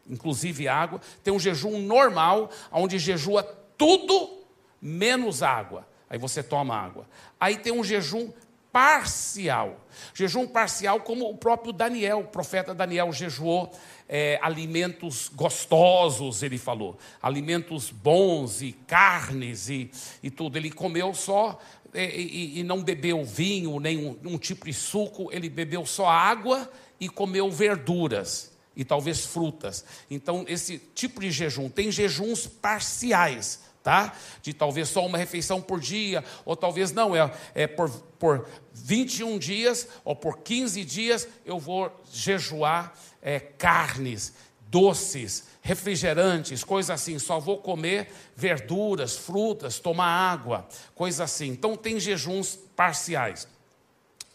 inclusive 0.10 0.66
água. 0.70 1.02
Tem 1.22 1.34
um 1.34 1.40
jejum 1.40 1.78
normal, 1.82 2.50
onde 2.72 2.98
jejua 2.98 3.44
tudo 3.78 4.46
menos 4.82 5.44
água. 5.44 5.86
Aí 6.10 6.18
você 6.18 6.42
toma 6.42 6.74
água. 6.74 7.06
Aí 7.38 7.58
tem 7.58 7.74
um 7.74 7.84
jejum 7.84 8.32
parcial. 8.72 9.86
Jejum 10.14 10.48
parcial, 10.48 11.02
como 11.02 11.30
o 11.30 11.38
próprio 11.38 11.74
Daniel, 11.74 12.20
o 12.20 12.28
profeta 12.28 12.74
Daniel 12.74 13.12
jejuou 13.12 13.72
é, 14.08 14.40
alimentos 14.42 15.30
gostosos, 15.34 16.42
ele 16.42 16.58
falou, 16.58 16.98
alimentos 17.22 17.92
bons 17.92 18.62
e 18.62 18.72
carnes 18.72 19.70
e, 19.70 19.92
e 20.24 20.30
tudo. 20.30 20.58
Ele 20.58 20.72
comeu 20.72 21.14
só 21.14 21.60
é, 21.94 22.16
e, 22.16 22.60
e, 22.60 22.64
não 22.64 22.84
bebeu 22.84 23.24
vinho, 23.24 23.80
nem 23.80 24.06
um, 24.06 24.18
um 24.26 24.38
tipo 24.38 24.66
de 24.66 24.74
suco, 24.74 25.30
ele 25.32 25.50
bebeu 25.50 25.86
só 25.86 26.08
água 26.08 26.70
e 27.00 27.10
comeu 27.10 27.50
verduras 27.50 28.52
e 28.76 28.86
talvez 28.86 29.26
frutas. 29.26 29.84
Então, 30.10 30.46
esse 30.48 30.78
tipo 30.78 31.20
de 31.20 31.32
jejum 31.32 31.70
tem 31.70 31.92
jejuns 31.92 32.48
parciais 32.48 33.69
tá? 33.84 34.14
De 34.42 34.54
talvez 34.54 34.90
só 34.90 35.06
uma 35.06 35.18
refeição 35.18 35.62
por 35.62 35.80
dia, 35.80 36.24
ou 36.46 36.56
talvez 36.56 36.92
não, 36.92 37.16
é, 37.16 37.32
é 37.56 37.68
por, 37.68 37.90
por 38.20 38.48
21 38.74 39.38
dias 39.38 39.88
ou 40.04 40.16
por 40.16 40.40
15 40.40 40.84
dias 40.84 41.28
eu 41.46 41.60
vou 41.60 41.92
jejuar 42.12 42.94
é, 43.22 43.40
carnes, 43.40 44.34
doces, 44.68 45.46
refrigerantes, 45.62 46.64
coisas 46.64 46.90
assim, 46.92 47.18
só 47.20 47.40
vou 47.40 47.58
comer 47.58 48.12
verduras, 48.36 49.16
frutas, 49.18 49.80
tomar 49.80 50.08
água, 50.08 50.68
coisas 50.96 51.22
assim. 51.22 51.48
Então 51.48 51.76
tem 51.76 52.00
jejuns 52.00 52.58
parciais. 52.76 53.48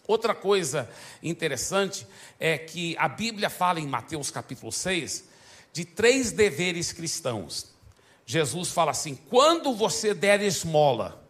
Outra 0.06 0.34
coisa 0.34 0.88
interessante 1.22 2.06
é 2.38 2.58
que 2.58 2.94
a 2.98 3.08
Bíblia 3.08 3.48
fala 3.48 3.80
em 3.80 3.86
Mateus 3.86 4.30
capítulo 4.30 4.70
6 4.70 5.24
de 5.72 5.84
três 5.84 6.30
deveres 6.30 6.92
cristãos. 6.92 7.73
Jesus 8.26 8.70
fala 8.70 8.90
assim: 8.90 9.14
quando 9.28 9.74
você 9.74 10.14
der 10.14 10.40
esmola, 10.40 11.22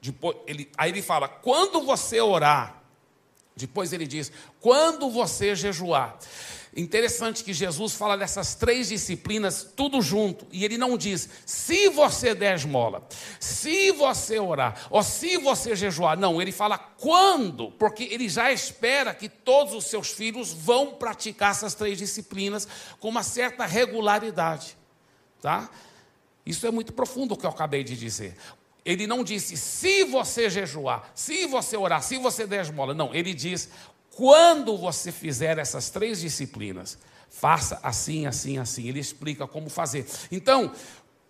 depois, 0.00 0.36
ele, 0.46 0.70
aí 0.76 0.90
ele 0.90 1.02
fala: 1.02 1.28
quando 1.28 1.82
você 1.82 2.20
orar, 2.20 2.82
depois 3.54 3.92
ele 3.92 4.06
diz: 4.06 4.32
quando 4.60 5.10
você 5.10 5.54
jejuar. 5.54 6.18
Interessante 6.76 7.42
que 7.42 7.52
Jesus 7.52 7.94
fala 7.94 8.16
dessas 8.16 8.54
três 8.54 8.88
disciplinas 8.90 9.66
tudo 9.74 10.00
junto, 10.02 10.46
e 10.52 10.64
ele 10.64 10.76
não 10.78 10.98
diz 10.98 11.28
se 11.44 11.88
você 11.88 12.34
der 12.34 12.54
esmola, 12.54 13.04
se 13.40 13.90
você 13.92 14.38
orar, 14.38 14.86
ou 14.90 15.02
se 15.02 15.38
você 15.38 15.74
jejuar. 15.74 16.16
Não, 16.16 16.40
ele 16.40 16.52
fala 16.52 16.78
quando, 16.78 17.72
porque 17.72 18.04
ele 18.04 18.28
já 18.28 18.52
espera 18.52 19.14
que 19.14 19.28
todos 19.28 19.74
os 19.74 19.86
seus 19.86 20.10
filhos 20.10 20.52
vão 20.52 20.94
praticar 20.94 21.52
essas 21.52 21.74
três 21.74 21.98
disciplinas 21.98 22.68
com 23.00 23.08
uma 23.08 23.22
certa 23.22 23.64
regularidade, 23.64 24.76
tá? 25.40 25.68
Isso 26.48 26.66
é 26.66 26.70
muito 26.70 26.94
profundo 26.94 27.34
o 27.34 27.36
que 27.36 27.44
eu 27.44 27.50
acabei 27.50 27.84
de 27.84 27.94
dizer. 27.94 28.34
Ele 28.82 29.06
não 29.06 29.22
disse 29.22 29.54
se 29.54 30.04
você 30.04 30.48
jejuar, 30.48 31.12
se 31.14 31.46
você 31.46 31.76
orar, 31.76 32.02
se 32.02 32.16
você 32.16 32.46
der 32.46 32.62
esmola. 32.62 32.94
Não, 32.94 33.14
ele 33.14 33.34
diz 33.34 33.68
quando 34.16 34.74
você 34.78 35.12
fizer 35.12 35.58
essas 35.58 35.90
três 35.90 36.20
disciplinas, 36.20 36.96
faça 37.28 37.78
assim, 37.82 38.26
assim, 38.26 38.56
assim. 38.56 38.88
Ele 38.88 38.98
explica 38.98 39.46
como 39.46 39.68
fazer. 39.68 40.06
Então, 40.32 40.72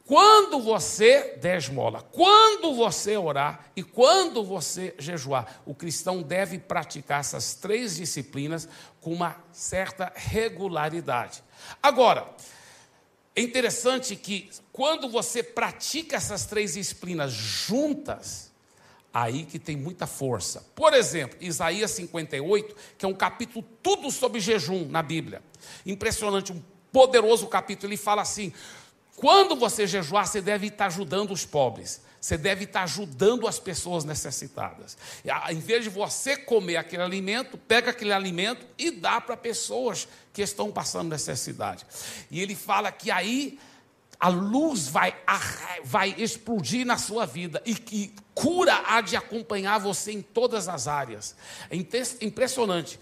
quando 0.06 0.60
você 0.60 1.36
der 1.42 1.58
esmola, 1.58 2.00
quando 2.12 2.72
você 2.74 3.16
orar 3.16 3.72
e 3.74 3.82
quando 3.82 4.44
você 4.44 4.94
jejuar, 4.96 5.60
o 5.66 5.74
cristão 5.74 6.22
deve 6.22 6.60
praticar 6.60 7.20
essas 7.20 7.54
três 7.54 7.96
disciplinas 7.96 8.68
com 9.00 9.12
uma 9.12 9.36
certa 9.50 10.12
regularidade. 10.14 11.42
Agora, 11.82 12.26
é 13.34 13.40
interessante 13.42 14.16
que 14.16 14.50
quando 14.72 15.08
você 15.08 15.42
pratica 15.42 16.16
essas 16.16 16.46
três 16.46 16.74
disciplinas 16.74 17.32
juntas, 17.32 18.50
aí 19.12 19.44
que 19.44 19.58
tem 19.58 19.76
muita 19.76 20.06
força. 20.06 20.64
Por 20.74 20.92
exemplo, 20.94 21.38
Isaías 21.40 21.90
58, 21.92 22.76
que 22.96 23.04
é 23.04 23.08
um 23.08 23.14
capítulo 23.14 23.64
tudo 23.82 24.10
sobre 24.10 24.40
jejum 24.40 24.86
na 24.88 25.02
Bíblia. 25.02 25.42
Impressionante, 25.86 26.52
um 26.52 26.62
poderoso 26.92 27.46
capítulo. 27.46 27.90
Ele 27.90 27.96
fala 27.96 28.22
assim: 28.22 28.52
quando 29.16 29.56
você 29.56 29.86
jejuar, 29.86 30.26
você 30.26 30.40
deve 30.40 30.68
estar 30.68 30.86
ajudando 30.86 31.32
os 31.32 31.44
pobres. 31.44 32.02
Você 32.20 32.36
deve 32.36 32.64
estar 32.64 32.82
ajudando 32.82 33.46
as 33.46 33.58
pessoas 33.58 34.04
necessitadas. 34.04 34.96
Em 35.50 35.60
vez 35.60 35.84
de 35.84 35.90
você 35.90 36.36
comer 36.36 36.76
aquele 36.76 37.02
alimento, 37.02 37.56
pega 37.56 37.90
aquele 37.90 38.12
alimento 38.12 38.66
e 38.76 38.90
dá 38.90 39.20
para 39.20 39.36
pessoas 39.36 40.08
que 40.32 40.42
estão 40.42 40.70
passando 40.72 41.10
necessidade. 41.10 41.86
E 42.30 42.40
ele 42.40 42.54
fala 42.54 42.90
que 42.90 43.10
aí 43.10 43.58
a 44.20 44.28
luz 44.28 44.88
vai, 44.88 45.14
vai 45.84 46.14
explodir 46.18 46.84
na 46.84 46.98
sua 46.98 47.24
vida 47.24 47.62
e 47.64 47.74
que 47.74 48.12
cura 48.34 48.82
há 48.86 49.00
de 49.00 49.16
acompanhar 49.16 49.78
você 49.78 50.10
em 50.10 50.22
todas 50.22 50.68
as 50.68 50.88
áreas. 50.88 51.36
É 51.70 51.76
impressionante. 52.20 52.98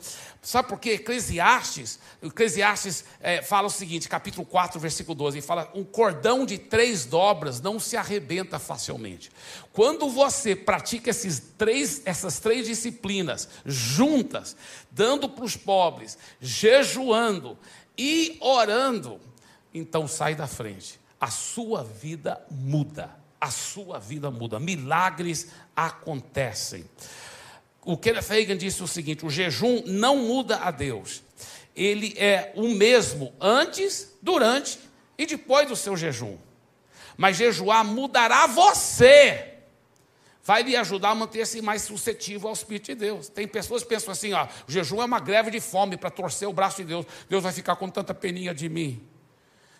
Sabe 0.46 0.68
por 0.68 0.78
quê? 0.78 0.90
Eclesiastes, 0.92 1.98
Eclesiastes 2.22 3.04
é, 3.18 3.42
fala 3.42 3.66
o 3.66 3.70
seguinte, 3.70 4.08
capítulo 4.08 4.46
4, 4.46 4.78
versículo 4.78 5.12
12, 5.16 5.38
ele 5.38 5.44
fala, 5.44 5.68
um 5.74 5.82
cordão 5.82 6.46
de 6.46 6.56
três 6.56 7.04
dobras 7.04 7.60
não 7.60 7.80
se 7.80 7.96
arrebenta 7.96 8.56
facilmente. 8.60 9.28
Quando 9.72 10.08
você 10.08 10.54
pratica 10.54 11.10
esses 11.10 11.42
três, 11.58 12.00
essas 12.04 12.38
três 12.38 12.68
disciplinas 12.68 13.48
juntas, 13.64 14.56
dando 14.88 15.28
para 15.28 15.44
os 15.44 15.56
pobres, 15.56 16.16
jejuando 16.40 17.58
e 17.98 18.38
orando, 18.40 19.20
então 19.74 20.06
sai 20.06 20.36
da 20.36 20.46
frente 20.46 21.00
a 21.20 21.28
sua 21.28 21.82
vida 21.82 22.40
muda. 22.48 23.10
A 23.40 23.50
sua 23.50 23.98
vida 23.98 24.30
muda. 24.30 24.60
Milagres 24.60 25.48
acontecem. 25.74 26.84
O 27.86 27.96
Kenneth 27.96 28.30
Hagin 28.30 28.56
disse 28.56 28.82
o 28.82 28.88
seguinte: 28.88 29.24
o 29.24 29.30
jejum 29.30 29.82
não 29.86 30.16
muda 30.16 30.56
a 30.56 30.72
Deus. 30.72 31.22
Ele 31.74 32.14
é 32.18 32.52
o 32.56 32.68
mesmo 32.68 33.32
antes, 33.40 34.12
durante 34.20 34.78
e 35.16 35.24
depois 35.24 35.68
do 35.68 35.76
seu 35.76 35.96
jejum. 35.96 36.36
Mas 37.16 37.36
jejuar 37.36 37.84
mudará 37.84 38.46
você. 38.48 39.52
Vai 40.42 40.62
lhe 40.62 40.76
ajudar 40.76 41.10
a 41.10 41.14
manter-se 41.14 41.62
mais 41.62 41.82
suscetível 41.82 42.48
ao 42.48 42.54
Espírito 42.54 42.86
de 42.86 42.96
Deus. 42.96 43.28
Tem 43.28 43.46
pessoas 43.46 43.84
que 43.84 43.88
pensam 43.88 44.10
assim: 44.10 44.32
ó, 44.32 44.48
o 44.66 44.72
jejum 44.72 45.00
é 45.00 45.04
uma 45.04 45.20
greve 45.20 45.52
de 45.52 45.60
fome 45.60 45.96
para 45.96 46.10
torcer 46.10 46.48
o 46.48 46.52
braço 46.52 46.78
de 46.78 46.84
Deus. 46.84 47.06
Deus 47.30 47.42
vai 47.42 47.52
ficar 47.52 47.76
com 47.76 47.88
tanta 47.88 48.12
peninha 48.12 48.52
de 48.52 48.68
mim 48.68 49.00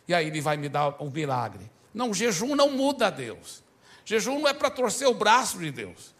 e 0.09 0.15
aí 0.15 0.29
ele 0.29 0.41
vai 0.41 0.57
me 0.57 0.69
dar 0.69 0.95
um 1.03 1.11
milagre. 1.11 1.71
Não, 1.93 2.15
jejum 2.15 2.55
não 2.55 2.71
muda 2.71 3.09
a 3.09 3.11
Deus. 3.11 3.65
Jejum 4.05 4.39
não 4.39 4.49
é 4.49 4.55
para 4.55 4.71
torcer 4.71 5.09
o 5.09 5.15
braço 5.15 5.59
de 5.59 5.73
Deus. 5.73 6.15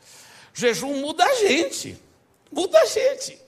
Jejum 0.57 1.03
muda 1.03 1.23
a 1.23 1.35
gente. 1.35 2.03
Muda 2.51 2.81
a 2.81 2.87
gente. 2.87 3.39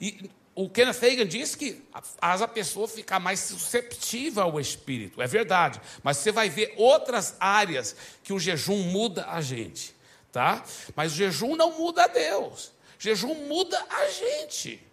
E 0.00 0.28
o 0.52 0.68
Kenneth 0.68 0.98
Hagin 1.00 1.24
diz 1.24 1.54
que 1.54 1.80
faz 2.18 2.42
a 2.42 2.48
pessoa 2.48 2.88
ficar 2.88 3.20
mais 3.20 3.38
susceptível 3.38 4.42
ao 4.42 4.58
Espírito. 4.58 5.22
É 5.22 5.28
verdade. 5.28 5.80
Mas 6.02 6.16
você 6.16 6.32
vai 6.32 6.50
ver 6.50 6.74
outras 6.76 7.36
áreas 7.38 7.94
que 8.24 8.32
o 8.32 8.40
jejum 8.40 8.78
muda 8.78 9.26
a 9.28 9.40
gente. 9.40 9.94
Tá? 10.32 10.64
Mas 10.96 11.12
o 11.12 11.14
jejum 11.14 11.54
não 11.54 11.78
muda 11.78 12.02
a 12.02 12.08
Deus. 12.08 12.66
O 12.66 12.72
jejum 12.98 13.46
muda 13.46 13.80
a 13.88 14.08
gente. 14.08 14.84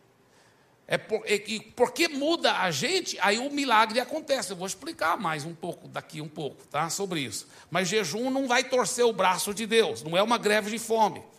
É 0.85 0.99
por, 0.99 1.23
é, 1.25 1.41
porque 1.75 2.07
muda 2.07 2.59
a 2.59 2.69
gente, 2.69 3.17
aí 3.19 3.39
o 3.39 3.49
milagre 3.49 3.99
acontece. 3.99 4.51
Eu 4.51 4.57
vou 4.57 4.67
explicar 4.67 5.17
mais 5.17 5.43
um 5.43 5.55
pouco 5.55 5.87
daqui 5.87 6.21
um 6.21 6.29
pouco, 6.29 6.67
tá? 6.67 6.87
Sobre 6.91 7.21
isso. 7.21 7.47
Mas 7.71 7.87
jejum 7.87 8.29
não 8.29 8.47
vai 8.47 8.63
torcer 8.63 9.05
o 9.05 9.11
braço 9.11 9.55
de 9.55 9.65
Deus, 9.65 10.03
não 10.03 10.15
é 10.15 10.21
uma 10.21 10.37
greve 10.37 10.69
de 10.69 10.77
fome. 10.77 11.33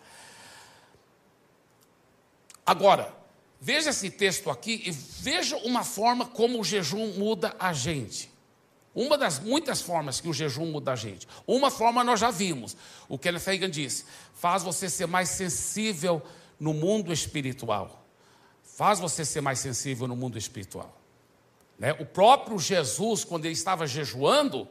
Agora, 2.64 3.14
veja 3.60 3.90
esse 3.90 4.10
texto 4.10 4.50
aqui 4.50 4.82
e 4.84 4.90
veja 4.90 5.56
uma 5.58 5.84
forma 5.84 6.26
como 6.26 6.60
o 6.60 6.64
jejum 6.64 7.18
muda 7.18 7.54
a 7.58 7.72
gente. 7.72 8.30
Uma 8.94 9.18
das 9.18 9.40
muitas 9.40 9.80
formas 9.80 10.20
que 10.20 10.28
o 10.28 10.32
jejum 10.32 10.66
muda 10.66 10.92
a 10.92 10.96
gente. 10.96 11.26
Uma 11.46 11.70
forma 11.70 12.04
nós 12.04 12.20
já 12.20 12.30
vimos. 12.30 12.76
O 13.08 13.18
Kenneth 13.18 13.48
Hagin 13.48 13.70
disse: 13.70 14.04
faz 14.34 14.62
você 14.62 14.88
ser 14.88 15.06
mais 15.06 15.30
sensível 15.30 16.22
no 16.60 16.72
mundo 16.72 17.12
espiritual 17.12 18.04
faz 18.74 18.98
você 18.98 19.24
ser 19.24 19.40
mais 19.40 19.60
sensível 19.60 20.08
no 20.08 20.16
mundo 20.16 20.36
espiritual. 20.36 21.00
Né? 21.78 21.92
O 21.92 22.04
próprio 22.04 22.58
Jesus, 22.58 23.24
quando 23.24 23.44
ele 23.44 23.54
estava 23.54 23.86
jejuando, 23.86 24.66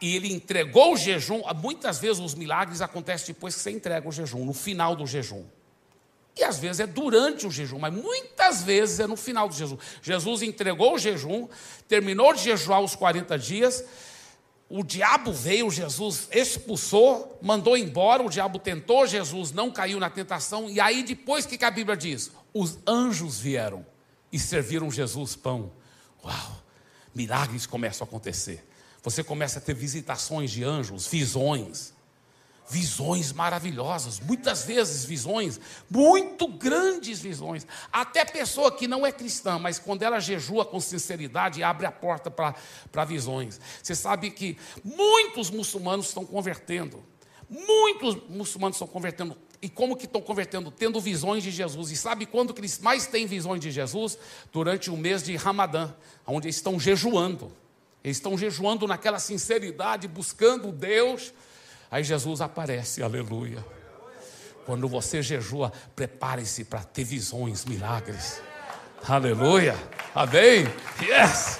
e 0.00 0.14
ele 0.14 0.32
entregou 0.32 0.94
o 0.94 0.96
jejum, 0.96 1.42
muitas 1.60 1.98
vezes 1.98 2.20
os 2.20 2.34
milagres 2.34 2.80
acontecem 2.80 3.34
depois 3.34 3.56
que 3.56 3.60
você 3.60 3.70
entrega 3.70 4.08
o 4.08 4.12
jejum, 4.12 4.44
no 4.44 4.52
final 4.52 4.94
do 4.94 5.06
jejum. 5.06 5.44
E 6.38 6.44
às 6.44 6.58
vezes 6.58 6.78
é 6.80 6.86
durante 6.86 7.46
o 7.46 7.50
jejum, 7.50 7.78
mas 7.78 7.92
muitas 7.92 8.62
vezes 8.62 9.00
é 9.00 9.06
no 9.06 9.16
final 9.16 9.48
do 9.48 9.54
jejum. 9.54 9.76
Jesus 10.00 10.42
entregou 10.42 10.94
o 10.94 10.98
jejum, 10.98 11.48
terminou 11.88 12.32
de 12.32 12.44
jejuar 12.44 12.80
os 12.80 12.94
40 12.94 13.36
dias, 13.36 13.84
o 14.68 14.84
diabo 14.84 15.32
veio, 15.32 15.70
Jesus 15.70 16.28
expulsou, 16.30 17.38
mandou 17.42 17.76
embora, 17.76 18.22
o 18.22 18.28
diabo 18.28 18.58
tentou, 18.58 19.06
Jesus 19.06 19.50
não 19.50 19.70
caiu 19.70 19.98
na 19.98 20.10
tentação, 20.10 20.68
e 20.68 20.78
aí 20.78 21.02
depois 21.02 21.44
o 21.44 21.48
que 21.48 21.64
a 21.64 21.70
Bíblia 21.70 21.96
diz? 21.96 22.30
Os 22.52 22.78
anjos 22.86 23.40
vieram 23.40 23.84
e 24.30 24.38
serviram 24.38 24.90
Jesus 24.90 25.34
pão. 25.34 25.72
Uau! 26.22 26.62
Milagres 27.14 27.66
começam 27.66 28.04
a 28.04 28.08
acontecer. 28.08 28.64
Você 29.02 29.24
começa 29.24 29.58
a 29.58 29.62
ter 29.62 29.74
visitações 29.74 30.50
de 30.50 30.62
anjos, 30.62 31.06
visões 31.06 31.94
visões 32.70 33.32
maravilhosas, 33.32 34.20
muitas 34.20 34.64
vezes 34.64 35.04
visões, 35.04 35.60
muito 35.90 36.46
grandes 36.46 37.20
visões. 37.20 37.66
Até 37.92 38.24
pessoa 38.24 38.70
que 38.70 38.86
não 38.86 39.06
é 39.06 39.12
cristã, 39.12 39.58
mas 39.58 39.78
quando 39.78 40.02
ela 40.02 40.20
jejua 40.20 40.64
com 40.64 40.80
sinceridade, 40.80 41.62
abre 41.62 41.86
a 41.86 41.92
porta 41.92 42.30
para 42.30 43.04
visões. 43.04 43.60
Você 43.82 43.94
sabe 43.94 44.30
que 44.30 44.58
muitos 44.84 45.50
muçulmanos 45.50 46.08
estão 46.08 46.24
convertendo, 46.24 47.02
muitos 47.48 48.16
muçulmanos 48.28 48.76
estão 48.76 48.88
convertendo. 48.88 49.36
E 49.60 49.68
como 49.68 49.96
que 49.96 50.04
estão 50.04 50.20
convertendo? 50.20 50.70
Tendo 50.70 51.00
visões 51.00 51.42
de 51.42 51.50
Jesus. 51.50 51.90
E 51.90 51.96
sabe 51.96 52.26
quando 52.26 52.54
que 52.54 52.60
eles 52.60 52.78
mais 52.78 53.08
têm 53.08 53.26
visões 53.26 53.60
de 53.60 53.72
Jesus? 53.72 54.16
Durante 54.52 54.88
o 54.88 54.96
mês 54.96 55.22
de 55.22 55.34
Ramadã, 55.34 55.92
onde 56.24 56.46
eles 56.46 56.56
estão 56.56 56.78
jejuando. 56.78 57.50
Eles 58.04 58.18
estão 58.18 58.38
jejuando 58.38 58.86
naquela 58.86 59.18
sinceridade, 59.18 60.06
buscando 60.06 60.70
Deus 60.70 61.32
Aí 61.90 62.04
Jesus 62.04 62.40
aparece, 62.40 63.02
aleluia. 63.02 63.64
Quando 64.66 64.86
você 64.86 65.22
jejua, 65.22 65.72
prepare-se 65.96 66.64
para 66.64 66.84
ter 66.84 67.04
visões, 67.04 67.64
milagres. 67.64 68.42
Aleluia. 69.08 69.74
Amém? 70.14 70.66
Yes. 71.00 71.58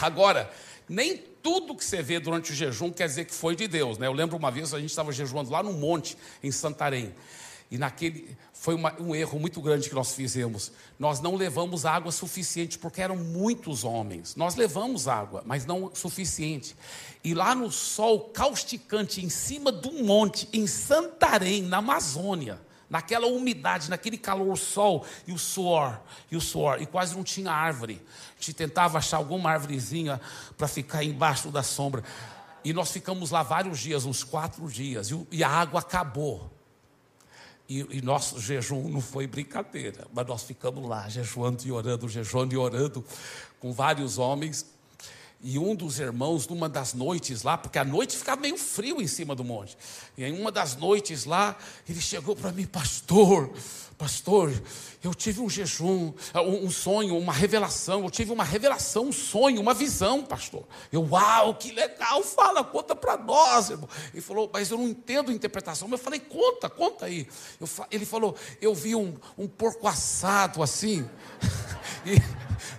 Agora, 0.00 0.50
nem 0.88 1.16
tudo 1.16 1.74
que 1.74 1.84
você 1.84 2.02
vê 2.02 2.20
durante 2.20 2.52
o 2.52 2.54
jejum 2.54 2.90
quer 2.90 3.06
dizer 3.06 3.24
que 3.24 3.34
foi 3.34 3.56
de 3.56 3.66
Deus, 3.66 3.96
né? 3.96 4.06
Eu 4.06 4.12
lembro 4.12 4.36
uma 4.36 4.50
vez 4.50 4.74
a 4.74 4.78
gente 4.78 4.90
estava 4.90 5.10
jejuando 5.12 5.50
lá 5.50 5.62
no 5.62 5.72
monte 5.72 6.16
em 6.42 6.50
Santarém. 6.50 7.14
E 7.70 7.78
naquele 7.78 8.36
foi 8.68 8.74
uma, 8.74 8.94
um 9.00 9.14
erro 9.14 9.40
muito 9.40 9.62
grande 9.62 9.88
que 9.88 9.94
nós 9.94 10.12
fizemos. 10.12 10.70
Nós 10.98 11.20
não 11.20 11.36
levamos 11.36 11.86
água 11.86 12.12
suficiente 12.12 12.78
porque 12.78 13.00
eram 13.00 13.16
muitos 13.16 13.82
homens. 13.82 14.36
Nós 14.36 14.56
levamos 14.56 15.08
água, 15.08 15.42
mas 15.46 15.64
não 15.64 15.90
suficiente. 15.94 16.76
E 17.24 17.32
lá 17.32 17.54
no 17.54 17.72
sol 17.72 18.28
causticante, 18.28 19.24
em 19.24 19.30
cima 19.30 19.72
do 19.72 19.90
monte, 20.04 20.46
em 20.52 20.66
Santarém, 20.66 21.62
na 21.62 21.78
Amazônia, 21.78 22.60
naquela 22.90 23.26
umidade, 23.26 23.88
naquele 23.88 24.18
calor, 24.18 24.52
o 24.52 24.56
sol 24.56 25.02
e 25.26 25.32
o 25.32 25.38
suor, 25.38 25.98
e 26.30 26.36
o 26.36 26.40
suor, 26.42 26.82
e 26.82 26.84
quase 26.84 27.16
não 27.16 27.24
tinha 27.24 27.50
árvore. 27.50 28.02
A 28.38 28.42
gente 28.42 28.52
tentava 28.52 28.98
achar 28.98 29.16
alguma 29.16 29.50
árvorezinha 29.50 30.20
para 30.58 30.68
ficar 30.68 31.02
embaixo 31.02 31.50
da 31.50 31.62
sombra. 31.62 32.04
E 32.62 32.74
nós 32.74 32.90
ficamos 32.92 33.30
lá 33.30 33.42
vários 33.42 33.78
dias, 33.78 34.04
uns 34.04 34.22
quatro 34.22 34.68
dias, 34.68 35.08
e 35.30 35.42
a 35.42 35.48
água 35.48 35.80
acabou. 35.80 36.57
E, 37.68 37.98
e, 37.98 38.00
nosso 38.00 38.40
jejum 38.40 38.88
não 38.88 39.00
foi 39.00 39.26
brincadeira, 39.26 40.06
mas 40.14 40.26
nós 40.26 40.42
ficamos 40.42 40.88
lá, 40.88 41.06
jejuando 41.08 41.66
e 41.66 41.70
orando, 41.70 42.08
jejuando 42.08 42.54
e 42.54 42.56
orando, 42.56 43.04
com 43.60 43.72
vários 43.72 44.16
homens. 44.16 44.64
E 45.40 45.58
um 45.58 45.74
dos 45.74 46.00
irmãos, 46.00 46.48
numa 46.48 46.68
das 46.68 46.94
noites 46.94 47.42
lá, 47.42 47.58
porque 47.58 47.78
a 47.78 47.84
noite 47.84 48.16
ficava 48.16 48.40
meio 48.40 48.56
frio 48.56 49.02
em 49.02 49.06
cima 49.06 49.34
do 49.34 49.44
monte. 49.44 49.76
E 50.16 50.24
em 50.24 50.40
uma 50.40 50.50
das 50.50 50.76
noites 50.76 51.26
lá, 51.26 51.56
ele 51.88 52.00
chegou 52.00 52.34
para 52.34 52.50
mim, 52.50 52.64
pastor, 52.64 53.52
pastor, 53.98 54.52
eu 55.02 55.12
tive 55.12 55.40
um 55.40 55.50
jejum, 55.50 56.14
um 56.34 56.70
sonho, 56.70 57.18
uma 57.18 57.32
revelação. 57.32 58.04
Eu 58.04 58.10
tive 58.10 58.32
uma 58.32 58.44
revelação, 58.44 59.08
um 59.08 59.12
sonho, 59.12 59.60
uma 59.60 59.74
visão, 59.74 60.24
pastor. 60.24 60.64
Eu, 60.92 61.06
uau, 61.10 61.56
que 61.56 61.72
legal, 61.72 62.22
fala, 62.22 62.62
conta 62.62 62.94
para 62.94 63.16
nós, 63.16 63.70
irmão. 63.70 63.88
Ele 64.14 64.22
falou, 64.22 64.48
mas 64.52 64.70
eu 64.70 64.78
não 64.78 64.86
entendo 64.86 65.32
a 65.32 65.34
interpretação. 65.34 65.88
Eu 65.90 65.98
falei, 65.98 66.20
conta, 66.20 66.70
conta 66.70 67.06
aí. 67.06 67.26
Eu, 67.60 67.68
ele 67.90 68.06
falou, 68.06 68.36
eu 68.60 68.72
vi 68.72 68.94
um, 68.94 69.16
um 69.36 69.48
porco 69.48 69.88
assado 69.88 70.62
assim. 70.62 71.04
e 72.06 72.20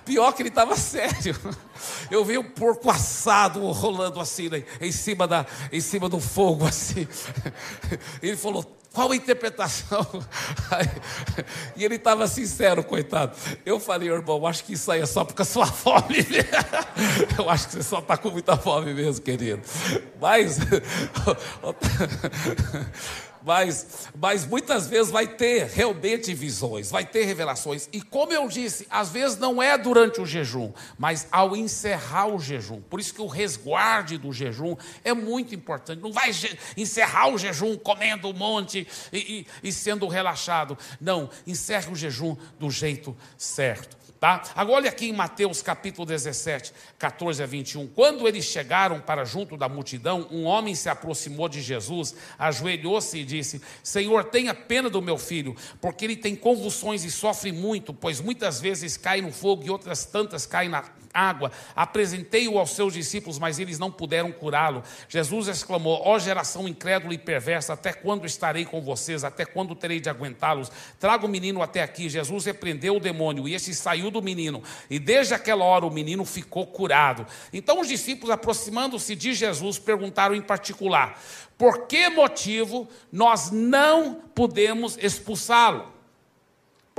pior 0.06 0.32
que 0.32 0.42
ele 0.42 0.50
estava 0.50 0.76
sério. 0.78 1.36
Eu 2.12 2.26
vi 2.26 2.38
um 2.38 2.44
porco 2.44 2.90
assado 2.90 3.66
rolando 3.72 4.20
assim, 4.20 4.50
né, 4.50 4.64
em, 4.82 4.92
cima 4.92 5.28
da, 5.28 5.46
em 5.72 5.80
cima 5.80 6.10
do 6.10 6.20
fogo, 6.20 6.66
assim. 6.66 7.08
Ele 8.22 8.36
falou, 8.36 8.66
qual 8.94 9.12
a 9.12 9.16
interpretação? 9.16 10.06
e 11.78 11.86
ele 11.86 11.96
estava 11.96 12.28
sincero, 12.28 12.84
coitado. 12.84 13.36
Eu 13.66 13.80
falei, 13.80 14.10
irmão, 14.10 14.46
acho 14.48 14.64
que 14.64 14.74
isso 14.74 14.92
aí 14.92 15.02
é 15.02 15.06
só 15.06 15.24
porque 15.24 15.42
a 15.42 15.46
sua 15.46 15.68
fome. 15.68 16.26
Eu 17.38 17.50
acho 17.50 17.68
que 17.68 17.74
você 17.74 17.84
só 17.84 18.00
está 18.00 18.18
com 18.18 18.32
muita 18.32 18.58
fome 18.58 18.94
mesmo, 18.94 19.24
querido. 19.24 19.62
Mas. 20.20 20.58
mas, 23.44 24.10
mas 24.16 24.46
muitas 24.46 24.88
vezes 24.88 25.12
vai 25.12 25.28
ter 25.28 25.66
realmente 25.68 26.34
visões, 26.34 26.92
vai 26.92 27.06
ter 27.06 27.26
revelações. 27.26 27.88
E 27.92 28.02
como 28.02 28.34
eu 28.34 28.48
disse, 28.48 28.86
às 28.90 29.10
vezes 29.10 29.38
não 29.38 29.62
é 29.62 29.78
durante 29.78 30.22
o 30.22 30.26
jejum, 30.26 30.72
mas 30.98 31.28
ao 31.32 31.56
encerrar 31.56 32.28
o 32.28 32.40
jejum. 32.40 32.82
Por 32.82 33.00
isso 33.00 33.14
que 33.14 33.22
o 33.22 33.28
resguarde 33.28 34.18
do 34.18 34.34
jejum 34.34 34.76
é 35.04 35.14
muito 35.14 35.56
importante. 35.56 36.02
Não 36.02 36.12
vai 36.12 36.32
encerrar 36.76 37.30
o 37.30 37.38
jejum 37.38 37.78
comendo 37.78 38.30
um 38.30 38.34
monte 38.34 38.88
e, 39.12 39.46
e, 39.64 39.70
e 39.70 39.72
sendo 39.72 40.08
relaxado. 40.08 40.78
Não, 41.00 41.30
encerre 41.46 41.92
o 41.92 41.96
jejum 41.96 42.36
do 42.60 42.70
jeito 42.70 43.16
certo. 43.38 43.98
Tá? 44.20 44.44
Agora 44.54 44.80
olha 44.80 44.90
aqui 44.90 45.08
em 45.08 45.14
Mateus 45.14 45.62
capítulo 45.62 46.06
17, 46.06 46.74
14 46.98 47.42
a 47.42 47.46
21. 47.46 47.88
Quando 47.88 48.28
eles 48.28 48.44
chegaram 48.44 49.00
para 49.00 49.24
junto 49.24 49.56
da 49.56 49.70
multidão, 49.70 50.28
um 50.30 50.44
homem 50.44 50.76
se 50.76 50.90
aproximou 50.90 51.48
de 51.48 51.62
Jesus, 51.62 52.14
ajoelhou-se 52.38 53.18
e 53.18 53.24
disse: 53.24 53.62
Senhor, 53.82 54.26
tenha 54.26 54.54
pena 54.54 54.90
do 54.90 55.02
meu 55.02 55.18
filho, 55.18 55.56
porque 55.80 56.04
ele 56.04 56.18
tem 56.18 56.36
convulsões 56.36 57.06
e 57.06 57.12
sofre 57.12 57.54
muito, 57.54 57.94
pois 57.94 58.20
muitas 58.20 58.60
vezes 58.60 58.98
cai 58.98 59.22
no 59.22 59.32
fogo 59.32 59.64
e 59.66 59.70
outras 59.70 60.04
tantas 60.04 60.46
caem 60.46 60.68
na 60.68 60.84
água. 61.14 61.52
Apresentei-o 61.76 62.58
aos 62.58 62.72
seus 62.72 62.94
discípulos, 62.94 63.40
mas 63.40 63.60
eles 63.60 63.80
não 63.80 63.92
puderam 63.92 64.32
curá-lo. 64.32 64.84
Jesus 65.08 65.48
exclamou: 65.48 66.02
Ó 66.06 66.18
geração 66.20 66.68
incrédula 66.68 67.14
e 67.14 67.18
perversa, 67.18 67.74
até 67.74 67.94
quando 67.94 68.26
estarei 68.26 68.66
com 68.66 68.82
vocês? 68.82 69.24
Até 69.24 69.46
quando 69.46 69.76
terei 69.76 70.00
de 70.00 70.10
aguentá-los? 70.10 70.72
Traga 71.00 71.26
o 71.26 71.30
menino 71.30 71.62
até 71.62 71.82
aqui. 71.82 72.10
Jesus 72.10 72.46
repreendeu 72.46 72.98
o 72.98 73.00
demônio 73.00 73.48
e 73.48 73.54
esse 73.54 73.74
saiu 73.74 74.12
do 74.12 74.22
menino. 74.22 74.64
E 74.90 75.00
desde 75.00 75.34
aquela 75.34 75.66
hora 75.66 75.86
o 75.86 75.92
menino 75.92 76.26
ficou 76.26 76.66
curado. 76.66 77.26
Então 77.52 77.80
os 77.80 77.88
discípulos, 77.88 78.32
aproximando-se 78.32 79.16
de 79.16 79.34
Jesus, 79.34 79.80
perguntaram 79.80 80.36
em 80.36 80.42
particular: 80.42 81.22
Por 81.58 81.88
que 81.88 82.10
motivo 82.10 82.88
nós 83.12 83.52
não 83.52 84.16
podemos 84.34 84.98
expulsá-lo? 84.98 85.99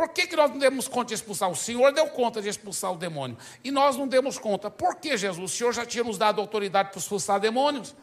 Por 0.01 0.09
que, 0.09 0.27
que 0.27 0.35
nós 0.35 0.51
não 0.51 0.57
demos 0.57 0.89
conta 0.89 1.09
de 1.09 1.15
expulsar? 1.17 1.51
O 1.51 1.55
Senhor 1.55 1.93
deu 1.93 2.07
conta 2.07 2.41
de 2.41 2.49
expulsar 2.49 2.91
o 2.91 2.97
demônio. 2.97 3.37
E 3.63 3.71
nós 3.71 3.99
não 3.99 4.09
demos 4.09 4.39
conta. 4.39 4.71
Por 4.71 4.97
que, 4.97 5.15
Jesus? 5.15 5.53
O 5.53 5.55
Senhor 5.55 5.75
já 5.75 5.85
tinha 5.85 6.03
nos 6.03 6.17
dado 6.17 6.41
autoridade 6.41 6.89
para 6.89 6.99
expulsar 6.99 7.39
demônios. 7.39 7.95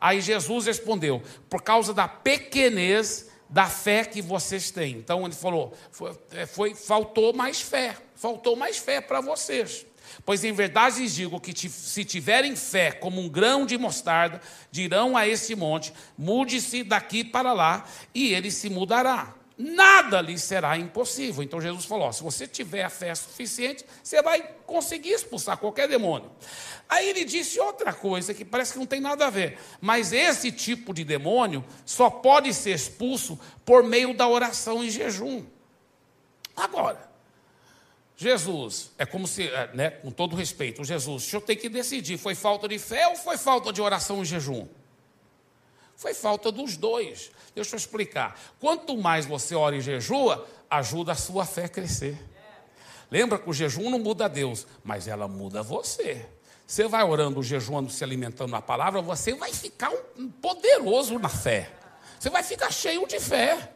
Aí 0.00 0.22
Jesus 0.22 0.64
respondeu: 0.64 1.22
por 1.50 1.60
causa 1.60 1.92
da 1.92 2.08
pequenez 2.08 3.30
da 3.46 3.66
fé 3.66 4.06
que 4.06 4.22
vocês 4.22 4.70
têm. 4.70 4.92
Então 4.96 5.26
ele 5.26 5.34
falou: 5.34 5.74
foi, 5.90 6.18
é, 6.32 6.46
foi 6.46 6.74
faltou 6.74 7.34
mais 7.34 7.60
fé, 7.60 7.94
faltou 8.14 8.56
mais 8.56 8.78
fé 8.78 9.02
para 9.02 9.20
vocês. 9.20 9.84
Pois 10.24 10.44
em 10.44 10.52
verdade 10.54 11.02
lhes 11.02 11.14
digo 11.14 11.38
que 11.38 11.68
se 11.68 12.06
tiverem 12.06 12.56
fé 12.56 12.90
como 12.90 13.20
um 13.20 13.28
grão 13.28 13.66
de 13.66 13.76
mostarda, 13.76 14.40
dirão 14.70 15.14
a 15.14 15.28
esse 15.28 15.54
monte: 15.54 15.92
mude-se 16.16 16.82
daqui 16.82 17.22
para 17.22 17.52
lá, 17.52 17.84
e 18.14 18.32
ele 18.32 18.50
se 18.50 18.70
mudará 18.70 19.43
nada 19.56 20.20
lhe 20.20 20.38
será 20.38 20.76
impossível. 20.76 21.42
Então 21.42 21.60
Jesus 21.60 21.84
falou: 21.84 22.12
se 22.12 22.22
você 22.22 22.46
tiver 22.46 22.84
a 22.84 22.90
fé 22.90 23.14
suficiente, 23.14 23.84
você 24.02 24.20
vai 24.22 24.42
conseguir 24.66 25.10
expulsar 25.10 25.56
qualquer 25.58 25.88
demônio. 25.88 26.30
Aí 26.88 27.08
ele 27.08 27.24
disse 27.24 27.58
outra 27.58 27.92
coisa 27.92 28.34
que 28.34 28.44
parece 28.44 28.72
que 28.72 28.78
não 28.78 28.86
tem 28.86 29.00
nada 29.00 29.26
a 29.26 29.30
ver, 29.30 29.58
mas 29.80 30.12
esse 30.12 30.52
tipo 30.52 30.92
de 30.92 31.04
demônio 31.04 31.64
só 31.84 32.10
pode 32.10 32.52
ser 32.52 32.74
expulso 32.74 33.38
por 33.64 33.82
meio 33.82 34.14
da 34.14 34.28
oração 34.28 34.84
e 34.84 34.90
jejum. 34.90 35.44
Agora, 36.56 37.10
Jesus, 38.16 38.92
é 38.96 39.04
como 39.04 39.26
se, 39.26 39.48
é, 39.48 39.70
né, 39.74 39.90
com 39.90 40.10
todo 40.10 40.36
respeito, 40.36 40.84
Jesus, 40.84 41.24
o 41.24 41.30
senhor 41.30 41.42
tem 41.42 41.56
que 41.56 41.68
decidir: 41.68 42.18
foi 42.18 42.34
falta 42.34 42.68
de 42.68 42.78
fé 42.78 43.08
ou 43.08 43.16
foi 43.16 43.36
falta 43.36 43.72
de 43.72 43.80
oração 43.80 44.22
e 44.22 44.24
jejum? 44.24 44.68
Foi 45.96 46.14
falta 46.14 46.50
dos 46.50 46.76
dois. 46.76 47.30
Deixa 47.54 47.74
eu 47.74 47.78
explicar. 47.78 48.38
Quanto 48.60 48.96
mais 48.96 49.26
você 49.26 49.54
ora 49.54 49.76
e 49.76 49.80
jejua, 49.80 50.46
ajuda 50.68 51.12
a 51.12 51.16
sua 51.16 51.44
fé 51.44 51.64
a 51.64 51.68
crescer. 51.68 52.18
Lembra 53.10 53.38
que 53.38 53.48
o 53.48 53.52
jejum 53.52 53.90
não 53.90 53.98
muda 53.98 54.28
Deus, 54.28 54.66
mas 54.82 55.06
ela 55.06 55.28
muda 55.28 55.62
você. 55.62 56.26
Você 56.66 56.88
vai 56.88 57.04
orando, 57.04 57.42
jejuando, 57.42 57.90
se 57.90 58.02
alimentando 58.02 58.50
na 58.50 58.62
palavra, 58.62 59.02
você 59.02 59.34
vai 59.34 59.52
ficar 59.52 59.92
um 60.18 60.28
poderoso 60.30 61.18
na 61.18 61.28
fé. 61.28 61.70
Você 62.18 62.30
vai 62.30 62.42
ficar 62.42 62.72
cheio 62.72 63.06
de 63.06 63.20
fé. 63.20 63.73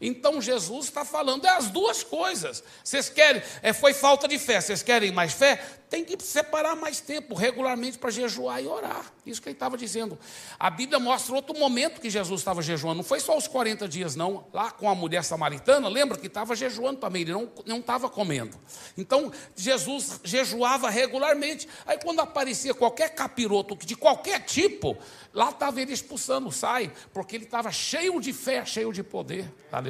Então 0.00 0.40
Jesus 0.40 0.86
está 0.86 1.04
falando 1.04 1.44
é 1.44 1.50
as 1.50 1.68
duas 1.68 2.04
coisas. 2.04 2.62
Vocês 2.84 3.08
querem, 3.08 3.42
é, 3.62 3.72
foi 3.72 3.92
falta 3.92 4.28
de 4.28 4.38
fé, 4.38 4.60
vocês 4.60 4.82
querem 4.82 5.10
mais 5.10 5.32
fé? 5.32 5.60
Tem 5.90 6.04
que 6.04 6.22
separar 6.22 6.76
mais 6.76 7.00
tempo 7.00 7.34
regularmente 7.34 7.98
para 7.98 8.10
jejuar 8.10 8.62
e 8.62 8.66
orar. 8.66 9.10
Isso 9.24 9.40
que 9.40 9.48
ele 9.48 9.56
estava 9.56 9.76
dizendo. 9.76 10.18
A 10.58 10.68
Bíblia 10.68 10.98
mostra 10.98 11.34
outro 11.34 11.58
momento 11.58 12.00
que 12.00 12.10
Jesus 12.10 12.40
estava 12.40 12.60
jejuando. 12.60 12.98
Não 12.98 13.04
foi 13.04 13.20
só 13.20 13.36
os 13.36 13.48
40 13.48 13.88
dias, 13.88 14.14
não. 14.14 14.46
Lá 14.52 14.70
com 14.70 14.88
a 14.88 14.94
mulher 14.94 15.24
samaritana, 15.24 15.88
lembra 15.88 16.18
que 16.18 16.26
estava 16.26 16.54
jejuando 16.54 17.00
também, 17.00 17.22
ele 17.22 17.32
não, 17.32 17.50
não 17.64 17.78
estava 17.78 18.08
comendo. 18.08 18.58
Então, 18.98 19.32
Jesus 19.56 20.20
jejuava 20.22 20.90
regularmente. 20.90 21.66
Aí 21.86 21.98
quando 21.98 22.20
aparecia 22.20 22.74
qualquer 22.74 23.14
capiroto 23.14 23.74
de 23.74 23.96
qualquer 23.96 24.40
tipo, 24.40 24.96
lá 25.32 25.48
estava 25.48 25.80
ele 25.80 25.92
expulsando, 25.92 26.52
sai, 26.52 26.92
porque 27.14 27.34
ele 27.34 27.44
estava 27.44 27.72
cheio 27.72 28.20
de 28.20 28.32
fé, 28.34 28.64
cheio 28.66 28.92
de 28.92 29.02
poder. 29.02 29.50
Aleluia. 29.72 29.87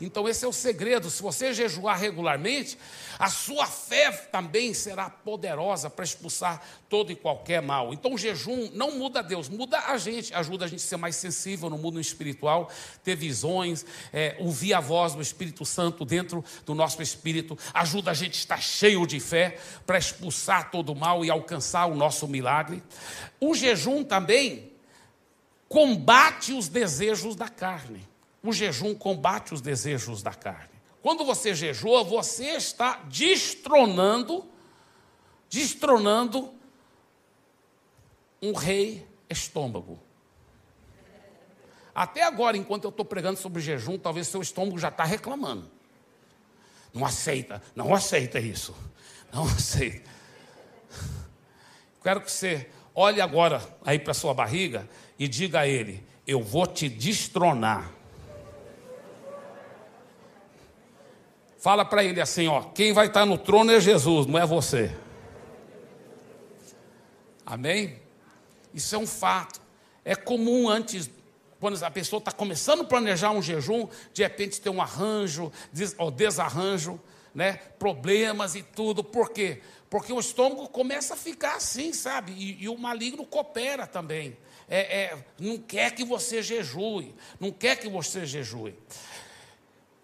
Então, 0.00 0.28
esse 0.28 0.44
é 0.44 0.48
o 0.48 0.52
segredo. 0.52 1.10
Se 1.10 1.22
você 1.22 1.52
jejuar 1.52 1.98
regularmente, 1.98 2.78
a 3.18 3.28
sua 3.28 3.66
fé 3.66 4.10
também 4.10 4.74
será 4.74 5.08
poderosa 5.08 5.88
para 5.88 6.04
expulsar 6.04 6.62
todo 6.88 7.10
e 7.12 7.16
qualquer 7.16 7.62
mal. 7.62 7.92
Então 7.92 8.14
o 8.14 8.18
jejum 8.18 8.70
não 8.72 8.92
muda 8.92 9.22
Deus, 9.22 9.48
muda 9.48 9.78
a 9.78 9.96
gente, 9.98 10.34
ajuda 10.34 10.64
a 10.64 10.68
gente 10.68 10.80
a 10.80 10.86
ser 10.86 10.96
mais 10.96 11.16
sensível 11.16 11.70
no 11.70 11.78
mundo 11.78 12.00
espiritual, 12.00 12.70
ter 13.02 13.16
visões, 13.16 13.84
é, 14.12 14.36
ouvir 14.38 14.74
a 14.74 14.80
voz 14.80 15.14
do 15.14 15.22
Espírito 15.22 15.64
Santo 15.64 16.04
dentro 16.04 16.44
do 16.64 16.74
nosso 16.74 17.02
espírito, 17.02 17.58
ajuda 17.72 18.10
a 18.10 18.14
gente 18.14 18.34
a 18.34 18.38
estar 18.38 18.62
cheio 18.62 19.06
de 19.06 19.18
fé 19.20 19.58
para 19.86 19.98
expulsar 19.98 20.70
todo 20.70 20.92
o 20.92 20.96
mal 20.96 21.24
e 21.24 21.30
alcançar 21.30 21.86
o 21.86 21.94
nosso 21.94 22.28
milagre. 22.28 22.82
O 23.40 23.54
jejum 23.54 24.04
também 24.04 24.72
combate 25.68 26.52
os 26.52 26.68
desejos 26.68 27.34
da 27.34 27.48
carne. 27.48 28.06
O 28.44 28.52
jejum 28.52 28.94
combate 28.94 29.52
os 29.52 29.60
desejos 29.60 30.22
da 30.22 30.32
carne. 30.32 30.70
Quando 31.02 31.24
você 31.24 31.52
jejua, 31.52 32.04
você 32.04 32.50
está 32.50 33.00
destronando 33.08 34.48
destronando 35.54 36.52
um 38.42 38.52
rei 38.52 39.06
estômago. 39.30 40.00
Até 41.94 42.24
agora, 42.24 42.56
enquanto 42.56 42.84
eu 42.84 42.90
estou 42.90 43.04
pregando 43.04 43.38
sobre 43.38 43.62
jejum, 43.62 43.96
talvez 43.96 44.26
seu 44.26 44.42
estômago 44.42 44.78
já 44.78 44.88
está 44.88 45.04
reclamando. 45.04 45.70
Não 46.92 47.04
aceita, 47.06 47.62
não 47.74 47.94
aceita 47.94 48.40
isso. 48.40 48.74
Não 49.32 49.44
aceita. 49.44 50.10
Quero 52.02 52.20
que 52.20 52.30
você 52.30 52.68
olhe 52.94 53.20
agora 53.20 53.62
aí 53.84 53.98
para 53.98 54.12
sua 54.12 54.34
barriga 54.34 54.88
e 55.18 55.28
diga 55.28 55.60
a 55.60 55.68
ele: 55.68 56.04
Eu 56.26 56.42
vou 56.42 56.66
te 56.66 56.88
destronar. 56.88 57.92
Fala 61.64 61.82
para 61.82 62.04
ele 62.04 62.20
assim, 62.20 62.46
ó, 62.46 62.60
quem 62.60 62.92
vai 62.92 63.06
estar 63.06 63.24
no 63.24 63.38
trono 63.38 63.72
é 63.72 63.80
Jesus, 63.80 64.26
não 64.26 64.38
é 64.38 64.44
você. 64.44 64.94
Amém? 67.46 68.02
Isso 68.74 68.94
é 68.94 68.98
um 68.98 69.06
fato. 69.06 69.62
É 70.04 70.14
comum 70.14 70.68
antes, 70.68 71.08
quando 71.58 71.82
a 71.82 71.90
pessoa 71.90 72.18
está 72.18 72.30
começando 72.30 72.82
a 72.82 72.84
planejar 72.84 73.30
um 73.30 73.40
jejum, 73.40 73.88
de 74.12 74.22
repente 74.22 74.60
ter 74.60 74.68
um 74.68 74.82
arranjo, 74.82 75.50
ou 75.96 76.10
desarranjo, 76.10 77.00
né? 77.34 77.54
problemas 77.78 78.54
e 78.54 78.62
tudo. 78.62 79.02
Por 79.02 79.30
quê? 79.30 79.62
Porque 79.88 80.12
o 80.12 80.20
estômago 80.20 80.68
começa 80.68 81.14
a 81.14 81.16
ficar 81.16 81.56
assim, 81.56 81.94
sabe? 81.94 82.32
E, 82.32 82.64
e 82.64 82.68
o 82.68 82.76
maligno 82.76 83.24
coopera 83.24 83.86
também. 83.86 84.36
É, 84.68 85.04
é, 85.04 85.24
não 85.38 85.56
quer 85.56 85.94
que 85.94 86.04
você 86.04 86.42
jejue, 86.42 87.14
não 87.40 87.50
quer 87.50 87.76
que 87.78 87.88
você 87.88 88.26
jejue. 88.26 88.74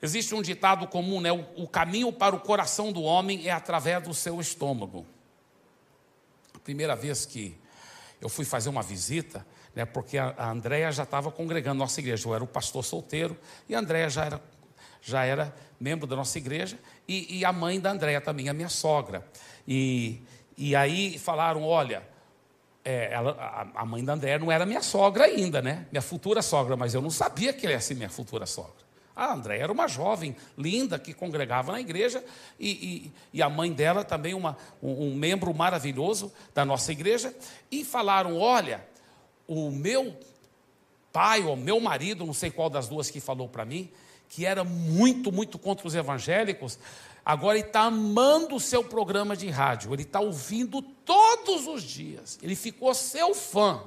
Existe 0.03 0.35
um 0.35 0.43
ditado 0.43 0.87
comum, 0.87 1.21
né? 1.21 1.31
O, 1.33 1.69
caminho 1.69 2.13
para 2.13 2.35
o 2.35 2.41
coração 2.41 2.91
do 2.91 3.03
homem 3.03 3.47
é 3.47 3.51
através 3.51 4.03
do 4.03 4.15
seu 4.15 4.41
estômago 4.41 5.07
primeira 6.71 6.95
vez 6.95 7.27
que 7.27 7.59
eu 8.21 8.29
fui 8.29 8.45
fazer 8.45 8.69
uma 8.69 8.83
visita, 8.83 9.45
né, 9.75 9.85
porque 9.85 10.19
a, 10.19 10.35
a 10.37 10.51
Andréia 10.51 10.93
já 10.93 11.03
estava 11.03 11.31
congregando 11.31 11.79
nossa 11.79 11.99
igreja. 12.01 12.29
Eu 12.29 12.35
era 12.35 12.45
o 12.45 12.47
pastor 12.47 12.85
solteiro 12.85 13.37
e 13.69 13.75
a 13.75 13.79
Andréia 13.79 14.09
já 14.09 14.25
era, 14.25 14.41
já 15.01 15.25
era 15.25 15.55
membro 15.79 16.07
da 16.07 16.15
nossa 16.15 16.39
igreja 16.39 16.79
e, 17.09 17.39
e 17.39 17.45
a 17.45 17.53
mãe 17.53 17.81
da 17.81 17.91
Andréia 17.91 18.21
também, 18.21 18.49
a 18.49 18.53
minha 18.53 18.69
sogra. 18.69 19.27
E, 19.67 20.23
e 20.57 20.77
aí 20.77 21.19
falaram: 21.19 21.65
olha, 21.65 22.03
é, 22.85 23.13
ela, 23.13 23.33
a, 23.33 23.83
a, 23.83 23.85
mãe 23.85 24.05
da 24.05 24.13
Andréia 24.13 24.39
não 24.39 24.53
era 24.53 24.67
minha 24.67 24.83
sogra 24.83 25.25
ainda, 25.25 25.63
né? 25.63 25.87
Minha 25.91 26.03
futura 26.03 26.43
sogra, 26.43 26.77
mas 26.77 26.95
eu 26.95 27.01
não 27.01 27.11
sabia 27.11 27.53
que 27.53 27.67
ela 27.67 27.75
ia 27.75 27.81
ser 27.81 27.95
minha 27.95 28.11
futura 28.11 28.47
sogra. 28.47 28.90
A 29.15 29.33
André 29.33 29.59
era 29.59 29.73
uma 29.73 29.89
jovem 29.89 30.37
linda 30.57 30.99
que 30.99 31.13
congregava 31.13 31.73
na 31.73 31.81
igreja 31.81 32.25
e, 32.59 32.71
e, 32.71 33.13
e 33.35 33.43
a 33.43 33.51
mãe 33.51 33.73
dela 33.73 34.05
também 34.05 34.35
uma, 34.35 34.57
um, 34.83 35.09
um, 35.09 35.15
membro 35.15 35.53
maravilhoso 35.53 36.33
da 36.55 36.65
nossa 36.65 36.93
igreja. 36.93 37.35
E 37.71 37.85
falaram: 37.85 38.39
Olha, 38.39 38.87
o 39.47 39.71
meu 39.71 40.17
pai 41.13 41.43
ou 41.43 41.57
meu 41.57 41.81
marido, 41.81 42.25
não 42.25 42.33
sei 42.33 42.51
qual 42.51 42.71
das 42.71 42.89
duas 42.89 43.11
que 43.11 43.21
falou 43.21 43.49
para 43.49 43.65
mim, 43.65 43.91
que 44.29 44.47
era 44.47 44.63
muito, 44.63 45.33
muito 45.33 45.59
contra 45.59 45.87
os 45.87 45.95
evangélicos, 45.95 46.79
agora 47.25 47.59
ele 47.59 47.67
está 47.67 47.83
amando 47.83 48.55
o 48.55 48.61
seu 48.61 48.85
programa 48.85 49.37
de 49.37 49.51
rádio, 49.51 49.93
ele 49.93 50.03
está 50.03 50.21
ouvindo 50.21 50.81
todos 50.81 51.67
os 51.67 51.83
dias, 51.83 52.39
ele 52.43 52.55
ficou 52.55 52.95
seu 52.95 53.35
fã. 53.35 53.83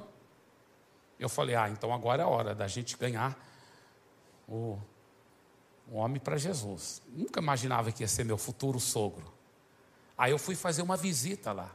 Eu 1.18 1.28
falei: 1.28 1.54
Ah, 1.54 1.70
então 1.70 1.92
agora 1.92 2.22
é 2.22 2.24
a 2.24 2.28
hora 2.28 2.54
da 2.54 2.68
gente 2.68 2.96
ganhar 2.96 3.36
o 4.46 4.78
um 5.90 5.96
homem 5.96 6.20
para 6.20 6.36
Jesus. 6.36 7.02
Nunca 7.08 7.40
imaginava 7.40 7.92
que 7.92 8.02
ia 8.02 8.08
ser 8.08 8.24
meu 8.24 8.38
futuro 8.38 8.80
sogro. 8.80 9.32
Aí 10.16 10.30
eu 10.30 10.38
fui 10.38 10.54
fazer 10.54 10.82
uma 10.82 10.96
visita 10.96 11.52
lá, 11.52 11.70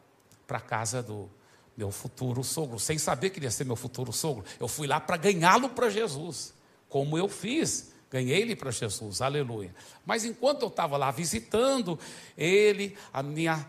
para 0.48 0.58
a 0.58 0.62
casa 0.62 1.04
do 1.04 1.30
meu 1.78 1.91
futuro 1.91 2.43
sogro, 2.43 2.80
sem 2.80 2.98
saber 2.98 3.30
que 3.30 3.39
ele 3.39 3.45
ia 3.45 3.52
ser 3.52 3.65
meu 3.65 3.76
futuro 3.76 4.12
sogro. 4.12 4.43
Eu 4.60 4.67
fui 4.67 4.88
lá 4.88 5.00
para 5.00 5.17
ganhá-lo 5.17 5.69
para 5.69 5.89
Jesus, 5.89 6.54
como 6.88 7.17
eu 7.17 7.30
fiz. 7.30 7.91
Ganhei 8.12 8.41
ele 8.41 8.56
para 8.56 8.72
Jesus, 8.72 9.22
aleluia. 9.22 9.74
Mas 10.06 10.26
enquanto 10.26 10.63
eu 10.63 10.67
estava 10.67 10.98
lá 10.98 11.12
visitando 11.12 12.00
ele, 12.36 12.98
a 13.13 13.22
minha, 13.22 13.65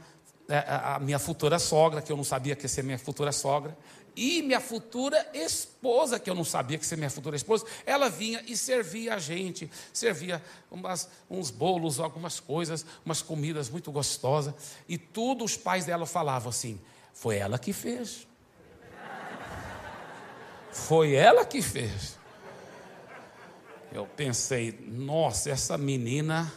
é, 0.48 0.64
a 0.66 0.98
minha 0.98 1.18
futura 1.18 1.58
sogra, 1.58 2.00
que 2.00 2.10
eu 2.10 2.16
não 2.16 2.24
sabia 2.24 2.56
que 2.56 2.64
ia 2.64 2.68
ser 2.68 2.82
minha 2.82 2.98
futura 2.98 3.32
sogra, 3.32 3.76
e 4.20 4.42
minha 4.42 4.60
futura 4.60 5.30
esposa, 5.32 6.20
que 6.20 6.28
eu 6.28 6.34
não 6.34 6.44
sabia 6.44 6.76
que 6.76 6.84
ser 6.84 6.96
minha 6.96 7.08
futura 7.08 7.36
esposa, 7.36 7.64
ela 7.86 8.10
vinha 8.10 8.44
e 8.46 8.54
servia 8.54 9.14
a 9.14 9.18
gente, 9.18 9.70
servia 9.94 10.42
umas, 10.70 11.08
uns 11.30 11.50
bolos, 11.50 11.98
algumas 11.98 12.38
coisas, 12.38 12.84
umas 13.02 13.22
comidas 13.22 13.70
muito 13.70 13.90
gostosas, 13.90 14.52
e 14.86 14.98
tudo 14.98 15.42
os 15.42 15.56
pais 15.56 15.86
dela 15.86 16.04
falavam 16.04 16.50
assim: 16.50 16.78
foi 17.14 17.38
ela 17.38 17.58
que 17.58 17.72
fez. 17.72 18.26
Foi 20.70 21.14
ela 21.14 21.42
que 21.46 21.62
fez. 21.62 22.18
Eu 23.90 24.04
pensei, 24.04 24.86
nossa, 24.86 25.48
essa 25.48 25.78
menina, 25.78 26.52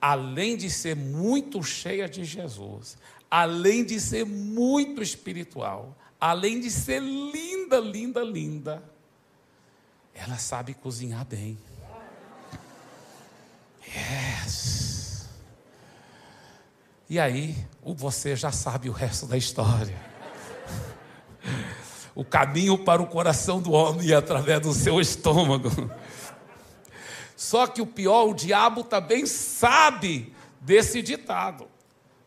além 0.00 0.56
de 0.56 0.70
ser 0.70 0.94
muito 0.94 1.64
cheia 1.64 2.08
de 2.08 2.24
Jesus, 2.24 2.96
além 3.28 3.84
de 3.84 3.98
ser 3.98 4.24
muito 4.24 5.02
espiritual, 5.02 5.98
além 6.22 6.60
de 6.60 6.70
ser 6.70 7.00
linda, 7.00 7.80
linda, 7.80 8.20
linda, 8.20 8.80
ela 10.14 10.38
sabe 10.38 10.72
cozinhar 10.72 11.24
bem. 11.24 11.58
Yes. 13.84 15.28
E 17.10 17.18
aí, 17.18 17.56
você 17.82 18.36
já 18.36 18.52
sabe 18.52 18.88
o 18.88 18.92
resto 18.92 19.26
da 19.26 19.36
história. 19.36 19.96
O 22.14 22.24
caminho 22.24 22.78
para 22.78 23.02
o 23.02 23.06
coração 23.08 23.60
do 23.60 23.72
homem 23.72 24.12
é 24.12 24.14
através 24.14 24.60
do 24.60 24.72
seu 24.72 25.00
estômago. 25.00 25.90
Só 27.36 27.66
que 27.66 27.82
o 27.82 27.86
pior, 27.86 28.28
o 28.28 28.34
diabo 28.34 28.84
também 28.84 29.26
sabe 29.26 30.32
desse 30.60 31.02
ditado. 31.02 31.66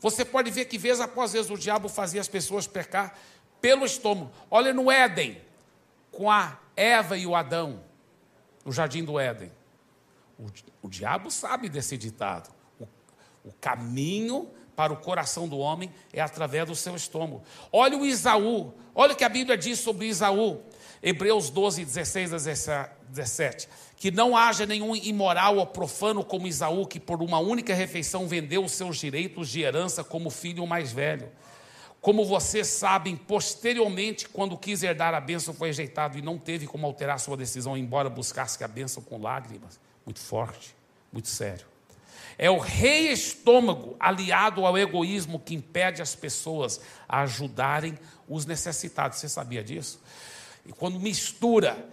Você 0.01 0.25
pode 0.25 0.51
ver 0.51 0.65
que 0.65 0.77
vez 0.77 0.99
após 0.99 1.31
vez 1.31 1.49
o 1.49 1.57
diabo 1.57 1.87
fazia 1.87 2.19
as 2.19 2.27
pessoas 2.27 2.67
pecar 2.67 3.17
pelo 3.65 3.83
estômago. 3.83 4.29
Olha 4.51 4.71
no 4.71 4.91
Éden, 4.91 5.41
com 6.11 6.29
a 6.29 6.59
Eva 6.75 7.17
e 7.17 7.25
o 7.25 7.35
Adão, 7.35 7.81
no 8.63 8.71
jardim 8.71 9.03
do 9.03 9.19
Éden. 9.19 9.51
O, 10.37 10.45
o 10.83 10.87
diabo 10.87 11.31
sabe 11.31 11.67
desse 11.67 11.97
ditado. 11.97 12.53
O, 12.79 12.87
o 13.43 13.51
caminho 13.59 14.51
para 14.75 14.93
o 14.93 14.97
coração 14.97 15.47
do 15.47 15.57
homem 15.57 15.91
é 16.13 16.21
através 16.21 16.67
do 16.67 16.75
seu 16.75 16.95
estômago. 16.95 17.41
Olha 17.71 17.97
o 17.97 18.05
Isaú, 18.05 18.71
olha 18.93 19.13
o 19.13 19.15
que 19.15 19.23
a 19.23 19.29
Bíblia 19.29 19.57
diz 19.57 19.79
sobre 19.79 20.05
Isaú. 20.05 20.61
Hebreus 21.01 21.49
12, 21.49 21.83
16 21.85 22.69
a 22.69 22.89
17. 23.09 23.67
Que 23.97 24.11
não 24.11 24.37
haja 24.37 24.67
nenhum 24.67 24.95
imoral 24.95 25.57
ou 25.57 25.65
profano 25.65 26.23
como 26.23 26.45
Isaú, 26.45 26.85
que 26.85 26.99
por 26.99 27.19
uma 27.23 27.39
única 27.39 27.73
refeição 27.73 28.27
vendeu 28.27 28.63
os 28.63 28.73
seus 28.73 28.97
direitos 28.97 29.49
de 29.49 29.61
herança 29.61 30.03
como 30.03 30.29
filho 30.29 30.67
mais 30.67 30.91
velho 30.91 31.31
Como 32.05 32.23
vocês 32.23 32.67
sabem, 32.67 33.15
posteriormente, 33.15 34.29
quando 34.29 34.55
quis 34.55 34.83
herdar 34.83 35.15
a 35.15 35.19
bênção, 35.19 35.55
foi 35.55 35.69
rejeitado 35.69 36.19
e 36.19 36.21
não 36.21 36.37
teve 36.37 36.67
como 36.67 36.85
alterar 36.85 37.19
sua 37.19 37.35
decisão, 37.35 37.75
embora 37.75 38.11
buscasse 38.11 38.63
a 38.63 38.67
bênção 38.67 39.01
com 39.01 39.19
lágrimas. 39.19 39.79
Muito 40.05 40.19
forte, 40.19 40.75
muito 41.11 41.27
sério. 41.29 41.65
É 42.37 42.47
o 42.47 42.59
rei 42.59 43.11
estômago 43.11 43.95
aliado 43.99 44.67
ao 44.67 44.77
egoísmo 44.77 45.39
que 45.39 45.55
impede 45.55 45.99
as 45.99 46.13
pessoas 46.13 46.79
a 47.09 47.21
ajudarem 47.21 47.97
os 48.29 48.45
necessitados. 48.45 49.17
Você 49.17 49.27
sabia 49.27 49.63
disso? 49.63 49.99
E 50.63 50.71
quando 50.71 50.99
mistura 50.99 51.89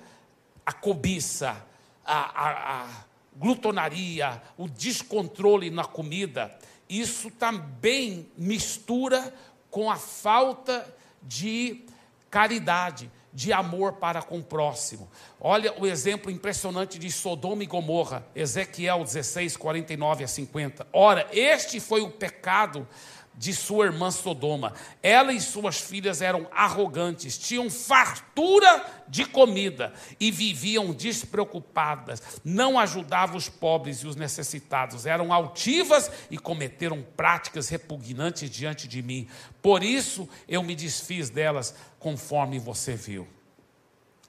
a 0.67 0.75
cobiça, 0.75 1.57
a, 2.05 2.19
a, 2.19 2.83
a 2.83 3.05
glutonaria, 3.35 4.43
o 4.59 4.69
descontrole 4.69 5.71
na 5.71 5.87
comida, 5.87 6.55
isso 6.87 7.31
também 7.31 8.29
mistura 8.37 9.33
com 9.73 9.91
a 9.91 9.97
falta 9.97 10.87
de 11.23 11.87
caridade, 12.31 13.11
de 13.33 13.55
amor 13.55 13.95
para 13.95 14.21
com 14.21 14.39
o 14.39 14.45
próximo. 14.45 15.11
Olha 15.41 15.73
o 15.81 15.87
exemplo 15.87 16.31
impressionante 16.31 16.99
de 16.99 17.11
Sodoma 17.11 17.65
e 17.65 17.67
Gomorra, 17.67 18.23
Ezequiel 18.37 19.03
16, 19.03 19.57
49 19.57 20.25
a 20.25 20.29
50. 20.29 20.87
Ora, 20.93 21.27
este 21.33 21.81
foi 21.81 22.03
o 22.03 22.11
pecado 22.11 22.87
de 23.35 23.53
sua 23.53 23.87
irmã 23.87 24.11
Sodoma. 24.11 24.73
Ela 25.03 25.33
e 25.33 25.41
suas 25.41 25.81
filhas 25.81 26.23
eram 26.23 26.47
arrogantes, 26.53 27.39
tinham 27.39 27.71
fartura 27.71 28.85
de 29.09 29.25
comida 29.25 29.93
e 30.19 30.31
viviam 30.31 30.93
despreocupadas, 30.93 32.23
não 32.45 32.79
ajudavam 32.79 33.37
os 33.37 33.49
pobres 33.49 33.99
e 33.99 34.07
os 34.07 34.17
necessitados, 34.17 35.07
eram 35.07 35.33
altivas 35.33 36.11
e 36.31 36.39
cometeram 36.39 37.05
práticas 37.17 37.69
repugnantes 37.69 38.51
diante 38.51 38.87
de 38.87 39.03
mim. 39.03 39.29
Por 39.61 39.83
isso 39.83 40.29
eu 40.49 40.63
me 40.63 40.75
desfiz 40.75 41.31
delas, 41.31 41.75
conforme 41.99 42.59
você 42.59 42.95
viu. 42.95 43.27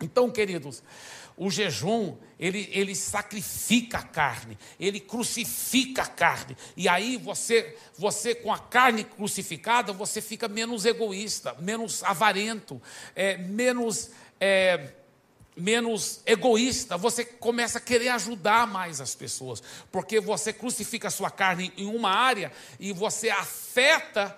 Então, 0.01 0.29
queridos, 0.29 0.83
o 1.35 1.49
jejum, 1.49 2.15
ele, 2.39 2.69
ele 2.71 2.95
sacrifica 2.95 3.99
a 3.99 4.03
carne, 4.03 4.57
ele 4.79 4.99
crucifica 4.99 6.03
a 6.03 6.07
carne. 6.07 6.55
E 6.75 6.87
aí 6.87 7.17
você, 7.17 7.75
você 7.97 8.35
com 8.35 8.51
a 8.51 8.59
carne 8.59 9.03
crucificada, 9.03 9.93
você 9.93 10.21
fica 10.21 10.47
menos 10.47 10.85
egoísta, 10.85 11.55
menos 11.59 12.03
avarento, 12.03 12.81
é, 13.15 13.37
menos, 13.37 14.11
é, 14.39 14.89
menos 15.55 16.21
egoísta. 16.25 16.97
Você 16.97 17.25
começa 17.25 17.77
a 17.77 17.81
querer 17.81 18.09
ajudar 18.09 18.67
mais 18.67 19.01
as 19.01 19.15
pessoas, 19.15 19.63
porque 19.91 20.19
você 20.19 20.53
crucifica 20.53 21.07
a 21.07 21.11
sua 21.11 21.31
carne 21.31 21.73
em 21.77 21.87
uma 21.87 22.11
área 22.11 22.51
e 22.79 22.91
você 22.91 23.29
afeta, 23.29 24.37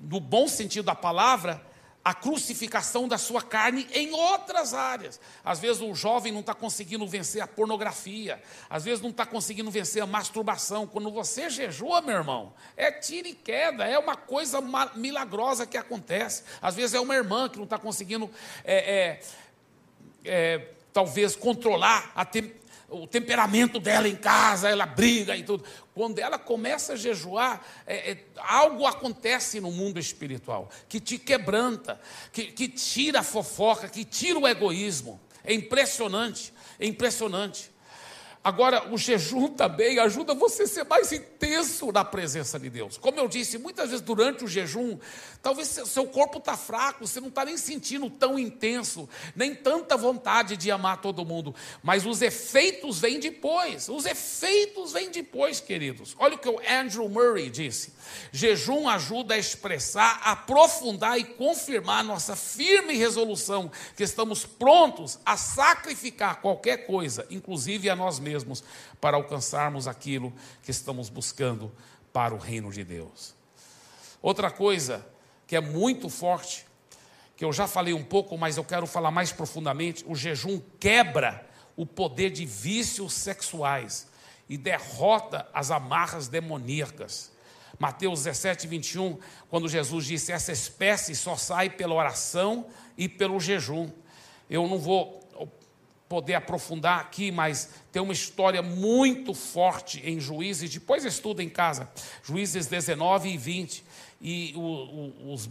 no 0.00 0.20
bom 0.20 0.46
sentido 0.46 0.84
da 0.84 0.94
palavra, 0.94 1.69
a 2.02 2.14
crucificação 2.14 3.06
da 3.06 3.18
sua 3.18 3.42
carne 3.42 3.86
em 3.92 4.12
outras 4.12 4.72
áreas. 4.72 5.20
Às 5.44 5.58
vezes 5.58 5.82
o 5.82 5.94
jovem 5.94 6.32
não 6.32 6.40
está 6.40 6.54
conseguindo 6.54 7.06
vencer 7.06 7.42
a 7.42 7.46
pornografia, 7.46 8.42
às 8.70 8.84
vezes 8.84 9.02
não 9.02 9.10
está 9.10 9.26
conseguindo 9.26 9.70
vencer 9.70 10.02
a 10.02 10.06
masturbação. 10.06 10.86
Quando 10.86 11.10
você 11.10 11.50
jejua, 11.50 12.00
meu 12.00 12.16
irmão, 12.16 12.54
é 12.76 12.90
tiro 12.90 13.28
e 13.28 13.34
queda, 13.34 13.86
é 13.86 13.98
uma 13.98 14.16
coisa 14.16 14.60
milagrosa 14.94 15.66
que 15.66 15.76
acontece. 15.76 16.42
Às 16.62 16.74
vezes 16.74 16.94
é 16.94 17.00
uma 17.00 17.14
irmã 17.14 17.48
que 17.48 17.58
não 17.58 17.64
está 17.64 17.78
conseguindo, 17.78 18.30
é, 18.64 18.96
é, 18.96 19.20
é, 20.24 20.68
talvez, 20.92 21.36
controlar 21.36 22.12
a, 22.14 22.24
te 22.24 22.60
o 22.90 23.06
temperamento 23.06 23.78
dela 23.78 24.08
em 24.08 24.16
casa, 24.16 24.68
ela 24.68 24.84
briga 24.84 25.36
e 25.36 25.42
tudo. 25.42 25.64
Quando 25.94 26.18
ela 26.18 26.38
começa 26.38 26.94
a 26.94 26.96
jejuar, 26.96 27.64
é, 27.86 28.12
é, 28.12 28.24
algo 28.36 28.86
acontece 28.86 29.60
no 29.60 29.70
mundo 29.70 29.98
espiritual 29.98 30.68
que 30.88 31.00
te 31.00 31.18
quebranta, 31.18 32.00
que, 32.32 32.46
que 32.46 32.68
tira 32.68 33.20
a 33.20 33.22
fofoca, 33.22 33.88
que 33.88 34.04
tira 34.04 34.38
o 34.38 34.46
egoísmo. 34.46 35.20
É 35.44 35.54
impressionante, 35.54 36.52
é 36.78 36.86
impressionante. 36.86 37.70
Agora, 38.42 38.90
o 38.90 38.96
jejum 38.96 39.48
também 39.48 39.98
ajuda 39.98 40.34
você 40.34 40.62
a 40.62 40.66
ser 40.66 40.84
mais 40.84 41.12
intenso 41.12 41.92
na 41.92 42.02
presença 42.02 42.58
de 42.58 42.70
Deus. 42.70 42.96
Como 42.96 43.20
eu 43.20 43.28
disse, 43.28 43.58
muitas 43.58 43.90
vezes 43.90 44.00
durante 44.00 44.42
o 44.44 44.48
jejum, 44.48 44.98
talvez 45.42 45.68
seu 45.68 46.06
corpo 46.06 46.38
está 46.38 46.56
fraco, 46.56 47.06
você 47.06 47.20
não 47.20 47.28
está 47.28 47.44
nem 47.44 47.58
sentindo 47.58 48.08
tão 48.08 48.38
intenso, 48.38 49.06
nem 49.36 49.54
tanta 49.54 49.94
vontade 49.94 50.56
de 50.56 50.70
amar 50.70 51.02
todo 51.02 51.22
mundo. 51.22 51.54
Mas 51.82 52.06
os 52.06 52.22
efeitos 52.22 52.98
vêm 52.98 53.20
depois. 53.20 53.90
Os 53.90 54.06
efeitos 54.06 54.94
vêm 54.94 55.10
depois, 55.10 55.60
queridos. 55.60 56.16
Olha 56.18 56.36
o 56.36 56.38
que 56.38 56.48
o 56.48 56.58
Andrew 56.66 57.10
Murray 57.10 57.50
disse. 57.50 57.92
Jejum 58.32 58.88
ajuda 58.88 59.34
a 59.34 59.38
expressar, 59.38 60.18
aprofundar 60.24 61.18
e 61.18 61.24
confirmar 61.24 62.02
nossa 62.02 62.34
firme 62.34 62.94
resolução 62.94 63.70
que 63.94 64.02
estamos 64.02 64.46
prontos 64.46 65.18
a 65.26 65.36
sacrificar 65.36 66.40
qualquer 66.40 66.86
coisa, 66.86 67.26
inclusive 67.30 67.90
a 67.90 67.94
nós 67.94 68.18
mesmos, 68.18 68.29
para 69.00 69.16
alcançarmos 69.16 69.86
aquilo 69.86 70.32
que 70.62 70.70
estamos 70.70 71.08
buscando 71.08 71.72
para 72.12 72.34
o 72.34 72.38
reino 72.38 72.70
de 72.70 72.84
Deus. 72.84 73.34
Outra 74.22 74.50
coisa 74.50 75.06
que 75.46 75.56
é 75.56 75.60
muito 75.60 76.08
forte, 76.08 76.66
que 77.36 77.44
eu 77.44 77.52
já 77.52 77.66
falei 77.66 77.94
um 77.94 78.04
pouco, 78.04 78.36
mas 78.36 78.56
eu 78.56 78.64
quero 78.64 78.86
falar 78.86 79.10
mais 79.10 79.32
profundamente: 79.32 80.04
o 80.06 80.14
jejum 80.14 80.60
quebra 80.78 81.46
o 81.76 81.86
poder 81.86 82.30
de 82.30 82.44
vícios 82.44 83.14
sexuais 83.14 84.08
e 84.48 84.58
derrota 84.58 85.48
as 85.54 85.70
amarras 85.70 86.28
demoníacas. 86.28 87.32
Mateus 87.78 88.24
17, 88.24 88.66
21, 88.66 89.18
quando 89.48 89.68
Jesus 89.68 90.04
disse: 90.04 90.32
Essa 90.32 90.52
espécie 90.52 91.16
só 91.16 91.36
sai 91.36 91.70
pela 91.70 91.94
oração 91.94 92.66
e 92.98 93.08
pelo 93.08 93.40
jejum. 93.40 93.90
Eu 94.50 94.68
não 94.68 94.78
vou 94.78 95.19
poder 96.10 96.34
aprofundar 96.34 96.98
aqui, 96.98 97.30
mas 97.30 97.70
tem 97.92 98.02
uma 98.02 98.12
história 98.12 98.60
muito 98.60 99.32
forte 99.32 100.02
em 100.04 100.18
Juízes, 100.18 100.68
depois 100.68 101.04
estuda 101.04 101.40
em 101.40 101.48
casa, 101.48 101.88
Juízes 102.24 102.66
19 102.66 103.28
e 103.28 103.36
20, 103.36 103.84
e 104.20 104.52
o, 104.56 104.60
o, 104.60 105.32
os, 105.32 105.48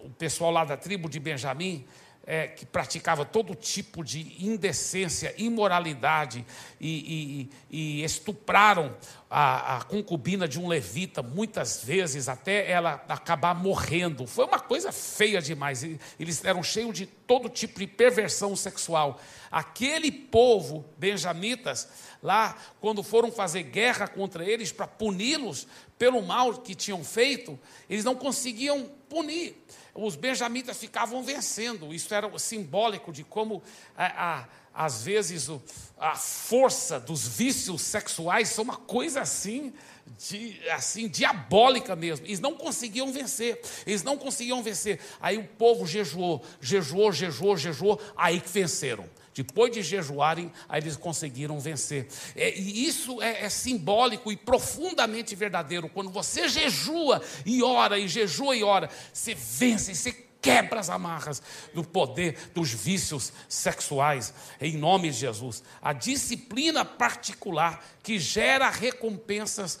o 0.00 0.10
pessoal 0.18 0.50
lá 0.50 0.64
da 0.64 0.76
tribo 0.76 1.08
de 1.08 1.20
Benjamim 1.20 1.84
é, 2.30 2.46
que 2.46 2.64
praticava 2.64 3.24
todo 3.24 3.56
tipo 3.56 4.04
de 4.04 4.36
indecência, 4.38 5.34
imoralidade 5.36 6.46
e, 6.80 7.50
e, 7.70 7.98
e 8.00 8.04
estupraram 8.04 8.96
a, 9.28 9.78
a, 9.78 9.82
concubina 9.82 10.46
de 10.46 10.60
um 10.60 10.68
levita 10.68 11.24
muitas 11.24 11.82
vezes 11.82 12.28
até 12.28 12.70
ela 12.70 13.04
acabar 13.08 13.52
morrendo. 13.52 14.28
Foi 14.28 14.44
uma 14.44 14.60
coisa 14.60 14.92
feia 14.92 15.42
demais. 15.42 15.82
Eles 16.20 16.44
eram 16.44 16.62
cheios 16.62 16.96
de 16.96 17.04
todo 17.04 17.48
tipo 17.48 17.80
de 17.80 17.88
perversão 17.88 18.54
sexual. 18.54 19.20
Aquele 19.50 20.12
povo, 20.12 20.84
benjamitas, 20.96 21.88
lá, 22.22 22.56
quando 22.80 23.02
foram 23.02 23.30
fazer 23.32 23.62
guerra 23.64 24.06
contra 24.06 24.44
eles 24.44 24.72
para 24.72 24.86
puni-los 24.86 25.66
pelo 25.98 26.22
mal 26.22 26.54
que 26.54 26.74
tinham 26.74 27.02
feito, 27.04 27.58
eles 27.88 28.04
não 28.04 28.14
conseguiam 28.14 28.90
punir 29.08 29.56
os 29.94 30.16
benjamitas 30.16 30.76
ficavam 30.76 31.22
vencendo. 31.22 31.92
Isso 31.92 32.12
era 32.14 32.38
simbólico 32.38 33.12
de 33.12 33.24
como, 33.24 33.62
a, 33.96 34.40
a, 34.40 34.48
às 34.72 35.02
vezes, 35.02 35.48
o, 35.48 35.62
a 35.98 36.14
força 36.14 36.98
dos 36.98 37.26
vícios 37.26 37.82
sexuais 37.82 38.48
são 38.48 38.64
uma 38.64 38.76
coisa 38.76 39.20
assim, 39.20 39.72
de, 40.18 40.60
assim, 40.70 41.08
diabólica 41.08 41.96
mesmo. 41.96 42.26
Eles 42.26 42.40
não 42.40 42.54
conseguiam 42.54 43.12
vencer. 43.12 43.60
Eles 43.86 44.02
não 44.02 44.16
conseguiam 44.16 44.62
vencer. 44.62 45.00
Aí 45.20 45.38
o 45.38 45.44
povo 45.44 45.86
jejuou, 45.86 46.44
jejuou, 46.60 47.12
jejuou, 47.12 47.56
jejuou, 47.56 48.00
aí 48.16 48.40
que 48.40 48.48
venceram. 48.48 49.08
Depois 49.42 49.72
de 49.72 49.82
jejuarem, 49.82 50.52
aí 50.68 50.82
eles 50.82 50.96
conseguiram 50.96 51.58
vencer. 51.58 52.08
É, 52.36 52.56
e 52.58 52.86
isso 52.86 53.22
é, 53.22 53.44
é, 53.44 53.48
simbólico 53.48 54.30
e 54.30 54.36
profundamente 54.36 55.34
verdadeiro. 55.34 55.88
Quando 55.88 56.10
você 56.10 56.48
jejua 56.48 57.22
e 57.46 57.62
ora, 57.62 57.98
e 57.98 58.06
jejua 58.06 58.54
e 58.54 58.62
ora, 58.62 58.90
você 59.12 59.34
vence, 59.34 59.94
você 59.94 60.12
quebra 60.42 60.80
as 60.80 60.90
amarras 60.90 61.42
do 61.74 61.82
poder 61.82 62.50
dos 62.54 62.70
vícios 62.70 63.32
sexuais, 63.48 64.32
em 64.60 64.76
nome 64.76 65.10
de 65.10 65.16
Jesus. 65.16 65.62
A 65.80 65.92
disciplina 65.92 66.84
particular 66.84 67.84
que 68.02 68.18
gera 68.18 68.68
recompensas 68.68 69.80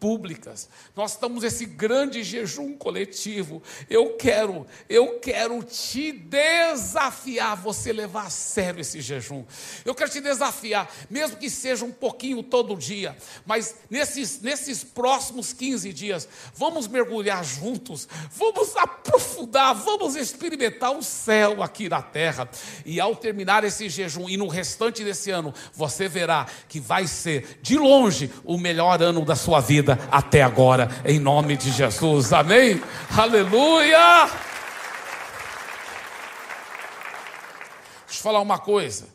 públicas. 0.00 0.68
Nós 0.94 1.12
estamos 1.12 1.42
nesse 1.42 1.64
grande 1.64 2.22
jejum 2.22 2.76
coletivo. 2.76 3.62
Eu 3.90 4.16
quero, 4.16 4.66
eu 4.88 5.18
quero 5.18 5.62
te 5.62 6.12
desafiar 6.12 7.56
você 7.56 7.92
levar 7.92 8.26
a 8.26 8.30
sério 8.30 8.80
esse 8.80 9.00
jejum. 9.00 9.44
Eu 9.84 9.94
quero 9.94 10.10
te 10.10 10.20
desafiar, 10.20 10.90
mesmo 11.10 11.36
que 11.36 11.50
seja 11.50 11.84
um 11.84 11.92
pouquinho 11.92 12.42
todo 12.42 12.76
dia, 12.76 13.16
mas 13.44 13.76
nesses 13.90 14.40
nesses 14.40 14.84
próximos 14.84 15.52
15 15.52 15.92
dias, 15.92 16.28
vamos 16.54 16.86
mergulhar 16.86 17.44
juntos, 17.44 18.08
vamos 18.30 18.76
aprofundar, 18.76 19.74
vamos 19.74 20.16
experimentar 20.16 20.92
o 20.92 21.02
céu 21.02 21.62
aqui 21.62 21.88
na 21.88 22.02
terra. 22.02 22.48
E 22.84 23.00
ao 23.00 23.16
terminar 23.16 23.64
esse 23.64 23.88
jejum 23.88 24.28
e 24.28 24.36
no 24.36 24.48
restante 24.48 25.04
desse 25.04 25.30
ano, 25.30 25.52
você 25.72 26.08
verá 26.08 26.46
que 26.68 26.80
vai 26.80 27.06
ser 27.06 27.58
de 27.62 27.76
longe 27.76 28.30
o 28.44 28.58
melhor 28.58 29.02
ano 29.02 29.24
da 29.24 29.36
sua 29.36 29.60
vida 29.60 29.87
vida 29.88 30.08
até 30.10 30.42
agora, 30.42 30.88
em 31.04 31.18
nome 31.18 31.56
de 31.56 31.70
Jesus. 31.70 32.32
Amém? 32.32 32.82
Aleluia! 33.16 34.26
Deixa 38.04 38.18
eu 38.18 38.22
falar 38.22 38.40
uma 38.40 38.58
coisa. 38.58 39.08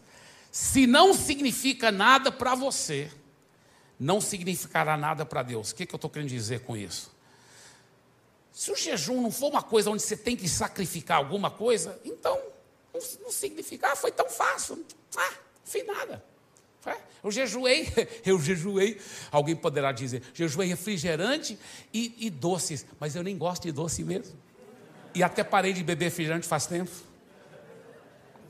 Se 0.51 0.87
não 0.87 1.13
significa 1.13 1.91
nada 1.91 2.31
para 2.31 2.55
você, 2.55 3.11
não 3.99 4.19
significará 4.19 4.97
nada 4.97 5.25
para 5.25 5.43
Deus. 5.43 5.71
O 5.71 5.75
que, 5.75 5.85
que 5.85 5.93
eu 5.93 5.97
estou 5.97 6.09
querendo 6.09 6.29
dizer 6.29 6.61
com 6.61 6.75
isso? 6.75 7.11
Se 8.51 8.71
o 8.71 8.75
jejum 8.75 9.21
não 9.21 9.31
for 9.31 9.49
uma 9.49 9.63
coisa 9.63 9.89
onde 9.89 10.01
você 10.01 10.15
tem 10.15 10.35
que 10.35 10.47
sacrificar 10.47 11.17
alguma 11.17 11.49
coisa, 11.49 11.99
então 12.05 12.39
não, 12.93 13.01
não 13.23 13.31
significa, 13.31 13.91
ah, 13.91 13.95
foi 13.95 14.11
tão 14.11 14.29
fácil, 14.29 14.85
ah, 15.17 15.29
não 15.29 15.65
fiz 15.65 15.85
nada. 15.85 16.23
Eu 17.23 17.31
jejuei, 17.31 17.87
eu 18.25 18.39
jejuei. 18.39 18.99
Alguém 19.31 19.55
poderá 19.55 19.91
dizer, 19.91 20.21
jejuei 20.33 20.67
refrigerante 20.67 21.57
e, 21.93 22.13
e, 22.17 22.29
doces, 22.29 22.85
mas 22.99 23.15
eu 23.15 23.23
nem 23.23 23.37
gosto 23.37 23.63
de 23.63 23.71
doce 23.71 24.03
mesmo. 24.03 24.35
E 25.15 25.23
até 25.23 25.43
parei 25.43 25.71
de 25.71 25.83
beber 25.83 26.05
refrigerante 26.05 26.47
faz 26.47 26.65
tempo. 26.65 26.91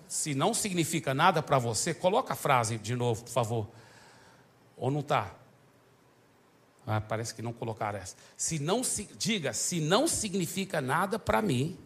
Se 0.07 0.34
não 0.34 0.53
significa 0.53 1.13
nada 1.13 1.41
para 1.41 1.57
você, 1.59 1.93
coloca 1.93 2.34
a 2.34 2.36
frase 2.36 2.77
de 2.77 2.95
novo, 2.95 3.23
por 3.23 3.31
favor. 3.31 3.69
Ou 4.77 4.89
não 4.89 5.01
está? 5.01 5.36
Ah, 6.86 6.99
parece 6.99 7.34
que 7.34 7.41
não 7.41 7.53
colocaram 7.53 7.99
essa. 7.99 8.15
Se 8.36 8.59
não 8.59 8.81
diga, 9.17 9.53
se 9.53 9.79
não 9.79 10.07
significa 10.07 10.81
nada 10.81 11.17
para 11.17 11.41
mim, 11.41 11.77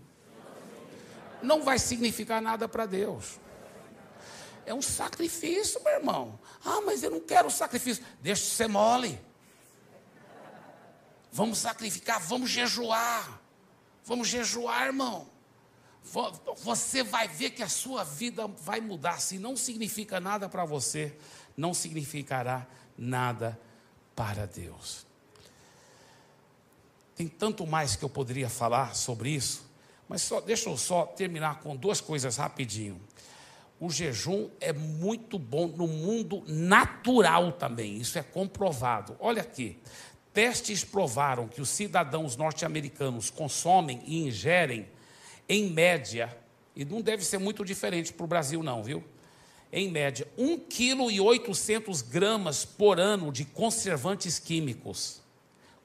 não 1.41 1.63
vai 1.63 1.77
significar 1.77 2.41
nada 2.41 2.67
para 2.67 2.85
Deus. 2.85 3.39
É 4.67 4.73
um 4.73 4.81
sacrifício, 4.81 5.81
meu 5.81 5.93
irmão. 5.93 6.37
Ah, 6.63 6.81
mas 6.85 7.01
eu 7.01 7.09
não 7.09 7.21
quero 7.21 7.49
sacrifício. 7.49 8.03
Deixa 8.21 8.43
de 8.43 8.49
ser 8.49 8.67
mole. 8.67 9.17
Vamos 11.31 11.59
sacrificar, 11.59 12.19
vamos 12.19 12.49
jejuar. 12.49 13.41
Vamos 14.03 14.27
jejuar, 14.27 14.87
irmão. 14.87 15.25
Você 16.57 17.01
vai 17.01 17.29
ver 17.29 17.51
que 17.51 17.63
a 17.63 17.69
sua 17.69 18.03
vida 18.03 18.45
vai 18.45 18.81
mudar. 18.81 19.21
Se 19.21 19.39
não 19.39 19.55
significa 19.55 20.19
nada 20.19 20.49
para 20.49 20.65
você, 20.65 21.17
não 21.55 21.73
significará 21.73 22.67
nada 22.97 23.57
para 24.13 24.45
Deus. 24.45 25.07
Tem 27.15 27.29
tanto 27.29 27.65
mais 27.65 27.95
que 27.95 28.03
eu 28.03 28.09
poderia 28.09 28.49
falar 28.49 28.97
sobre 28.97 29.29
isso, 29.29 29.65
mas 30.09 30.21
só, 30.21 30.41
deixa 30.41 30.69
eu 30.69 30.77
só 30.77 31.05
terminar 31.05 31.61
com 31.61 31.73
duas 31.73 32.01
coisas 32.01 32.35
rapidinho. 32.35 33.01
O 33.79 33.89
jejum 33.89 34.49
é 34.59 34.73
muito 34.73 35.37
bom 35.37 35.67
no 35.67 35.87
mundo 35.87 36.43
natural 36.47 37.51
também, 37.51 37.97
isso 37.97 38.17
é 38.17 38.23
comprovado. 38.23 39.15
Olha 39.19 39.41
aqui, 39.41 39.77
testes 40.33 40.83
provaram 40.83 41.47
que 41.47 41.61
os 41.61 41.69
cidadãos 41.69 42.35
norte-americanos 42.35 43.29
consomem 43.29 44.01
e 44.05 44.27
ingerem, 44.27 44.87
em 45.47 45.69
média, 45.69 46.35
e 46.75 46.83
não 46.83 47.01
deve 47.01 47.23
ser 47.23 47.37
muito 47.37 47.63
diferente 47.63 48.11
para 48.11 48.23
o 48.23 48.27
Brasil, 48.27 48.61
não, 48.63 48.83
viu? 48.83 49.03
em 49.71 49.89
média, 49.89 50.27
1,8 50.37 51.81
kg 51.81 52.09
gramas 52.09 52.63
por 52.63 52.99
ano 52.99 53.31
de 53.31 53.43
conservantes 53.45 54.39
químicos, 54.39 55.21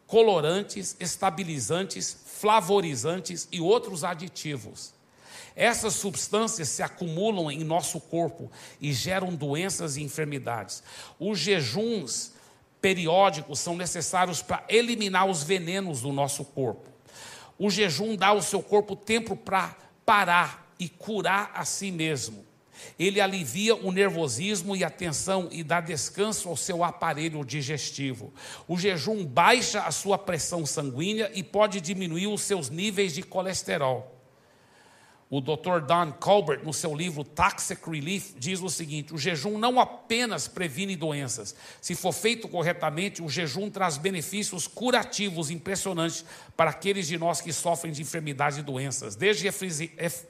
colorantes, 0.07 0.97
estabilizantes, 1.01 2.17
flavorizantes 2.27 3.49
e 3.51 3.61
outros 3.61 4.05
aditivos. 4.05 4.95
Essas 5.55 5.95
substâncias 5.95 6.69
se 6.69 6.83
acumulam 6.83 7.51
em 7.51 7.65
nosso 7.65 8.01
corpo 8.01 8.51
e 8.81 8.93
geram 8.93 9.35
doenças 9.35 9.97
e 9.97 10.03
enfermidades. 10.03 10.83
Os 11.19 11.39
jejuns 11.39 12.33
periódicos 12.81 13.61
são 13.61 13.77
necessários 13.77 14.43
para 14.43 14.65
eliminar 14.69 15.27
os 15.27 15.43
venenos 15.43 16.01
do 16.03 16.13
nosso 16.13 16.45
corpo. 16.45 16.91
O 17.59 17.71
jejum 17.71 18.17
dá 18.17 18.29
ao 18.29 18.43
seu 18.43 18.63
corpo 18.63 18.97
tempo 18.97 19.37
para 19.37 19.77
parar 20.05 20.75
e 20.79 20.89
curar 20.89 21.53
a 21.55 21.65
si 21.65 21.93
mesmo. 21.93 22.45
Ele 22.99 23.21
alivia 23.21 23.77
o 23.77 23.93
nervosismo 23.93 24.75
e 24.75 24.83
a 24.83 24.91
tensão 24.91 25.49
e 25.53 25.63
dá 25.63 25.81
descanso 25.81 26.49
ao 26.49 26.57
seu 26.57 26.83
aparelho 26.83 27.45
digestivo. 27.45 28.33
O 28.67 28.77
jejum 28.77 29.25
baixa 29.25 29.83
a 29.83 29.93
sua 29.93 30.19
pressão 30.19 30.67
sanguínea 30.67 31.31
e 31.35 31.43
pode 31.43 31.81
diminuir 31.81 32.27
os 32.27 32.43
seus 32.43 32.69
níveis 32.69 33.15
de 33.15 33.23
colesterol. 33.23 34.12
O 35.35 35.41
Dr. 35.41 35.81
Don 35.87 36.13
Colbert, 36.13 36.63
no 36.63 36.75
seu 36.75 36.95
livro 36.95 37.25
Toxic 37.25 37.89
Relief, 37.89 38.35
diz 38.37 38.61
o 38.61 38.69
seguinte: 38.69 39.15
o 39.15 39.17
jejum 39.19 39.57
não 39.57 39.81
apenas 39.81 40.47
previne 40.47 40.95
doenças. 40.95 41.57
Se 41.81 41.95
for 41.95 42.13
feito 42.13 42.47
corretamente, 42.47 43.23
o 43.23 43.31
jejum 43.31 43.71
traz 43.71 43.97
benefícios 43.97 44.67
curativos 44.67 45.51
impressionantes 45.51 46.23
para 46.55 46.69
aqueles 46.69 47.07
de 47.07 47.17
nós 47.17 47.41
que 47.41 47.51
sofrem 47.51 47.95
de 47.95 48.03
enfermidades 48.03 48.59
e 48.59 48.63
doenças, 48.63 49.17
desde 49.17 49.49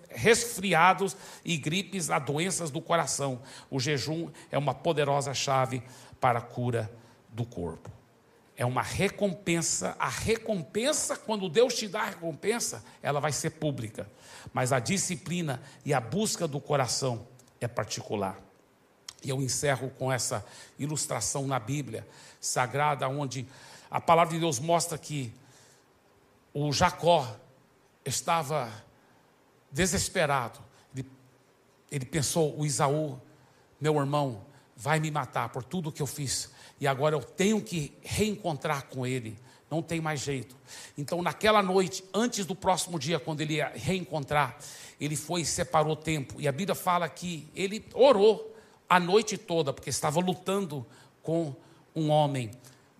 resfriados 0.08 1.16
e 1.44 1.56
gripes 1.56 2.08
a 2.08 2.20
doenças 2.20 2.70
do 2.70 2.80
coração. 2.80 3.42
O 3.68 3.80
jejum 3.80 4.30
é 4.52 4.56
uma 4.56 4.72
poderosa 4.72 5.34
chave 5.34 5.82
para 6.20 6.38
a 6.38 6.42
cura 6.42 6.88
do 7.28 7.44
corpo. 7.44 8.01
É 8.56 8.66
uma 8.66 8.82
recompensa. 8.82 9.96
A 9.98 10.08
recompensa, 10.08 11.16
quando 11.16 11.48
Deus 11.48 11.74
te 11.74 11.88
dá 11.88 12.02
a 12.02 12.10
recompensa, 12.10 12.84
ela 13.02 13.20
vai 13.20 13.32
ser 13.32 13.50
pública 13.50 14.06
mas 14.52 14.72
a 14.72 14.78
disciplina 14.78 15.60
e 15.84 15.92
a 15.92 16.00
busca 16.00 16.48
do 16.48 16.60
coração 16.60 17.26
é 17.60 17.68
particular. 17.68 18.40
E 19.22 19.28
eu 19.28 19.40
encerro 19.40 19.90
com 19.90 20.10
essa 20.10 20.44
ilustração 20.78 21.46
na 21.46 21.58
Bíblia 21.58 22.06
sagrada, 22.40 23.08
onde 23.08 23.46
a 23.90 24.00
palavra 24.00 24.34
de 24.34 24.40
Deus 24.40 24.58
mostra 24.58 24.98
que 24.98 25.32
o 26.52 26.72
Jacó 26.72 27.36
estava 28.04 28.72
desesperado. 29.70 30.58
Ele, 30.94 31.08
ele 31.90 32.04
pensou: 32.04 32.58
o 32.58 32.66
Isaú, 32.66 33.20
meu 33.80 33.96
irmão, 33.96 34.44
vai 34.82 34.98
me 34.98 35.12
matar 35.12 35.48
por 35.50 35.62
tudo 35.62 35.92
que 35.92 36.02
eu 36.02 36.06
fiz, 36.08 36.50
e 36.80 36.88
agora 36.88 37.14
eu 37.14 37.22
tenho 37.22 37.62
que 37.62 37.96
reencontrar 38.02 38.88
com 38.88 39.06
ele 39.06 39.38
não 39.72 39.80
tem 39.80 40.02
mais 40.02 40.20
jeito. 40.20 40.54
Então, 40.98 41.22
naquela 41.22 41.62
noite, 41.62 42.04
antes 42.12 42.44
do 42.44 42.54
próximo 42.54 42.98
dia, 42.98 43.18
quando 43.18 43.40
ele 43.40 43.54
ia 43.54 43.72
reencontrar, 43.74 44.58
ele 45.00 45.16
foi 45.16 45.40
e 45.40 45.46
separou 45.46 45.96
tempo. 45.96 46.38
E 46.38 46.46
a 46.46 46.52
Bíblia 46.52 46.74
fala 46.74 47.08
que 47.08 47.48
ele 47.54 47.82
orou 47.94 48.54
a 48.86 49.00
noite 49.00 49.38
toda, 49.38 49.72
porque 49.72 49.88
estava 49.88 50.20
lutando 50.20 50.84
com 51.22 51.56
um 51.96 52.10
homem. 52.10 52.50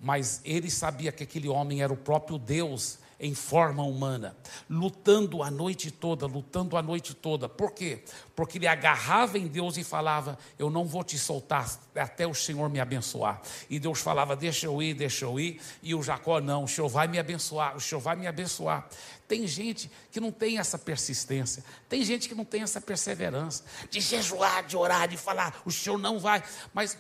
Mas 0.00 0.40
ele 0.46 0.70
sabia 0.70 1.12
que 1.12 1.22
aquele 1.22 1.46
homem 1.46 1.82
era 1.82 1.92
o 1.92 1.96
próprio 1.96 2.38
Deus 2.38 2.98
em 3.22 3.36
forma 3.36 3.84
humana, 3.84 4.36
lutando 4.68 5.44
a 5.44 5.50
noite 5.50 5.92
toda, 5.92 6.26
lutando 6.26 6.76
a 6.76 6.82
noite 6.82 7.14
toda. 7.14 7.48
Por 7.48 7.70
quê? 7.70 8.02
Porque 8.34 8.58
ele 8.58 8.66
agarrava 8.66 9.38
em 9.38 9.46
Deus 9.46 9.76
e 9.76 9.84
falava: 9.84 10.36
Eu 10.58 10.68
não 10.68 10.84
vou 10.84 11.04
te 11.04 11.16
soltar 11.16 11.70
até 11.94 12.26
o 12.26 12.34
Senhor 12.34 12.68
me 12.68 12.80
abençoar. 12.80 13.40
E 13.70 13.78
Deus 13.78 14.00
falava: 14.00 14.34
Deixa 14.34 14.66
eu 14.66 14.82
ir, 14.82 14.94
deixa 14.94 15.24
eu 15.24 15.38
ir. 15.38 15.60
E 15.84 15.94
o 15.94 16.02
Jacó: 16.02 16.40
Não, 16.40 16.64
o 16.64 16.68
Senhor 16.68 16.88
vai 16.88 17.06
me 17.06 17.16
abençoar, 17.16 17.76
o 17.76 17.80
Senhor 17.80 18.00
vai 18.00 18.16
me 18.16 18.26
abençoar. 18.26 18.88
Tem 19.28 19.46
gente 19.46 19.88
que 20.10 20.18
não 20.18 20.32
tem 20.32 20.58
essa 20.58 20.76
persistência, 20.76 21.64
tem 21.88 22.04
gente 22.04 22.28
que 22.28 22.34
não 22.34 22.44
tem 22.44 22.62
essa 22.62 22.80
perseverança, 22.80 23.64
de 23.88 24.00
jejuar, 24.00 24.64
de 24.64 24.76
orar, 24.76 25.06
de 25.06 25.16
falar: 25.16 25.62
O 25.64 25.70
Senhor 25.70 25.96
não 25.96 26.18
vai. 26.18 26.42
Mas 26.74 26.98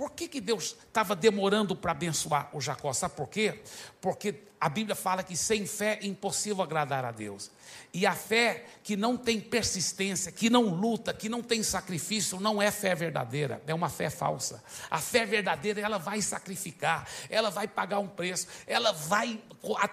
por 0.00 0.12
que, 0.12 0.26
que 0.28 0.40
Deus 0.40 0.74
estava 0.86 1.14
demorando 1.14 1.76
para 1.76 1.92
abençoar 1.92 2.48
o 2.54 2.60
Jacó? 2.62 2.90
Sabe 2.90 3.14
por 3.14 3.28
quê? 3.28 3.60
Porque 4.00 4.34
a 4.58 4.66
Bíblia 4.66 4.96
fala 4.96 5.22
que 5.22 5.36
sem 5.36 5.66
fé 5.66 5.98
é 6.00 6.06
impossível 6.06 6.62
agradar 6.62 7.04
a 7.04 7.10
Deus. 7.10 7.50
E 7.92 8.06
a 8.06 8.14
fé 8.14 8.64
que 8.82 8.96
não 8.96 9.14
tem 9.18 9.38
persistência, 9.38 10.32
que 10.32 10.48
não 10.48 10.70
luta, 10.70 11.12
que 11.12 11.28
não 11.28 11.42
tem 11.42 11.62
sacrifício, 11.62 12.40
não 12.40 12.62
é 12.62 12.70
fé 12.70 12.94
verdadeira, 12.94 13.62
é 13.66 13.74
uma 13.74 13.90
fé 13.90 14.08
falsa. 14.08 14.64
A 14.90 14.96
fé 14.96 15.26
verdadeira, 15.26 15.82
ela 15.82 15.98
vai 15.98 16.22
sacrificar, 16.22 17.06
ela 17.28 17.50
vai 17.50 17.68
pagar 17.68 17.98
um 17.98 18.08
preço, 18.08 18.46
ela 18.66 18.92
vai 18.92 19.38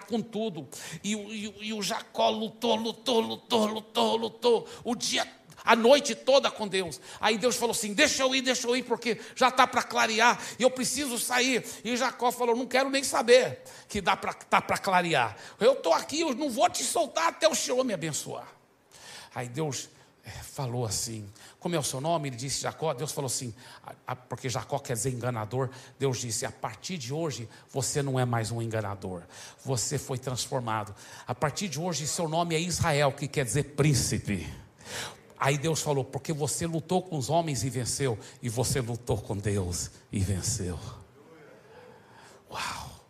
com 0.08 0.22
tudo. 0.22 0.66
E, 1.04 1.12
e, 1.12 1.66
e 1.66 1.72
o 1.74 1.82
Jacó 1.82 2.30
lutou, 2.30 2.76
lutou, 2.76 3.20
lutou, 3.20 3.66
lutou, 3.66 4.16
lutou, 4.16 4.68
o 4.84 4.94
dia 4.94 5.26
a 5.64 5.76
noite 5.76 6.14
toda 6.14 6.50
com 6.50 6.66
Deus. 6.66 7.00
Aí 7.20 7.38
Deus 7.38 7.56
falou 7.56 7.72
assim: 7.72 7.92
Deixa 7.92 8.22
eu 8.22 8.34
ir, 8.34 8.42
deixa 8.42 8.66
eu 8.66 8.76
ir, 8.76 8.82
porque 8.82 9.20
já 9.34 9.48
está 9.48 9.66
para 9.66 9.82
clarear 9.82 10.38
e 10.58 10.62
eu 10.62 10.70
preciso 10.70 11.18
sair. 11.18 11.64
E 11.84 11.96
Jacó 11.96 12.30
falou: 12.30 12.56
Não 12.56 12.66
quero 12.66 12.90
nem 12.90 13.04
saber 13.04 13.62
que 13.88 14.00
dá 14.00 14.16
para 14.16 14.32
tá 14.32 14.60
para 14.60 14.78
clarear. 14.78 15.36
Eu 15.60 15.74
estou 15.74 15.92
aqui, 15.92 16.20
eu 16.20 16.34
não 16.34 16.50
vou 16.50 16.68
te 16.68 16.84
soltar 16.84 17.28
até 17.28 17.48
o 17.48 17.54
Senhor 17.54 17.84
me 17.84 17.92
abençoar. 17.92 18.48
Aí 19.34 19.48
Deus 19.48 19.88
eh, 20.24 20.30
falou 20.30 20.84
assim: 20.86 21.28
Como 21.60 21.74
é 21.74 21.78
o 21.78 21.82
seu 21.82 22.00
nome? 22.00 22.28
Ele 22.28 22.36
disse 22.36 22.62
Jacó. 22.62 22.94
Deus 22.94 23.12
falou 23.12 23.26
assim: 23.26 23.54
Porque 24.28 24.48
Jacó 24.48 24.78
quer 24.78 24.94
dizer 24.94 25.10
enganador. 25.10 25.70
Deus 25.98 26.18
disse: 26.18 26.46
A 26.46 26.52
partir 26.52 26.96
de 26.98 27.12
hoje 27.12 27.48
você 27.70 28.02
não 28.02 28.18
é 28.18 28.24
mais 28.24 28.50
um 28.50 28.62
enganador. 28.62 29.22
Você 29.64 29.98
foi 29.98 30.18
transformado. 30.18 30.94
A 31.26 31.34
partir 31.34 31.68
de 31.68 31.78
hoje 31.78 32.06
seu 32.06 32.28
nome 32.28 32.54
é 32.54 32.60
Israel, 32.60 33.12
que 33.12 33.28
quer 33.28 33.44
dizer 33.44 33.74
príncipe. 33.74 34.46
Aí 35.38 35.56
Deus 35.56 35.80
falou: 35.80 36.04
porque 36.04 36.32
você 36.32 36.66
lutou 36.66 37.02
com 37.02 37.16
os 37.16 37.30
homens 37.30 37.62
e 37.64 37.70
venceu, 37.70 38.18
e 38.42 38.48
você 38.48 38.80
lutou 38.80 39.18
com 39.18 39.36
Deus 39.36 39.90
e 40.10 40.20
venceu. 40.20 40.78
Uau! 42.50 43.00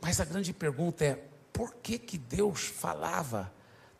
Mas 0.00 0.20
a 0.20 0.24
grande 0.24 0.52
pergunta 0.52 1.04
é: 1.04 1.24
por 1.52 1.74
que, 1.74 1.98
que 1.98 2.18
Deus 2.18 2.64
falava? 2.64 3.52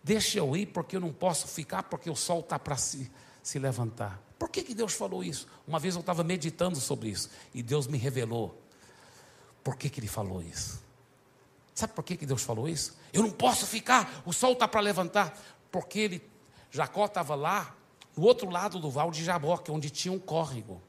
Deixa 0.03 0.39
eu 0.39 0.57
ir 0.57 0.67
porque 0.67 0.97
eu 0.97 1.01
não 1.01 1.13
posso 1.13 1.47
ficar, 1.49 1.85
porque 1.85 2.09
o 2.09 2.17
sol 2.17 2.41
está 2.41 2.59
para 2.59 2.77
se, 2.77 3.11
se 3.43 3.59
levantar. 3.59 4.23
Por 4.39 4.49
que, 4.49 4.63
que 4.63 4.75
Deus 4.75 4.93
falou 4.93 5.25
isso? 5.25 5.49
Uma 5.67 5.79
vez 5.79 5.95
eu 5.95 6.01
estava 6.01 6.23
meditando 6.23 6.81
sobre 6.81 7.09
isso 7.09 7.29
e 7.53 7.63
Deus 7.63 7.87
me 7.87 7.99
revelou. 7.99 8.63
Por 9.65 9.77
que, 9.77 9.91
que 9.91 10.01
Ele 10.01 10.07
falou 10.07 10.41
isso? 10.41 10.81
Sabe 11.79 11.93
por 11.93 12.03
que, 12.03 12.17
que 12.17 12.27
Deus 12.27 12.43
falou 12.43 12.69
isso? 12.69 12.97
Eu 13.13 13.23
não 13.23 13.31
posso 13.31 13.65
ficar, 13.65 14.23
o 14.27 14.33
sol 14.33 14.55
está 14.55 14.67
para 14.67 14.81
levantar. 14.81 15.39
Porque 15.71 16.01
ele, 16.01 16.23
Jacó 16.71 17.07
estava 17.07 17.35
lá, 17.35 17.75
no 18.17 18.25
outro 18.25 18.51
lado 18.51 18.79
do 18.79 18.91
val 18.91 19.11
de 19.11 19.25
Jaboque, 19.25 19.71
onde 19.71 19.91
tinha 19.91 20.13
um 20.13 20.19
córrego. 20.19 20.83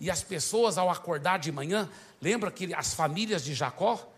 E 0.00 0.10
as 0.10 0.22
pessoas, 0.22 0.78
ao 0.78 0.90
acordar 0.90 1.38
de 1.38 1.52
manhã, 1.52 1.88
lembra 2.20 2.50
que 2.50 2.74
as 2.74 2.94
famílias 2.94 3.44
de 3.44 3.54
Jacó 3.54 4.08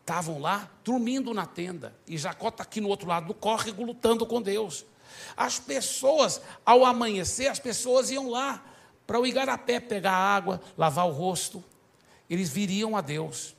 estavam 0.00 0.38
lá 0.38 0.70
dormindo 0.84 1.34
na 1.34 1.46
tenda. 1.46 1.94
E 2.06 2.16
Jacó 2.16 2.48
está 2.48 2.62
aqui 2.62 2.80
no 2.80 2.88
outro 2.88 3.08
lado 3.08 3.26
do 3.26 3.34
córrego 3.34 3.84
lutando 3.84 4.26
com 4.26 4.40
Deus. 4.40 4.84
As 5.36 5.58
pessoas, 5.58 6.40
ao 6.64 6.84
amanhecer, 6.84 7.48
as 7.48 7.58
pessoas 7.58 8.10
iam 8.10 8.30
lá 8.30 8.64
para 9.06 9.20
o 9.20 9.26
igarapé 9.26 9.80
pegar 9.80 10.14
água, 10.14 10.60
lavar 10.76 11.06
o 11.06 11.12
rosto. 11.12 11.62
Eles 12.28 12.50
viriam 12.50 12.96
a 12.96 13.00
Deus. 13.00 13.54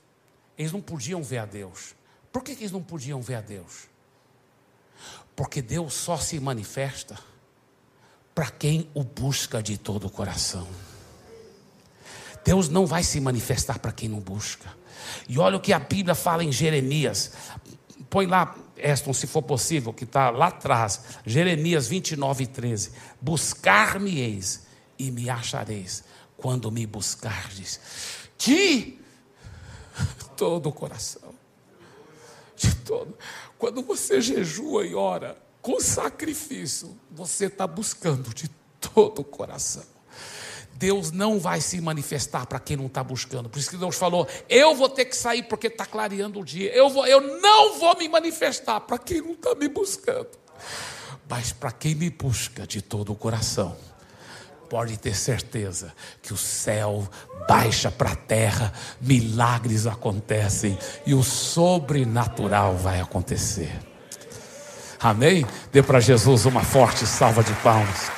Eles 0.57 0.71
não 0.71 0.81
podiam 0.81 1.21
ver 1.21 1.39
a 1.39 1.45
Deus. 1.45 1.95
Por 2.31 2.43
que, 2.43 2.55
que 2.55 2.63
eles 2.63 2.71
não 2.71 2.83
podiam 2.83 3.21
ver 3.21 3.35
a 3.35 3.41
Deus? 3.41 3.87
Porque 5.35 5.61
Deus 5.61 5.93
só 5.93 6.17
se 6.17 6.39
manifesta 6.39 7.17
para 8.33 8.49
quem 8.51 8.89
o 8.93 9.03
busca 9.03 9.61
de 9.61 9.77
todo 9.77 10.07
o 10.07 10.09
coração. 10.09 10.67
Deus 12.43 12.69
não 12.69 12.85
vai 12.85 13.03
se 13.03 13.19
manifestar 13.19 13.79
para 13.79 13.91
quem 13.91 14.07
não 14.07 14.19
busca. 14.19 14.73
E 15.27 15.37
olha 15.37 15.57
o 15.57 15.59
que 15.59 15.73
a 15.73 15.79
Bíblia 15.79 16.15
fala 16.15 16.43
em 16.43 16.51
Jeremias. 16.51 17.33
Põe 18.09 18.25
lá, 18.25 18.55
Eston, 18.77 19.13
se 19.13 19.27
for 19.27 19.41
possível, 19.41 19.91
que 19.91 20.05
está 20.05 20.29
lá 20.29 20.47
atrás. 20.47 21.01
Jeremias 21.25 21.87
29, 21.87 22.47
13. 22.47 22.91
Buscar-me-eis 23.19 24.65
e 24.97 25.11
me 25.11 25.29
achareis, 25.29 26.03
quando 26.37 26.71
me 26.71 26.85
buscardes 26.85 27.79
de 28.37 28.97
todo 30.35 30.69
o 30.69 30.71
coração. 30.71 31.33
De 32.55 32.73
todo. 32.75 33.17
Quando 33.57 33.81
você 33.81 34.21
jejua 34.21 34.85
e 34.85 34.93
ora 34.93 35.37
com 35.61 35.79
sacrifício, 35.79 36.97
você 37.11 37.45
está 37.45 37.67
buscando 37.67 38.33
de 38.33 38.49
todo 38.79 39.19
o 39.19 39.23
coração. 39.23 39.83
Deus 40.73 41.11
não 41.11 41.39
vai 41.39 41.59
se 41.59 41.81
manifestar 41.81 42.45
para 42.45 42.59
quem 42.59 42.77
não 42.77 42.85
está 42.85 43.03
buscando. 43.03 43.49
Por 43.49 43.57
isso 43.57 43.69
que 43.69 43.77
Deus 43.77 43.95
falou: 43.95 44.27
eu 44.47 44.75
vou 44.75 44.87
ter 44.87 45.05
que 45.05 45.15
sair 45.15 45.43
porque 45.43 45.67
está 45.67 45.85
clareando 45.85 46.39
o 46.39 46.45
dia. 46.45 46.71
Eu, 46.73 46.89
vou, 46.89 47.05
eu 47.07 47.39
não 47.41 47.79
vou 47.79 47.97
me 47.97 48.07
manifestar 48.07 48.79
para 48.81 48.97
quem 48.99 49.21
não 49.21 49.31
está 49.31 49.55
me 49.55 49.67
buscando. 49.67 50.29
Mas 51.27 51.51
para 51.51 51.71
quem 51.71 51.95
me 51.95 52.09
busca 52.09 52.65
de 52.65 52.81
todo 52.81 53.11
o 53.11 53.15
coração, 53.15 53.75
pode 54.69 54.97
ter 54.97 55.15
certeza 55.15 55.93
que 56.21 56.33
o 56.33 56.37
céu 56.37 57.07
baixa 57.47 57.89
para 57.89 58.11
a 58.11 58.15
terra, 58.15 58.73
milagres 58.99 59.87
acontecem 59.87 60.77
e 61.05 61.13
o 61.13 61.23
sobrenatural 61.23 62.75
vai 62.75 62.99
acontecer. 62.99 63.71
Amém? 64.99 65.45
Dê 65.71 65.81
para 65.81 65.99
Jesus 65.99 66.45
uma 66.45 66.63
forte 66.63 67.05
salva 67.05 67.43
de 67.43 67.53
palmas. 67.55 68.11